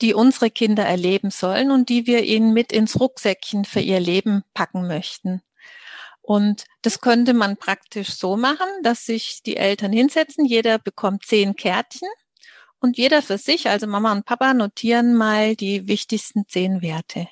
die 0.00 0.14
unsere 0.14 0.50
Kinder 0.50 0.84
erleben 0.84 1.30
sollen 1.30 1.70
und 1.70 1.88
die 1.88 2.06
wir 2.06 2.24
ihnen 2.24 2.52
mit 2.52 2.72
ins 2.72 2.98
Rucksäckchen 2.98 3.64
für 3.64 3.80
ihr 3.80 4.00
Leben 4.00 4.42
packen 4.54 4.86
möchten. 4.86 5.42
Und 6.22 6.64
das 6.82 7.00
könnte 7.00 7.34
man 7.34 7.56
praktisch 7.56 8.10
so 8.10 8.36
machen, 8.36 8.68
dass 8.82 9.06
sich 9.06 9.42
die 9.44 9.56
Eltern 9.56 9.92
hinsetzen, 9.92 10.44
jeder 10.44 10.78
bekommt 10.78 11.24
zehn 11.24 11.56
Kärtchen 11.56 12.08
und 12.78 12.98
jeder 12.98 13.22
für 13.22 13.38
sich, 13.38 13.68
also 13.68 13.86
Mama 13.86 14.12
und 14.12 14.24
Papa, 14.24 14.54
notieren 14.54 15.14
mal 15.14 15.56
die 15.56 15.88
wichtigsten 15.88 16.46
zehn 16.48 16.82
Werte. 16.82 17.28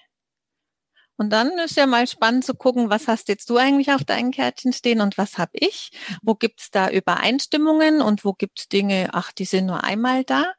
Und 1.16 1.30
dann 1.30 1.58
ist 1.58 1.76
ja 1.76 1.86
mal 1.86 2.06
spannend 2.06 2.44
zu 2.44 2.54
gucken, 2.54 2.90
was 2.90 3.08
hast 3.08 3.28
jetzt 3.28 3.50
du 3.50 3.56
eigentlich 3.56 3.92
auf 3.92 4.04
deinen 4.04 4.30
Kärtchen 4.30 4.72
stehen 4.72 5.00
und 5.00 5.18
was 5.18 5.36
habe 5.36 5.50
ich? 5.54 5.90
Wo 6.22 6.34
gibt's 6.34 6.70
da 6.70 6.88
Übereinstimmungen 6.90 8.00
und 8.00 8.24
wo 8.24 8.34
gibt's 8.34 8.68
Dinge, 8.68 9.10
ach, 9.12 9.32
die 9.32 9.44
sind 9.44 9.66
nur 9.66 9.82
einmal 9.82 10.22
da? 10.22 10.54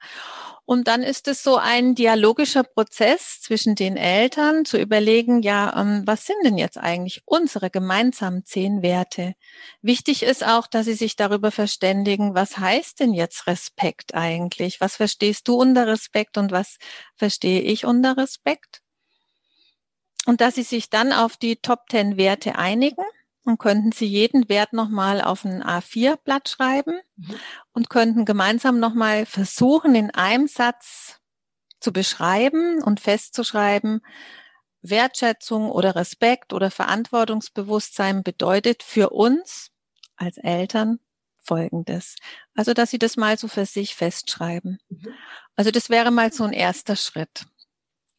Und 0.70 0.88
dann 0.88 1.02
ist 1.02 1.28
es 1.28 1.42
so 1.42 1.58
ein 1.58 1.96
dialogischer 1.96 2.62
Prozess 2.62 3.42
zwischen 3.42 3.74
den 3.74 3.98
Eltern 3.98 4.66
zu 4.66 4.78
überlegen, 4.78 5.42
ja, 5.42 5.76
ähm, 5.76 6.04
was 6.06 6.28
sind 6.28 6.38
denn 6.46 6.60
jetzt 6.60 6.78
eigentlich 6.78 7.24
unsere 7.26 7.72
gemeinsamen 7.72 8.46
zehn 8.46 8.84
Werte? 8.84 9.34
Wichtig 9.82 10.22
ist 10.22 10.46
auch, 10.46 10.68
dass 10.68 10.86
sie 10.86 10.94
sich 10.94 11.16
darüber 11.16 11.50
verständigen, 11.50 12.36
was 12.36 12.60
heißt 12.60 13.00
denn 13.00 13.16
jetzt 13.16 13.48
Respekt 13.48 14.14
eigentlich? 14.14 14.80
Was 14.80 14.98
verstehst 14.98 15.48
du 15.48 15.56
unter 15.56 15.88
Respekt 15.88 16.38
und 16.38 16.52
was 16.52 16.78
verstehe 17.16 17.62
ich 17.62 17.86
unter 17.86 18.16
Respekt? 18.16 18.84
Und 20.28 20.40
dass 20.40 20.54
sie 20.54 20.62
sich 20.62 20.92
dann 20.92 21.14
auf 21.14 21.36
die 21.36 21.56
Top 21.56 21.86
10 21.90 22.16
Werte 22.16 22.60
einigen 22.60 23.06
und 23.46 23.58
könnten 23.58 23.92
Sie 23.92 24.06
jeden 24.06 24.50
Wert 24.50 24.74
nochmal 24.74 25.22
auf 25.22 25.46
ein 25.46 25.64
A4-Blatt 25.64 26.50
schreiben 26.50 27.00
mhm. 27.16 27.36
und 27.74 27.90
könnten 27.90 28.26
gemeinsam 28.26 28.80
nochmal 28.80 29.26
versuchen, 29.26 29.96
in 29.96 30.12
einem 30.12 30.48
Satz 30.48 31.20
zu 31.80 31.94
beschreiben 31.94 32.84
und 32.84 33.00
festzuschreiben, 33.00 34.02
Wertschätzung 34.82 35.72
oder 35.72 35.96
Respekt 35.96 36.54
oder 36.54 36.72
Verantwortungsbewusstsein 36.72 38.24
bedeutet 38.24 38.84
für 38.84 39.10
uns 39.10 39.72
als 40.16 40.38
Eltern 40.38 41.00
Folgendes. 41.42 42.16
Also, 42.54 42.74
dass 42.74 42.92
Sie 42.92 43.00
das 43.00 43.18
mal 43.18 43.38
so 43.38 43.48
für 43.48 43.66
sich 43.66 43.96
festschreiben. 43.96 44.78
Mhm. 44.90 45.14
Also, 45.56 45.72
das 45.72 45.90
wäre 45.90 46.12
mal 46.12 46.32
so 46.32 46.44
ein 46.44 46.54
erster 46.54 46.96
Schritt. 46.96 47.46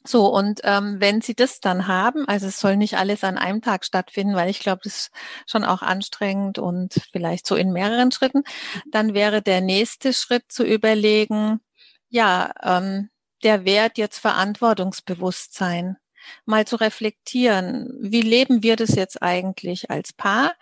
So, 0.07 0.27
und 0.29 0.61
ähm, 0.65 0.97
wenn 0.99 1.21
Sie 1.21 1.35
das 1.35 1.61
dann 1.61 1.87
haben, 1.87 2.27
also 2.27 2.47
es 2.47 2.59
soll 2.59 2.77
nicht 2.77 2.97
alles 2.97 3.23
an 3.23 3.37
einem 3.37 3.61
Tag 3.61 3.85
stattfinden, 3.85 4.35
weil 4.35 4.49
ich 4.49 4.61
glaube, 4.61 4.81
das 4.85 4.95
ist 4.95 5.11
schon 5.47 5.63
auch 5.65 5.83
anstrengend 5.83 6.59
und 6.59 6.95
vielleicht 7.13 7.47
so 7.47 7.55
in 7.55 7.71
mehreren 7.73 8.11
Schritten, 8.11 8.43
dann 8.91 9.13
wäre 9.13 9.43
der 9.43 9.61
nächste 9.61 10.15
Schritt 10.15 10.51
zu 10.51 10.65
überlegen, 10.65 11.61
ja, 12.09 12.51
ähm, 12.63 13.11
der 13.45 13.65
Wert 13.65 13.99
jetzt 13.99 14.19
Verantwortungsbewusstsein 14.19 15.97
mal 16.45 16.67
zu 16.67 16.77
reflektieren, 16.77 17.91
wie 18.01 18.23
leben 18.23 18.63
wir 18.63 18.77
das 18.77 18.95
jetzt 18.95 19.23
eigentlich 19.23 19.91
als 19.91 20.13
Paar, 20.13 20.53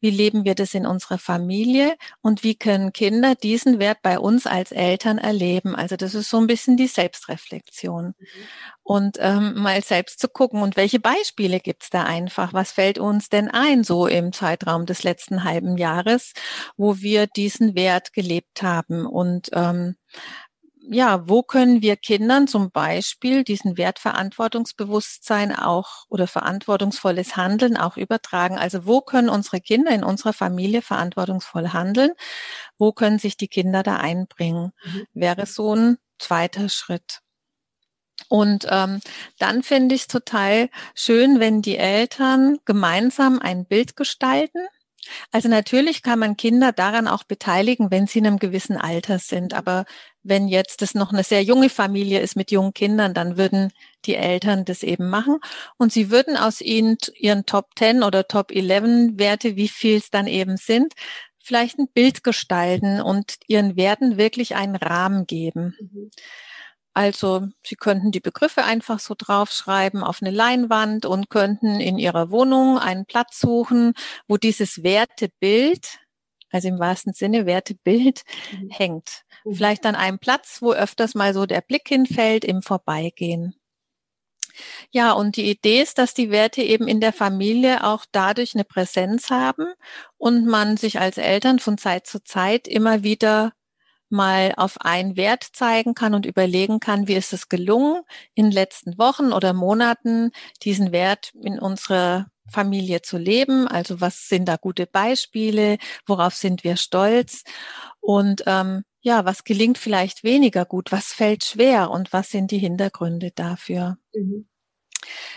wie 0.00 0.10
leben 0.10 0.44
wir 0.44 0.54
das 0.54 0.74
in 0.74 0.86
unserer 0.86 1.18
Familie 1.18 1.96
und 2.22 2.42
wie 2.42 2.54
können 2.54 2.92
Kinder 2.92 3.34
diesen 3.34 3.78
Wert 3.78 3.98
bei 4.02 4.18
uns 4.18 4.46
als 4.46 4.72
Eltern 4.72 5.18
erleben. 5.18 5.74
Also 5.74 5.96
das 5.96 6.14
ist 6.14 6.30
so 6.30 6.38
ein 6.38 6.46
bisschen 6.46 6.76
die 6.76 6.86
Selbstreflexion. 6.86 8.14
Mhm. 8.18 8.26
Und 8.82 9.18
ähm, 9.20 9.52
mal 9.60 9.84
selbst 9.84 10.18
zu 10.18 10.28
gucken, 10.28 10.62
und 10.62 10.76
welche 10.76 10.98
Beispiele 10.98 11.60
gibt's 11.60 11.90
da 11.90 12.04
einfach? 12.04 12.54
Was 12.54 12.72
fällt 12.72 12.98
uns 12.98 13.28
denn 13.28 13.50
ein, 13.50 13.84
so 13.84 14.06
im 14.06 14.32
Zeitraum 14.32 14.86
des 14.86 15.02
letzten 15.02 15.44
halben 15.44 15.76
Jahres, 15.76 16.32
wo 16.78 16.96
wir 17.00 17.26
diesen 17.26 17.74
Wert 17.74 18.14
gelebt 18.14 18.62
haben? 18.62 19.04
Und 19.04 19.50
ähm, 19.52 19.96
ja, 20.90 21.28
wo 21.28 21.42
können 21.42 21.82
wir 21.82 21.96
Kindern 21.96 22.48
zum 22.48 22.70
Beispiel 22.70 23.44
diesen 23.44 23.76
Wertverantwortungsbewusstsein 23.76 25.54
auch 25.54 26.04
oder 26.08 26.26
verantwortungsvolles 26.26 27.36
Handeln 27.36 27.76
auch 27.76 27.96
übertragen? 27.96 28.56
Also 28.56 28.86
wo 28.86 29.00
können 29.00 29.28
unsere 29.28 29.60
Kinder 29.60 29.90
in 29.90 30.04
unserer 30.04 30.32
Familie 30.32 30.80
verantwortungsvoll 30.80 31.72
handeln? 31.72 32.12
Wo 32.78 32.92
können 32.92 33.18
sich 33.18 33.36
die 33.36 33.48
Kinder 33.48 33.82
da 33.82 33.96
einbringen? 33.96 34.72
Mhm. 34.84 35.06
Wäre 35.12 35.46
so 35.46 35.74
ein 35.74 35.98
zweiter 36.18 36.68
Schritt. 36.68 37.20
Und 38.28 38.66
ähm, 38.70 39.00
dann 39.38 39.62
finde 39.62 39.94
ich 39.94 40.02
es 40.02 40.06
total 40.08 40.70
schön, 40.94 41.38
wenn 41.38 41.62
die 41.62 41.76
Eltern 41.76 42.58
gemeinsam 42.64 43.38
ein 43.40 43.66
Bild 43.66 43.94
gestalten 43.94 44.66
also 45.30 45.48
natürlich 45.48 46.02
kann 46.02 46.18
man 46.18 46.36
Kinder 46.36 46.72
daran 46.72 47.08
auch 47.08 47.24
beteiligen, 47.24 47.90
wenn 47.90 48.06
sie 48.06 48.18
in 48.20 48.26
einem 48.26 48.38
gewissen 48.38 48.76
Alter 48.76 49.18
sind. 49.18 49.54
Aber 49.54 49.84
wenn 50.22 50.48
jetzt 50.48 50.82
das 50.82 50.94
noch 50.94 51.12
eine 51.12 51.24
sehr 51.24 51.42
junge 51.42 51.68
Familie 51.68 52.20
ist 52.20 52.36
mit 52.36 52.50
jungen 52.50 52.74
Kindern, 52.74 53.14
dann 53.14 53.36
würden 53.36 53.72
die 54.04 54.14
Eltern 54.14 54.64
das 54.64 54.82
eben 54.82 55.08
machen. 55.08 55.38
Und 55.76 55.92
sie 55.92 56.10
würden 56.10 56.36
aus 56.36 56.60
ihnen 56.60 56.98
ihren 57.14 57.46
Top 57.46 57.70
10 57.78 58.02
oder 58.02 58.26
Top 58.28 58.50
11 58.50 59.18
Werte, 59.18 59.56
wie 59.56 59.68
viel 59.68 59.96
es 59.96 60.10
dann 60.10 60.26
eben 60.26 60.56
sind, 60.56 60.94
vielleicht 61.38 61.78
ein 61.78 61.88
Bild 61.88 62.22
gestalten 62.24 63.00
und 63.00 63.36
ihren 63.46 63.76
Werten 63.76 64.18
wirklich 64.18 64.54
einen 64.54 64.76
Rahmen 64.76 65.26
geben. 65.26 65.74
Mhm. 65.80 66.10
Also 66.98 67.46
Sie 67.64 67.76
könnten 67.76 68.10
die 68.10 68.18
Begriffe 68.18 68.64
einfach 68.64 68.98
so 68.98 69.14
draufschreiben 69.16 70.02
auf 70.02 70.20
eine 70.20 70.32
Leinwand 70.32 71.06
und 71.06 71.30
könnten 71.30 71.78
in 71.78 71.96
Ihrer 71.96 72.32
Wohnung 72.32 72.76
einen 72.76 73.06
Platz 73.06 73.38
suchen, 73.38 73.92
wo 74.26 74.36
dieses 74.36 74.82
Wertebild, 74.82 76.00
also 76.50 76.66
im 76.66 76.80
wahrsten 76.80 77.12
Sinne 77.12 77.46
Wertebild, 77.46 78.24
mhm. 78.50 78.70
hängt. 78.70 79.22
Mhm. 79.44 79.54
Vielleicht 79.54 79.86
an 79.86 79.94
einem 79.94 80.18
Platz, 80.18 80.60
wo 80.60 80.72
öfters 80.72 81.14
mal 81.14 81.34
so 81.34 81.46
der 81.46 81.60
Blick 81.60 81.86
hinfällt 81.86 82.44
im 82.44 82.62
Vorbeigehen. 82.62 83.54
Ja, 84.90 85.12
und 85.12 85.36
die 85.36 85.48
Idee 85.48 85.80
ist, 85.80 85.98
dass 85.98 86.14
die 86.14 86.32
Werte 86.32 86.62
eben 86.62 86.88
in 86.88 87.00
der 87.00 87.12
Familie 87.12 87.84
auch 87.84 88.06
dadurch 88.10 88.56
eine 88.56 88.64
Präsenz 88.64 89.30
haben 89.30 89.72
und 90.16 90.46
man 90.46 90.76
sich 90.76 90.98
als 90.98 91.16
Eltern 91.16 91.60
von 91.60 91.78
Zeit 91.78 92.08
zu 92.08 92.24
Zeit 92.24 92.66
immer 92.66 93.04
wieder 93.04 93.52
mal 94.10 94.54
auf 94.56 94.80
einen 94.80 95.16
Wert 95.16 95.44
zeigen 95.52 95.94
kann 95.94 96.14
und 96.14 96.26
überlegen 96.26 96.80
kann, 96.80 97.08
wie 97.08 97.14
ist 97.14 97.32
es 97.32 97.48
gelungen, 97.48 98.02
in 98.34 98.46
den 98.46 98.52
letzten 98.52 98.98
Wochen 98.98 99.32
oder 99.32 99.52
Monaten 99.52 100.30
diesen 100.62 100.92
Wert 100.92 101.32
in 101.42 101.58
unserer 101.58 102.26
Familie 102.50 103.02
zu 103.02 103.18
leben. 103.18 103.68
Also 103.68 104.00
was 104.00 104.28
sind 104.28 104.46
da 104.46 104.56
gute 104.56 104.86
Beispiele? 104.86 105.78
Worauf 106.06 106.34
sind 106.34 106.64
wir 106.64 106.76
stolz? 106.76 107.44
Und 108.00 108.42
ähm, 108.46 108.84
ja, 109.00 109.24
was 109.24 109.44
gelingt 109.44 109.78
vielleicht 109.78 110.24
weniger 110.24 110.64
gut? 110.64 110.92
Was 110.92 111.12
fällt 111.12 111.44
schwer? 111.44 111.90
Und 111.90 112.12
was 112.12 112.30
sind 112.30 112.50
die 112.50 112.58
Hintergründe 112.58 113.30
dafür? 113.34 113.98
Mhm. 114.14 114.48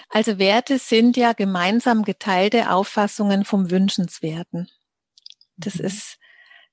Also 0.10 0.40
Werte 0.40 0.80
sind 0.80 1.18
ja 1.18 1.34
gemeinsam 1.34 2.04
geteilte 2.04 2.72
Auffassungen 2.72 3.46
vom 3.46 3.70
Wünschenswerten. 3.70 4.70
Das 5.58 5.76
mhm. 5.76 5.86
ist 5.86 6.18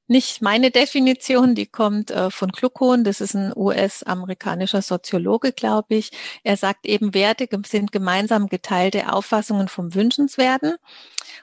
nicht 0.08 0.40
meine 0.40 0.70
Definition, 0.70 1.54
die 1.54 1.66
kommt 1.66 2.10
äh, 2.10 2.30
von 2.30 2.50
Kluckhohn, 2.50 3.04
das 3.04 3.20
ist 3.20 3.34
ein 3.34 3.52
US-amerikanischer 3.54 4.80
Soziologe, 4.80 5.52
glaube 5.52 5.96
ich. 5.96 6.10
Er 6.42 6.56
sagt 6.56 6.86
eben, 6.86 7.12
Werte 7.12 7.46
sind 7.66 7.92
gemeinsam 7.92 8.48
geteilte 8.48 9.12
Auffassungen 9.12 9.68
vom 9.68 9.94
Wünschenswerten. 9.94 10.76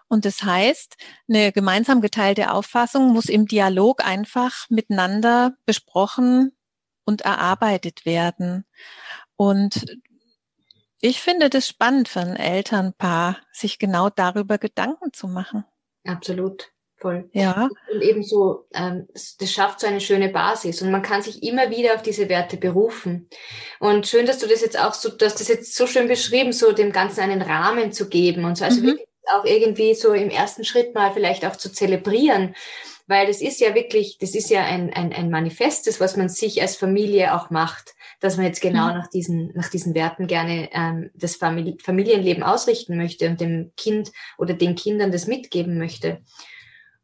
Und 0.07 0.25
das 0.25 0.43
heißt, 0.43 0.97
eine 1.29 1.51
gemeinsam 1.51 2.01
geteilte 2.01 2.51
Auffassung 2.51 3.13
muss 3.13 3.25
im 3.25 3.47
Dialog 3.47 4.03
einfach 4.03 4.69
miteinander 4.69 5.55
besprochen 5.65 6.51
und 7.05 7.21
erarbeitet 7.21 8.05
werden. 8.05 8.65
Und 9.35 9.85
ich 10.99 11.21
finde 11.21 11.51
das 11.51 11.67
spannend 11.67 12.09
für 12.09 12.21
ein 12.21 12.35
Elternpaar, 12.35 13.37
sich 13.51 13.77
genau 13.77 14.09
darüber 14.09 14.57
Gedanken 14.57 15.13
zu 15.13 15.27
machen. 15.27 15.65
Absolut 16.03 16.74
voll. 17.05 17.29
Ja. 17.33 17.69
Und 17.93 18.01
ebenso, 18.01 18.65
ähm, 18.73 19.07
das 19.13 19.51
schafft 19.51 19.79
so 19.79 19.85
eine 19.85 20.01
schöne 20.01 20.29
Basis 20.29 20.81
und 20.81 20.89
man 20.89 21.03
kann 21.03 21.21
sich 21.21 21.43
immer 21.43 21.69
wieder 21.69 21.93
auf 21.93 22.01
diese 22.01 22.29
Werte 22.29 22.57
berufen. 22.57 23.29
Und 23.79 24.07
schön, 24.07 24.25
dass 24.25 24.39
du 24.39 24.47
das 24.47 24.61
jetzt 24.61 24.79
auch 24.79 24.95
so, 24.95 25.09
dass 25.09 25.35
das 25.35 25.47
jetzt 25.47 25.75
so 25.75 25.85
schön 25.85 26.07
beschrieben, 26.07 26.51
so 26.51 26.71
dem 26.71 26.91
Ganzen 26.91 27.19
einen 27.21 27.43
Rahmen 27.43 27.91
zu 27.91 28.09
geben 28.09 28.43
und 28.45 28.57
so. 28.57 28.65
Also 28.65 28.81
mhm. 28.81 28.87
wirklich 28.87 29.07
auch 29.35 29.45
irgendwie 29.45 29.93
so 29.93 30.13
im 30.13 30.31
ersten 30.31 30.63
Schritt 30.63 30.95
mal 30.95 31.11
vielleicht 31.13 31.45
auch 31.45 31.55
zu 31.55 31.71
zelebrieren. 31.71 32.55
Weil 33.07 33.27
das 33.27 33.39
ist 33.39 33.59
ja 33.59 33.75
wirklich, 33.75 34.17
das 34.19 34.33
ist 34.33 34.49
ja 34.49 34.63
ein, 34.63 34.91
ein, 34.91 35.13
ein 35.13 35.29
Manifest, 35.29 35.85
das, 35.85 35.99
was 35.99 36.17
man 36.17 36.27
sich 36.27 36.59
als 36.63 36.75
Familie 36.75 37.35
auch 37.35 37.51
macht, 37.51 37.93
dass 38.19 38.37
man 38.37 38.47
jetzt 38.47 38.61
genau 38.61 38.87
mhm. 38.87 38.97
nach 38.97 39.07
diesen, 39.11 39.51
nach 39.53 39.69
diesen 39.69 39.93
Werten 39.93 40.25
gerne 40.25 40.69
ähm, 40.73 41.11
das 41.13 41.35
Familienleben 41.35 42.41
ausrichten 42.41 42.97
möchte 42.97 43.29
und 43.29 43.39
dem 43.39 43.73
Kind 43.77 44.11
oder 44.39 44.55
den 44.55 44.73
Kindern 44.73 45.11
das 45.11 45.27
mitgeben 45.27 45.77
möchte. 45.77 46.23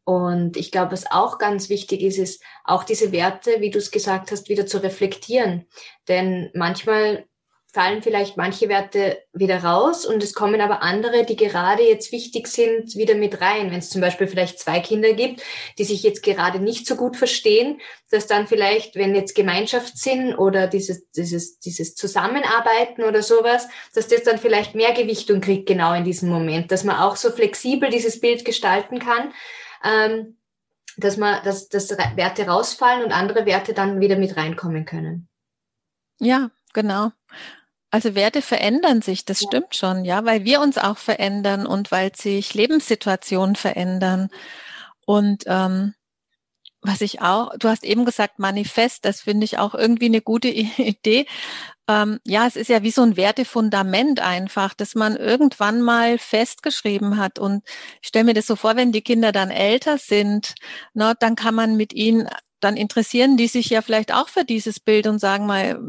Und 0.04 0.58
ich 0.58 0.72
glaube, 0.72 0.94
was 0.94 1.10
auch 1.12 1.38
ganz 1.38 1.70
wichtig 1.70 2.02
ist, 2.02 2.18
ist 2.18 2.44
auch 2.64 2.84
diese 2.84 3.12
Werte, 3.12 3.60
wie 3.60 3.70
du 3.70 3.78
es 3.78 3.92
gesagt 3.92 4.32
hast, 4.32 4.50
wieder 4.50 4.66
zu 4.66 4.82
reflektieren. 4.82 5.68
Denn 6.08 6.50
manchmal 6.54 7.26
fallen 7.74 8.02
vielleicht 8.02 8.36
manche 8.36 8.68
Werte 8.68 9.24
wieder 9.32 9.64
raus 9.64 10.06
und 10.06 10.22
es 10.22 10.34
kommen 10.34 10.60
aber 10.60 10.82
andere, 10.82 11.26
die 11.26 11.38
gerade 11.38 11.84
jetzt 11.84 12.12
wichtig 12.12 12.48
sind, 12.48 12.98
wieder 12.98 13.16
mit 13.16 13.40
rein. 13.40 13.72
Wenn 13.72 13.80
es 13.80 13.90
zum 13.90 14.02
Beispiel 14.02 14.28
vielleicht 14.28 14.60
zwei 14.60 14.82
Kinder 14.82 15.14
gibt, 15.14 15.42
die 15.78 15.86
sich 15.86 16.04
jetzt 16.04 16.22
gerade 16.22 16.60
nicht 16.60 16.86
so 16.86 16.98
gut 16.98 17.16
verstehen, 17.16 17.80
dass 18.10 18.28
dann 18.28 18.48
vielleicht, 18.48 18.96
wenn 18.96 19.16
jetzt 19.16 19.36
Gemeinschaftssinn 19.36 20.36
oder 20.36 20.68
dieses, 20.68 21.10
dieses, 21.12 21.60
dieses 21.60 21.96
Zusammenarbeiten 21.96 23.04
oder 23.04 23.24
sowas, 23.24 23.70
dass 23.96 24.10
das 24.10 24.24
dann 24.24 24.38
vielleicht 24.38 24.76
mehr 24.76 24.92
Gewichtung 24.92 25.40
kriegt 25.40 25.68
genau 25.68 25.94
in 25.94 26.04
diesem 26.04 26.28
Moment, 26.28 26.72
dass 26.72 26.84
man 26.84 26.98
auch 26.98 27.16
so 27.16 27.32
flexibel 27.32 27.90
dieses 27.90 28.20
Bild 28.20 28.44
gestalten 28.44 29.00
kann. 29.00 29.32
Ähm, 29.84 30.38
dass 30.98 31.18
man, 31.18 31.44
dass, 31.44 31.70
dass 31.70 31.90
Werte 31.90 32.46
rausfallen 32.46 33.04
und 33.04 33.12
andere 33.12 33.46
Werte 33.46 33.74
dann 33.74 34.00
wieder 34.00 34.18
mit 34.18 34.36
reinkommen 34.38 34.86
können. 34.86 35.28
Ja, 36.20 36.52
genau. 36.74 37.12
Also 37.90 38.16
Werte 38.16 38.42
verändern 38.42 39.02
sich, 39.02 39.26
das 39.26 39.42
ja. 39.42 39.48
stimmt 39.48 39.76
schon, 39.76 40.06
ja, 40.06 40.24
weil 40.24 40.46
wir 40.46 40.62
uns 40.62 40.78
auch 40.78 40.98
verändern 40.98 41.66
und 41.66 41.92
weil 41.92 42.16
sich 42.16 42.54
Lebenssituationen 42.54 43.56
verändern. 43.56 44.30
Und 45.06 45.44
ähm, 45.48 45.94
was 46.82 47.02
ich 47.02 47.22
auch, 47.22 47.52
du 47.58 47.70
hast 47.70 47.84
eben 47.84 48.06
gesagt, 48.06 48.40
Manifest, 48.40 49.06
das 49.06 49.22
finde 49.22 49.46
ich 49.46 49.60
auch 49.60 49.76
irgendwie 49.76 50.06
eine 50.06 50.22
gute 50.22 50.48
Idee. 50.50 51.26
Ähm, 51.88 52.20
ja, 52.26 52.48
es 52.48 52.56
ist 52.56 52.70
ja 52.70 52.84
wie 52.84 52.92
so 52.92 53.02
ein 53.04 53.18
Wertefundament 53.18 54.20
einfach, 54.20 54.74
dass 54.74 54.96
man 54.96 55.16
irgendwann 55.16 55.82
mal 55.82 56.18
festgeschrieben 56.18 57.18
hat. 57.18 57.40
Und 57.40 57.64
ich 58.02 58.08
stelle 58.08 58.26
mir 58.26 58.34
das 58.34 58.48
so 58.48 58.56
vor, 58.56 58.76
wenn 58.76 58.92
die 58.92 59.02
Kinder 59.02 59.32
dann 59.32 59.52
älter 59.52 59.98
sind, 59.98 60.56
ne, 60.94 61.14
dann 61.20 61.36
kann 61.36 61.56
man 61.56 61.78
mit 61.78 61.94
ihnen 61.94 62.28
dann 62.64 62.78
interessieren 62.78 63.38
die 63.38 63.48
sich 63.48 63.70
ja 63.70 63.82
vielleicht 63.82 64.14
auch 64.14 64.30
für 64.30 64.46
dieses 64.46 64.80
Bild 64.80 65.08
und 65.08 65.20
sagen 65.20 65.46
mal, 65.46 65.80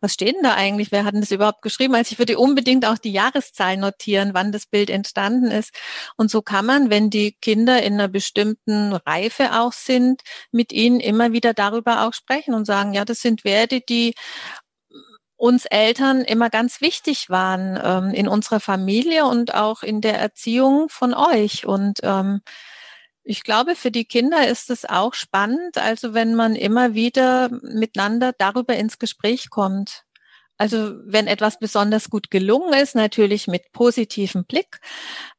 was 0.00 0.14
steht 0.14 0.34
denn 0.36 0.42
da 0.42 0.54
eigentlich? 0.54 0.92
Wer 0.92 1.04
hat 1.04 1.14
denn 1.14 1.20
das 1.20 1.30
überhaupt 1.30 1.62
geschrieben? 1.62 1.94
Also 1.94 2.12
ich 2.12 2.18
würde 2.18 2.38
unbedingt 2.38 2.86
auch 2.86 2.98
die 2.98 3.12
Jahreszahl 3.12 3.76
notieren, 3.76 4.30
wann 4.32 4.52
das 4.52 4.66
Bild 4.66 4.90
entstanden 4.90 5.50
ist. 5.50 5.74
Und 6.16 6.30
so 6.30 6.42
kann 6.42 6.66
man, 6.66 6.90
wenn 6.90 7.10
die 7.10 7.36
Kinder 7.40 7.82
in 7.82 7.94
einer 7.94 8.08
bestimmten 8.08 8.92
Reife 8.94 9.60
auch 9.60 9.72
sind, 9.72 10.22
mit 10.50 10.72
ihnen 10.72 11.00
immer 11.00 11.32
wieder 11.32 11.54
darüber 11.54 12.06
auch 12.06 12.14
sprechen 12.14 12.54
und 12.54 12.64
sagen, 12.64 12.94
ja, 12.94 13.04
das 13.04 13.20
sind 13.20 13.44
Werte, 13.44 13.80
die 13.80 14.14
uns 15.36 15.66
Eltern 15.66 16.22
immer 16.22 16.48
ganz 16.48 16.80
wichtig 16.80 17.28
waren 17.28 17.78
ähm, 17.82 18.14
in 18.14 18.26
unserer 18.26 18.60
Familie 18.60 19.26
und 19.26 19.54
auch 19.54 19.82
in 19.82 20.00
der 20.00 20.18
Erziehung 20.18 20.88
von 20.88 21.12
euch. 21.12 21.66
Und 21.66 22.00
ähm, 22.02 22.40
ich 23.26 23.42
glaube, 23.42 23.74
für 23.74 23.90
die 23.90 24.04
Kinder 24.04 24.46
ist 24.46 24.70
es 24.70 24.84
auch 24.84 25.12
spannend, 25.12 25.78
also 25.78 26.14
wenn 26.14 26.36
man 26.36 26.54
immer 26.54 26.94
wieder 26.94 27.50
miteinander 27.62 28.32
darüber 28.32 28.76
ins 28.76 28.98
Gespräch 29.00 29.50
kommt. 29.50 30.04
Also 30.58 30.94
wenn 31.04 31.26
etwas 31.26 31.58
besonders 31.58 32.08
gut 32.08 32.30
gelungen 32.30 32.72
ist, 32.72 32.94
natürlich 32.94 33.48
mit 33.48 33.72
positivem 33.72 34.44
Blick, 34.44 34.80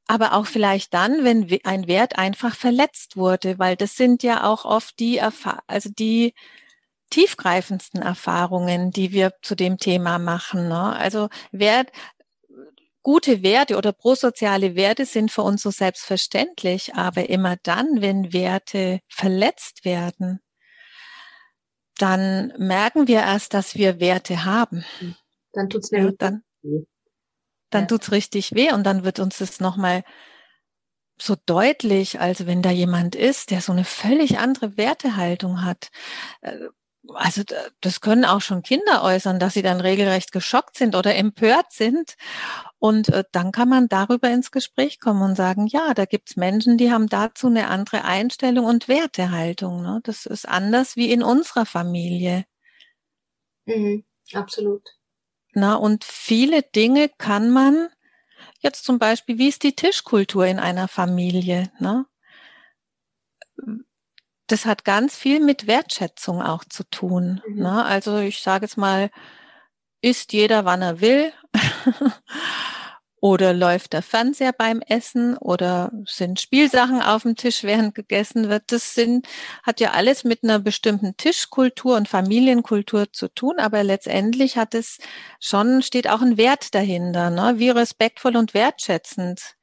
aber 0.06 0.34
auch 0.34 0.46
vielleicht 0.46 0.94
dann, 0.94 1.24
wenn 1.24 1.48
ein 1.64 1.88
Wert 1.88 2.18
einfach 2.18 2.56
verletzt 2.56 3.16
wurde, 3.16 3.58
weil 3.58 3.78
das 3.78 3.96
sind 3.96 4.22
ja 4.22 4.44
auch 4.44 4.66
oft 4.66 5.00
die, 5.00 5.18
Erfa 5.18 5.62
also 5.68 5.90
die 5.90 6.34
tiefgreifendsten 7.10 8.02
Erfahrungen, 8.02 8.92
die 8.92 9.14
wir 9.14 9.32
zu 9.42 9.56
dem 9.56 9.78
Thema 9.78 10.20
machen. 10.20 10.68
Ne? 10.68 10.96
Also 10.98 11.30
Wert, 11.52 11.90
gute 13.08 13.42
Werte 13.42 13.78
oder 13.78 13.94
prosoziale 13.94 14.76
Werte 14.76 15.06
sind 15.06 15.32
für 15.32 15.42
uns 15.42 15.62
so 15.62 15.72
selbstverständlich, 15.72 16.96
aber 16.96 17.30
immer 17.30 17.56
dann, 17.64 18.02
wenn 18.02 18.34
Werte 18.34 19.00
verletzt 19.08 19.86
werden, 19.86 20.42
dann 21.98 22.52
merken 22.58 23.08
wir 23.08 23.20
erst, 23.20 23.54
dass 23.54 23.76
wir 23.76 24.02
Werte 24.02 24.44
haben. 24.44 24.84
Dann 25.54 25.70
tut's 25.70 25.90
ja, 25.90 26.12
dann, 26.18 26.44
dann 27.70 27.84
ja. 27.84 27.86
tut's 27.86 28.12
richtig 28.12 28.54
weh 28.54 28.74
und 28.74 28.84
dann 28.84 29.06
wird 29.06 29.20
uns 29.20 29.38
das 29.38 29.62
nochmal 29.62 30.04
so 31.18 31.38
deutlich, 31.46 32.20
als 32.20 32.46
wenn 32.46 32.62
da 32.62 32.72
jemand 32.72 33.16
ist, 33.16 33.52
der 33.52 33.62
so 33.62 33.72
eine 33.72 33.86
völlig 33.86 34.38
andere 34.38 34.76
Wertehaltung 34.76 35.64
hat. 35.64 35.92
Also 37.14 37.44
das 37.82 38.02
können 38.02 38.26
auch 38.26 38.42
schon 38.42 38.64
Kinder 38.64 39.04
äußern, 39.04 39.40
dass 39.40 39.54
sie 39.54 39.62
dann 39.62 39.82
regelrecht 39.82 40.32
geschockt 40.32 40.78
sind 40.78 40.96
oder 40.96 41.16
empört 41.16 41.72
sind. 41.72 42.16
Und 42.80 43.10
äh, 43.10 43.24
dann 43.32 43.52
kann 43.52 43.70
man 43.70 43.88
darüber 43.88 44.30
ins 44.30 44.52
Gespräch 44.52 45.00
kommen 45.00 45.22
und 45.22 45.36
sagen, 45.36 45.68
ja, 45.68 45.94
da 45.94 46.06
gibt's 46.06 46.36
Menschen, 46.36 46.78
die 46.78 46.92
haben 46.92 47.08
dazu 47.08 47.48
eine 47.48 47.68
andere 47.68 48.04
Einstellung 48.04 48.66
und 48.66 48.88
Wertehaltung. 48.88 49.82
Ne? 49.82 50.00
Das 50.04 50.26
ist 50.26 50.48
anders 50.48 50.96
wie 50.96 51.12
in 51.12 51.24
unserer 51.24 51.66
Familie. 51.66 52.46
Mhm, 53.66 54.06
absolut. 54.34 54.98
Na, 55.54 55.76
und 55.76 56.04
viele 56.04 56.62
Dinge 56.62 57.10
kann 57.10 57.50
man 57.50 57.90
jetzt 58.60 58.86
zum 58.86 59.00
Beispiel, 59.00 59.38
wie 59.38 59.48
ist 59.48 59.64
die 59.64 59.76
Tischkultur 59.76 60.46
in 60.46 60.60
einer 60.60 60.88
Familie? 60.88 61.72
Ne? 61.80 62.06
Das 64.48 64.66
hat 64.66 64.86
ganz 64.86 65.16
viel 65.16 65.40
mit 65.40 65.68
Wertschätzung 65.68 66.42
auch 66.42 66.64
zu 66.64 66.84
tun. 66.90 67.42
Mhm. 67.48 67.64
Ne? 67.64 67.86
Also 67.86 68.18
ich 68.18 68.40
sage 68.42 68.66
jetzt 68.66 68.78
mal, 68.78 69.10
isst 70.02 70.34
jeder, 70.34 70.66
wann 70.66 70.82
er 70.82 71.02
will? 71.02 71.34
oder 73.20 73.54
läuft 73.54 73.94
der 73.94 74.04
Fernseher 74.04 74.54
beim 74.54 74.82
Essen? 74.82 75.38
Oder 75.38 75.92
sind 76.06 76.40
Spielsachen 76.40 77.02
auf 77.02 77.24
dem 77.24 77.36
Tisch, 77.36 77.64
während 77.64 77.94
gegessen 77.96 78.48
wird? 78.48 78.64
Das 78.68 78.94
sind, 78.94 79.28
hat 79.64 79.80
ja 79.80 79.92
alles 79.92 80.24
mit 80.24 80.44
einer 80.44 80.60
bestimmten 80.60 81.18
Tischkultur 81.18 81.98
und 81.98 82.08
Familienkultur 82.08 83.12
zu 83.12 83.28
tun, 83.28 83.60
aber 83.60 83.84
letztendlich 83.84 84.58
hat 84.58 84.74
es 84.76 85.00
schon, 85.40 85.82
steht 85.82 86.10
auch 86.10 86.22
ein 86.22 86.38
Wert 86.38 86.74
dahinter, 86.74 87.30
ne? 87.30 87.56
wie 87.58 87.70
respektvoll 87.70 88.38
und 88.38 88.54
wertschätzend 88.54 89.57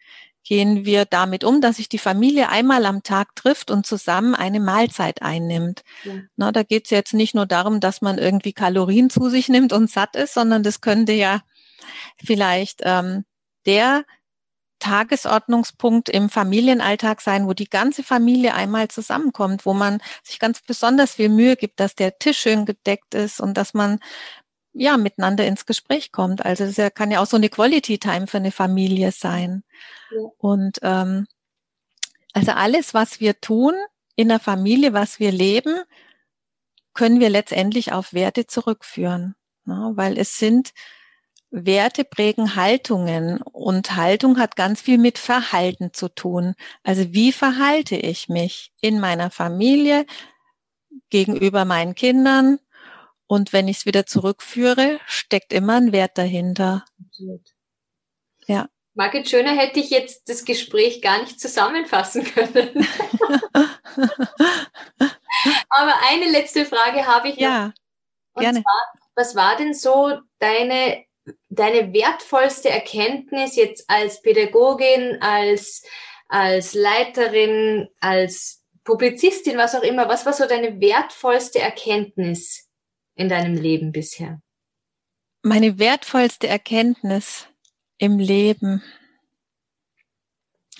gehen 0.44 0.84
wir 0.84 1.06
damit 1.06 1.42
um, 1.42 1.60
dass 1.60 1.76
sich 1.76 1.88
die 1.88 1.98
Familie 1.98 2.50
einmal 2.50 2.86
am 2.86 3.02
Tag 3.02 3.34
trifft 3.34 3.70
und 3.70 3.86
zusammen 3.86 4.34
eine 4.34 4.60
Mahlzeit 4.60 5.22
einnimmt. 5.22 5.82
Ja. 6.04 6.12
Na, 6.36 6.52
da 6.52 6.62
geht 6.62 6.84
es 6.84 6.90
jetzt 6.90 7.14
nicht 7.14 7.34
nur 7.34 7.46
darum, 7.46 7.80
dass 7.80 8.02
man 8.02 8.18
irgendwie 8.18 8.52
Kalorien 8.52 9.10
zu 9.10 9.30
sich 9.30 9.48
nimmt 9.48 9.72
und 9.72 9.90
satt 9.90 10.14
ist, 10.16 10.34
sondern 10.34 10.62
das 10.62 10.80
könnte 10.80 11.12
ja 11.12 11.42
vielleicht 12.22 12.80
ähm, 12.84 13.24
der 13.66 14.04
Tagesordnungspunkt 14.84 16.10
im 16.10 16.28
Familienalltag 16.28 17.22
sein, 17.22 17.46
wo 17.46 17.54
die 17.54 17.70
ganze 17.70 18.02
Familie 18.02 18.54
einmal 18.54 18.88
zusammenkommt, 18.88 19.64
wo 19.64 19.72
man 19.72 20.02
sich 20.22 20.38
ganz 20.38 20.60
besonders 20.60 21.14
viel 21.14 21.30
Mühe 21.30 21.56
gibt, 21.56 21.80
dass 21.80 21.94
der 21.94 22.18
Tisch 22.18 22.38
schön 22.38 22.66
gedeckt 22.66 23.14
ist 23.14 23.40
und 23.40 23.54
dass 23.54 23.72
man 23.72 23.98
ja 24.74 24.96
miteinander 24.96 25.46
ins 25.46 25.66
Gespräch 25.66 26.12
kommt. 26.12 26.44
Also 26.44 26.66
das 26.70 26.94
kann 26.94 27.10
ja 27.10 27.20
auch 27.20 27.26
so 27.26 27.36
eine 27.36 27.48
Quality 27.48 27.98
Time 27.98 28.26
für 28.26 28.38
eine 28.38 28.50
Familie 28.50 29.12
sein. 29.12 29.62
Ja. 30.10 30.20
Und 30.38 30.78
ähm, 30.82 31.26
also 32.32 32.52
alles, 32.52 32.92
was 32.92 33.20
wir 33.20 33.40
tun 33.40 33.74
in 34.16 34.28
der 34.28 34.40
Familie, 34.40 34.92
was 34.92 35.20
wir 35.20 35.32
leben, 35.32 35.78
können 36.92 37.20
wir 37.20 37.30
letztendlich 37.30 37.92
auf 37.92 38.12
Werte 38.12 38.46
zurückführen, 38.46 39.34
ne? 39.64 39.92
weil 39.94 40.18
es 40.18 40.38
sind 40.38 40.72
Werte 41.50 42.04
prägen 42.04 42.56
Haltungen 42.56 43.40
und 43.40 43.94
Haltung 43.94 44.38
hat 44.38 44.56
ganz 44.56 44.80
viel 44.80 44.98
mit 44.98 45.18
Verhalten 45.18 45.92
zu 45.92 46.08
tun. 46.08 46.54
Also 46.82 47.12
wie 47.12 47.30
verhalte 47.30 47.94
ich 47.94 48.28
mich 48.28 48.72
in 48.80 48.98
meiner 48.98 49.30
Familie 49.30 50.04
gegenüber 51.10 51.64
meinen 51.64 51.94
Kindern, 51.94 52.58
und 53.26 53.52
wenn 53.52 53.68
ich 53.68 53.78
es 53.78 53.86
wieder 53.86 54.06
zurückführe, 54.06 55.00
steckt 55.06 55.52
immer 55.52 55.76
ein 55.76 55.92
Wert 55.92 56.18
dahinter. 56.18 56.84
Absolut. 57.06 57.54
Ja. 58.46 58.68
Margit 58.94 59.28
Schöner 59.28 59.56
hätte 59.56 59.80
ich 59.80 59.90
jetzt 59.90 60.28
das 60.28 60.44
Gespräch 60.44 61.02
gar 61.02 61.20
nicht 61.20 61.40
zusammenfassen 61.40 62.24
können. 62.34 62.86
Aber 65.68 65.94
eine 66.08 66.30
letzte 66.30 66.64
Frage 66.64 67.06
habe 67.06 67.28
ich 67.28 67.34
noch. 67.36 67.42
Ja, 67.42 67.72
Und 68.34 68.42
gerne. 68.42 68.62
Zwar, 68.62 68.92
was 69.16 69.34
war 69.34 69.56
denn 69.56 69.74
so 69.74 70.18
deine, 70.38 71.04
deine 71.48 71.92
wertvollste 71.92 72.70
Erkenntnis 72.70 73.56
jetzt 73.56 73.88
als 73.88 74.22
Pädagogin, 74.22 75.20
als, 75.20 75.82
als 76.28 76.74
Leiterin, 76.74 77.88
als 78.00 78.62
Publizistin, 78.84 79.56
was 79.56 79.74
auch 79.74 79.82
immer? 79.82 80.08
Was 80.08 80.24
war 80.26 80.34
so 80.34 80.46
deine 80.46 80.80
wertvollste 80.80 81.58
Erkenntnis 81.58 82.63
in 83.14 83.28
deinem 83.28 83.54
Leben 83.54 83.92
bisher? 83.92 84.40
Meine 85.42 85.78
wertvollste 85.78 86.48
Erkenntnis 86.48 87.48
im 87.98 88.18
Leben. 88.18 88.82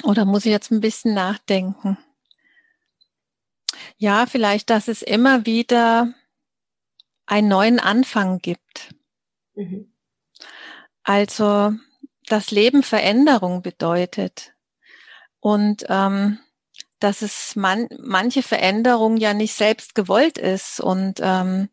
Oder 0.03 0.25
muss 0.25 0.45
ich 0.45 0.53
jetzt 0.53 0.71
ein 0.71 0.81
bisschen 0.81 1.15
nachdenken? 1.15 1.99
Ja, 3.97 4.27
vielleicht, 4.27 4.71
dass 4.71 4.89
es 4.89 5.03
immer 5.03 5.47
wieder 5.47 6.15
einen 7.27 7.49
neuen 7.49 7.81
Anfang 7.81 8.39
gibt. 8.39 8.95
Mhm. 9.55 9.93
Also, 11.03 11.75
das 12.27 12.51
Leben 12.51 12.83
Veränderung 12.83 13.63
bedeutet. 13.63 14.55
Und 15.41 15.85
ähm, 15.89 16.39
dass 16.99 17.21
es 17.21 17.55
man, 17.55 17.89
manche 17.99 18.43
Veränderung 18.43 19.19
ja 19.19 19.35
nicht 19.35 19.55
selbst 19.55 19.95
gewollt 19.95 20.39
ist 20.39 20.81
und 20.81 21.21
ähm, 21.23 21.69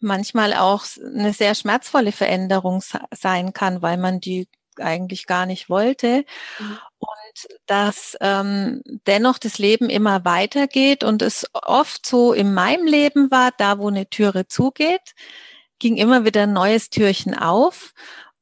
manchmal 0.00 0.54
auch 0.54 0.84
eine 1.02 1.32
sehr 1.32 1.54
schmerzvolle 1.54 2.12
Veränderung 2.12 2.82
sein 3.12 3.52
kann, 3.52 3.82
weil 3.82 3.96
man 3.96 4.20
die 4.20 4.48
eigentlich 4.78 5.26
gar 5.26 5.46
nicht 5.46 5.68
wollte. 5.68 6.24
Mhm. 6.58 6.78
Und 6.98 7.48
dass 7.66 8.16
ähm, 8.20 8.82
dennoch 9.06 9.38
das 9.38 9.58
Leben 9.58 9.88
immer 9.88 10.24
weitergeht 10.24 11.04
und 11.04 11.22
es 11.22 11.46
oft 11.52 12.04
so 12.04 12.32
in 12.32 12.52
meinem 12.52 12.86
Leben 12.86 13.30
war, 13.30 13.52
da 13.56 13.78
wo 13.78 13.88
eine 13.88 14.08
Türe 14.08 14.48
zugeht, 14.48 15.14
ging 15.78 15.96
immer 15.96 16.24
wieder 16.24 16.44
ein 16.44 16.52
neues 16.52 16.90
Türchen 16.90 17.36
auf. 17.36 17.92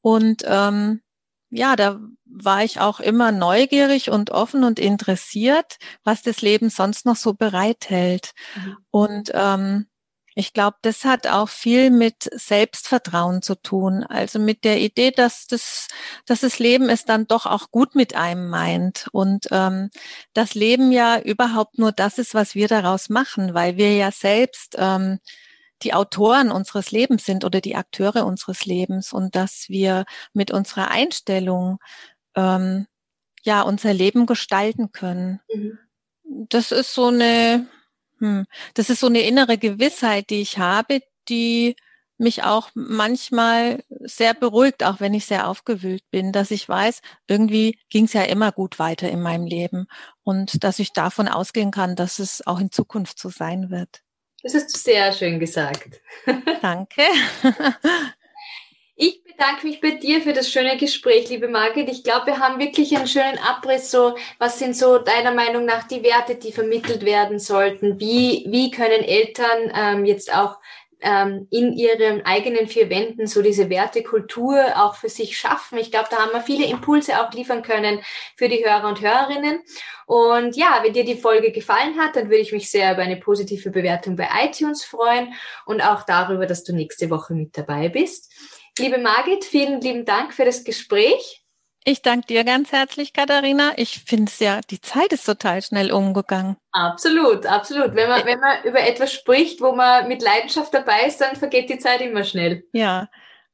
Und 0.00 0.42
ähm, 0.46 1.02
ja, 1.50 1.76
da 1.76 2.00
war 2.24 2.62
ich 2.64 2.80
auch 2.80 3.00
immer 3.00 3.32
neugierig 3.32 4.10
und 4.10 4.30
offen 4.30 4.64
und 4.64 4.78
interessiert, 4.78 5.78
was 6.04 6.22
das 6.22 6.42
Leben 6.42 6.68
sonst 6.70 7.06
noch 7.06 7.16
so 7.16 7.34
bereithält. 7.34 8.32
Mhm. 8.54 8.76
Und 8.90 9.30
ähm, 9.34 9.86
ich 10.38 10.52
glaube, 10.52 10.76
das 10.82 11.04
hat 11.04 11.26
auch 11.26 11.48
viel 11.48 11.90
mit 11.90 12.30
Selbstvertrauen 12.32 13.42
zu 13.42 13.56
tun. 13.56 14.04
Also 14.04 14.38
mit 14.38 14.62
der 14.62 14.78
Idee, 14.80 15.10
dass 15.10 15.48
das, 15.48 15.88
dass 16.26 16.42
das 16.42 16.60
Leben 16.60 16.88
es 16.88 17.04
dann 17.04 17.26
doch 17.26 17.44
auch 17.44 17.72
gut 17.72 17.96
mit 17.96 18.14
einem 18.14 18.48
meint 18.48 19.08
und 19.10 19.48
ähm, 19.50 19.90
das 20.34 20.54
Leben 20.54 20.92
ja 20.92 21.18
überhaupt 21.18 21.78
nur 21.78 21.90
das 21.90 22.18
ist, 22.18 22.34
was 22.34 22.54
wir 22.54 22.68
daraus 22.68 23.08
machen, 23.08 23.52
weil 23.52 23.78
wir 23.78 23.96
ja 23.96 24.12
selbst 24.12 24.76
ähm, 24.78 25.18
die 25.82 25.92
Autoren 25.92 26.52
unseres 26.52 26.92
Lebens 26.92 27.24
sind 27.24 27.44
oder 27.44 27.60
die 27.60 27.74
Akteure 27.74 28.24
unseres 28.24 28.64
Lebens 28.64 29.12
und 29.12 29.34
dass 29.34 29.64
wir 29.68 30.04
mit 30.34 30.52
unserer 30.52 30.92
Einstellung 30.92 31.78
ähm, 32.36 32.86
ja 33.42 33.62
unser 33.62 33.92
Leben 33.92 34.24
gestalten 34.24 34.92
können. 34.92 35.40
Mhm. 35.52 35.78
Das 36.48 36.70
ist 36.70 36.94
so 36.94 37.06
eine 37.06 37.66
hm. 38.18 38.46
Das 38.74 38.90
ist 38.90 39.00
so 39.00 39.06
eine 39.06 39.20
innere 39.20 39.58
Gewissheit, 39.58 40.30
die 40.30 40.40
ich 40.40 40.58
habe, 40.58 41.00
die 41.28 41.76
mich 42.18 42.42
auch 42.42 42.70
manchmal 42.74 43.84
sehr 44.00 44.34
beruhigt, 44.34 44.84
auch 44.84 44.98
wenn 45.00 45.14
ich 45.14 45.26
sehr 45.26 45.46
aufgewühlt 45.48 46.02
bin, 46.10 46.32
dass 46.32 46.50
ich 46.50 46.68
weiß, 46.68 47.00
irgendwie 47.28 47.78
ging 47.90 48.06
es 48.06 48.12
ja 48.12 48.22
immer 48.22 48.50
gut 48.50 48.78
weiter 48.80 49.08
in 49.08 49.22
meinem 49.22 49.46
Leben 49.46 49.86
und 50.24 50.64
dass 50.64 50.80
ich 50.80 50.92
davon 50.92 51.28
ausgehen 51.28 51.70
kann, 51.70 51.94
dass 51.94 52.18
es 52.18 52.44
auch 52.46 52.58
in 52.58 52.72
Zukunft 52.72 53.20
so 53.20 53.30
sein 53.30 53.70
wird. 53.70 54.02
Das 54.42 54.54
hast 54.54 54.74
du 54.74 54.78
sehr 54.78 55.12
schön 55.12 55.38
gesagt. 55.38 56.00
Danke. 56.62 57.02
Ich 59.38 59.44
bedanke 59.44 59.68
mich 59.68 59.80
bei 59.80 59.90
dir 59.92 60.20
für 60.20 60.32
das 60.32 60.50
schöne 60.50 60.76
Gespräch, 60.76 61.28
liebe 61.28 61.46
Margit. 61.46 61.88
Ich 61.88 62.02
glaube, 62.02 62.26
wir 62.26 62.40
haben 62.40 62.58
wirklich 62.58 62.96
einen 62.96 63.06
schönen 63.06 63.38
Abriss. 63.38 63.88
So, 63.88 64.16
was 64.40 64.58
sind 64.58 64.74
so 64.74 64.98
deiner 64.98 65.30
Meinung 65.30 65.64
nach 65.64 65.86
die 65.86 66.02
Werte, 66.02 66.34
die 66.34 66.50
vermittelt 66.50 67.04
werden 67.04 67.38
sollten? 67.38 68.00
Wie, 68.00 68.46
wie 68.48 68.72
können 68.72 69.04
Eltern 69.04 69.72
ähm, 69.72 70.04
jetzt 70.04 70.34
auch 70.34 70.58
ähm, 71.02 71.46
in 71.52 71.72
ihren 71.72 72.26
eigenen 72.26 72.66
vier 72.66 72.90
Wänden 72.90 73.28
so 73.28 73.40
diese 73.40 73.70
Wertekultur 73.70 74.72
auch 74.74 74.96
für 74.96 75.08
sich 75.08 75.38
schaffen? 75.38 75.78
Ich 75.78 75.92
glaube, 75.92 76.08
da 76.10 76.16
haben 76.16 76.32
wir 76.32 76.40
viele 76.40 76.66
Impulse 76.66 77.20
auch 77.22 77.32
liefern 77.32 77.62
können 77.62 78.00
für 78.34 78.48
die 78.48 78.64
Hörer 78.64 78.88
und 78.88 79.00
Hörerinnen. 79.02 79.60
Und 80.06 80.56
ja, 80.56 80.80
wenn 80.82 80.94
dir 80.94 81.04
die 81.04 81.14
Folge 81.14 81.52
gefallen 81.52 81.96
hat, 81.96 82.16
dann 82.16 82.24
würde 82.24 82.42
ich 82.42 82.50
mich 82.50 82.72
sehr 82.72 82.92
über 82.92 83.02
eine 83.02 83.18
positive 83.18 83.70
Bewertung 83.70 84.16
bei 84.16 84.28
iTunes 84.42 84.84
freuen 84.84 85.32
und 85.64 85.80
auch 85.80 86.02
darüber, 86.02 86.46
dass 86.46 86.64
du 86.64 86.74
nächste 86.74 87.08
Woche 87.08 87.34
mit 87.34 87.56
dabei 87.56 87.88
bist. 87.88 88.32
Liebe 88.78 88.98
Margit, 88.98 89.44
vielen 89.44 89.80
lieben 89.80 90.04
Dank 90.04 90.32
für 90.32 90.44
das 90.44 90.64
Gespräch. 90.64 91.44
Ich 91.84 92.02
danke 92.02 92.26
dir 92.26 92.44
ganz 92.44 92.70
herzlich, 92.70 93.12
Katharina. 93.12 93.72
Ich 93.76 94.00
finde 94.06 94.30
es 94.30 94.38
ja, 94.40 94.60
die 94.60 94.80
Zeit 94.80 95.12
ist 95.12 95.24
total 95.24 95.62
schnell 95.62 95.90
umgegangen. 95.90 96.56
Absolut, 96.72 97.46
absolut. 97.46 97.94
Wenn 97.94 98.08
man, 98.08 98.26
wenn 98.26 98.40
man 98.40 98.62
über 98.64 98.80
etwas 98.80 99.12
spricht, 99.12 99.60
wo 99.60 99.72
man 99.72 100.06
mit 100.06 100.22
Leidenschaft 100.22 100.74
dabei 100.74 101.04
ist, 101.06 101.20
dann 101.20 101.36
vergeht 101.36 101.70
die 101.70 101.78
Zeit 101.78 102.00
immer 102.00 102.24
schnell. 102.24 102.64
Ja. 102.72 103.08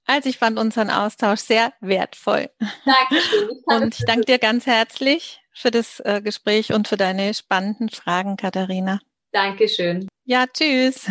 Also 0.07 0.29
ich 0.29 0.39
fand 0.39 0.59
unseren 0.59 0.91
Austausch 0.91 1.41
sehr 1.41 1.72
wertvoll. 1.81 2.51
Dankeschön. 2.85 3.51
Ich 3.51 3.66
und 3.66 3.99
ich 3.99 4.05
danke 4.05 4.25
dir 4.27 4.39
ganz 4.39 4.66
herzlich 4.66 5.41
für 5.53 5.70
das 5.70 6.01
äh, 6.01 6.20
Gespräch 6.22 6.72
und 6.72 6.89
für 6.89 6.97
deine 6.97 7.33
spannenden 7.33 7.89
Fragen, 7.89 8.37
Katharina. 8.37 9.01
Dankeschön. 9.33 10.09
Ja, 10.25 10.47
tschüss. 10.47 11.07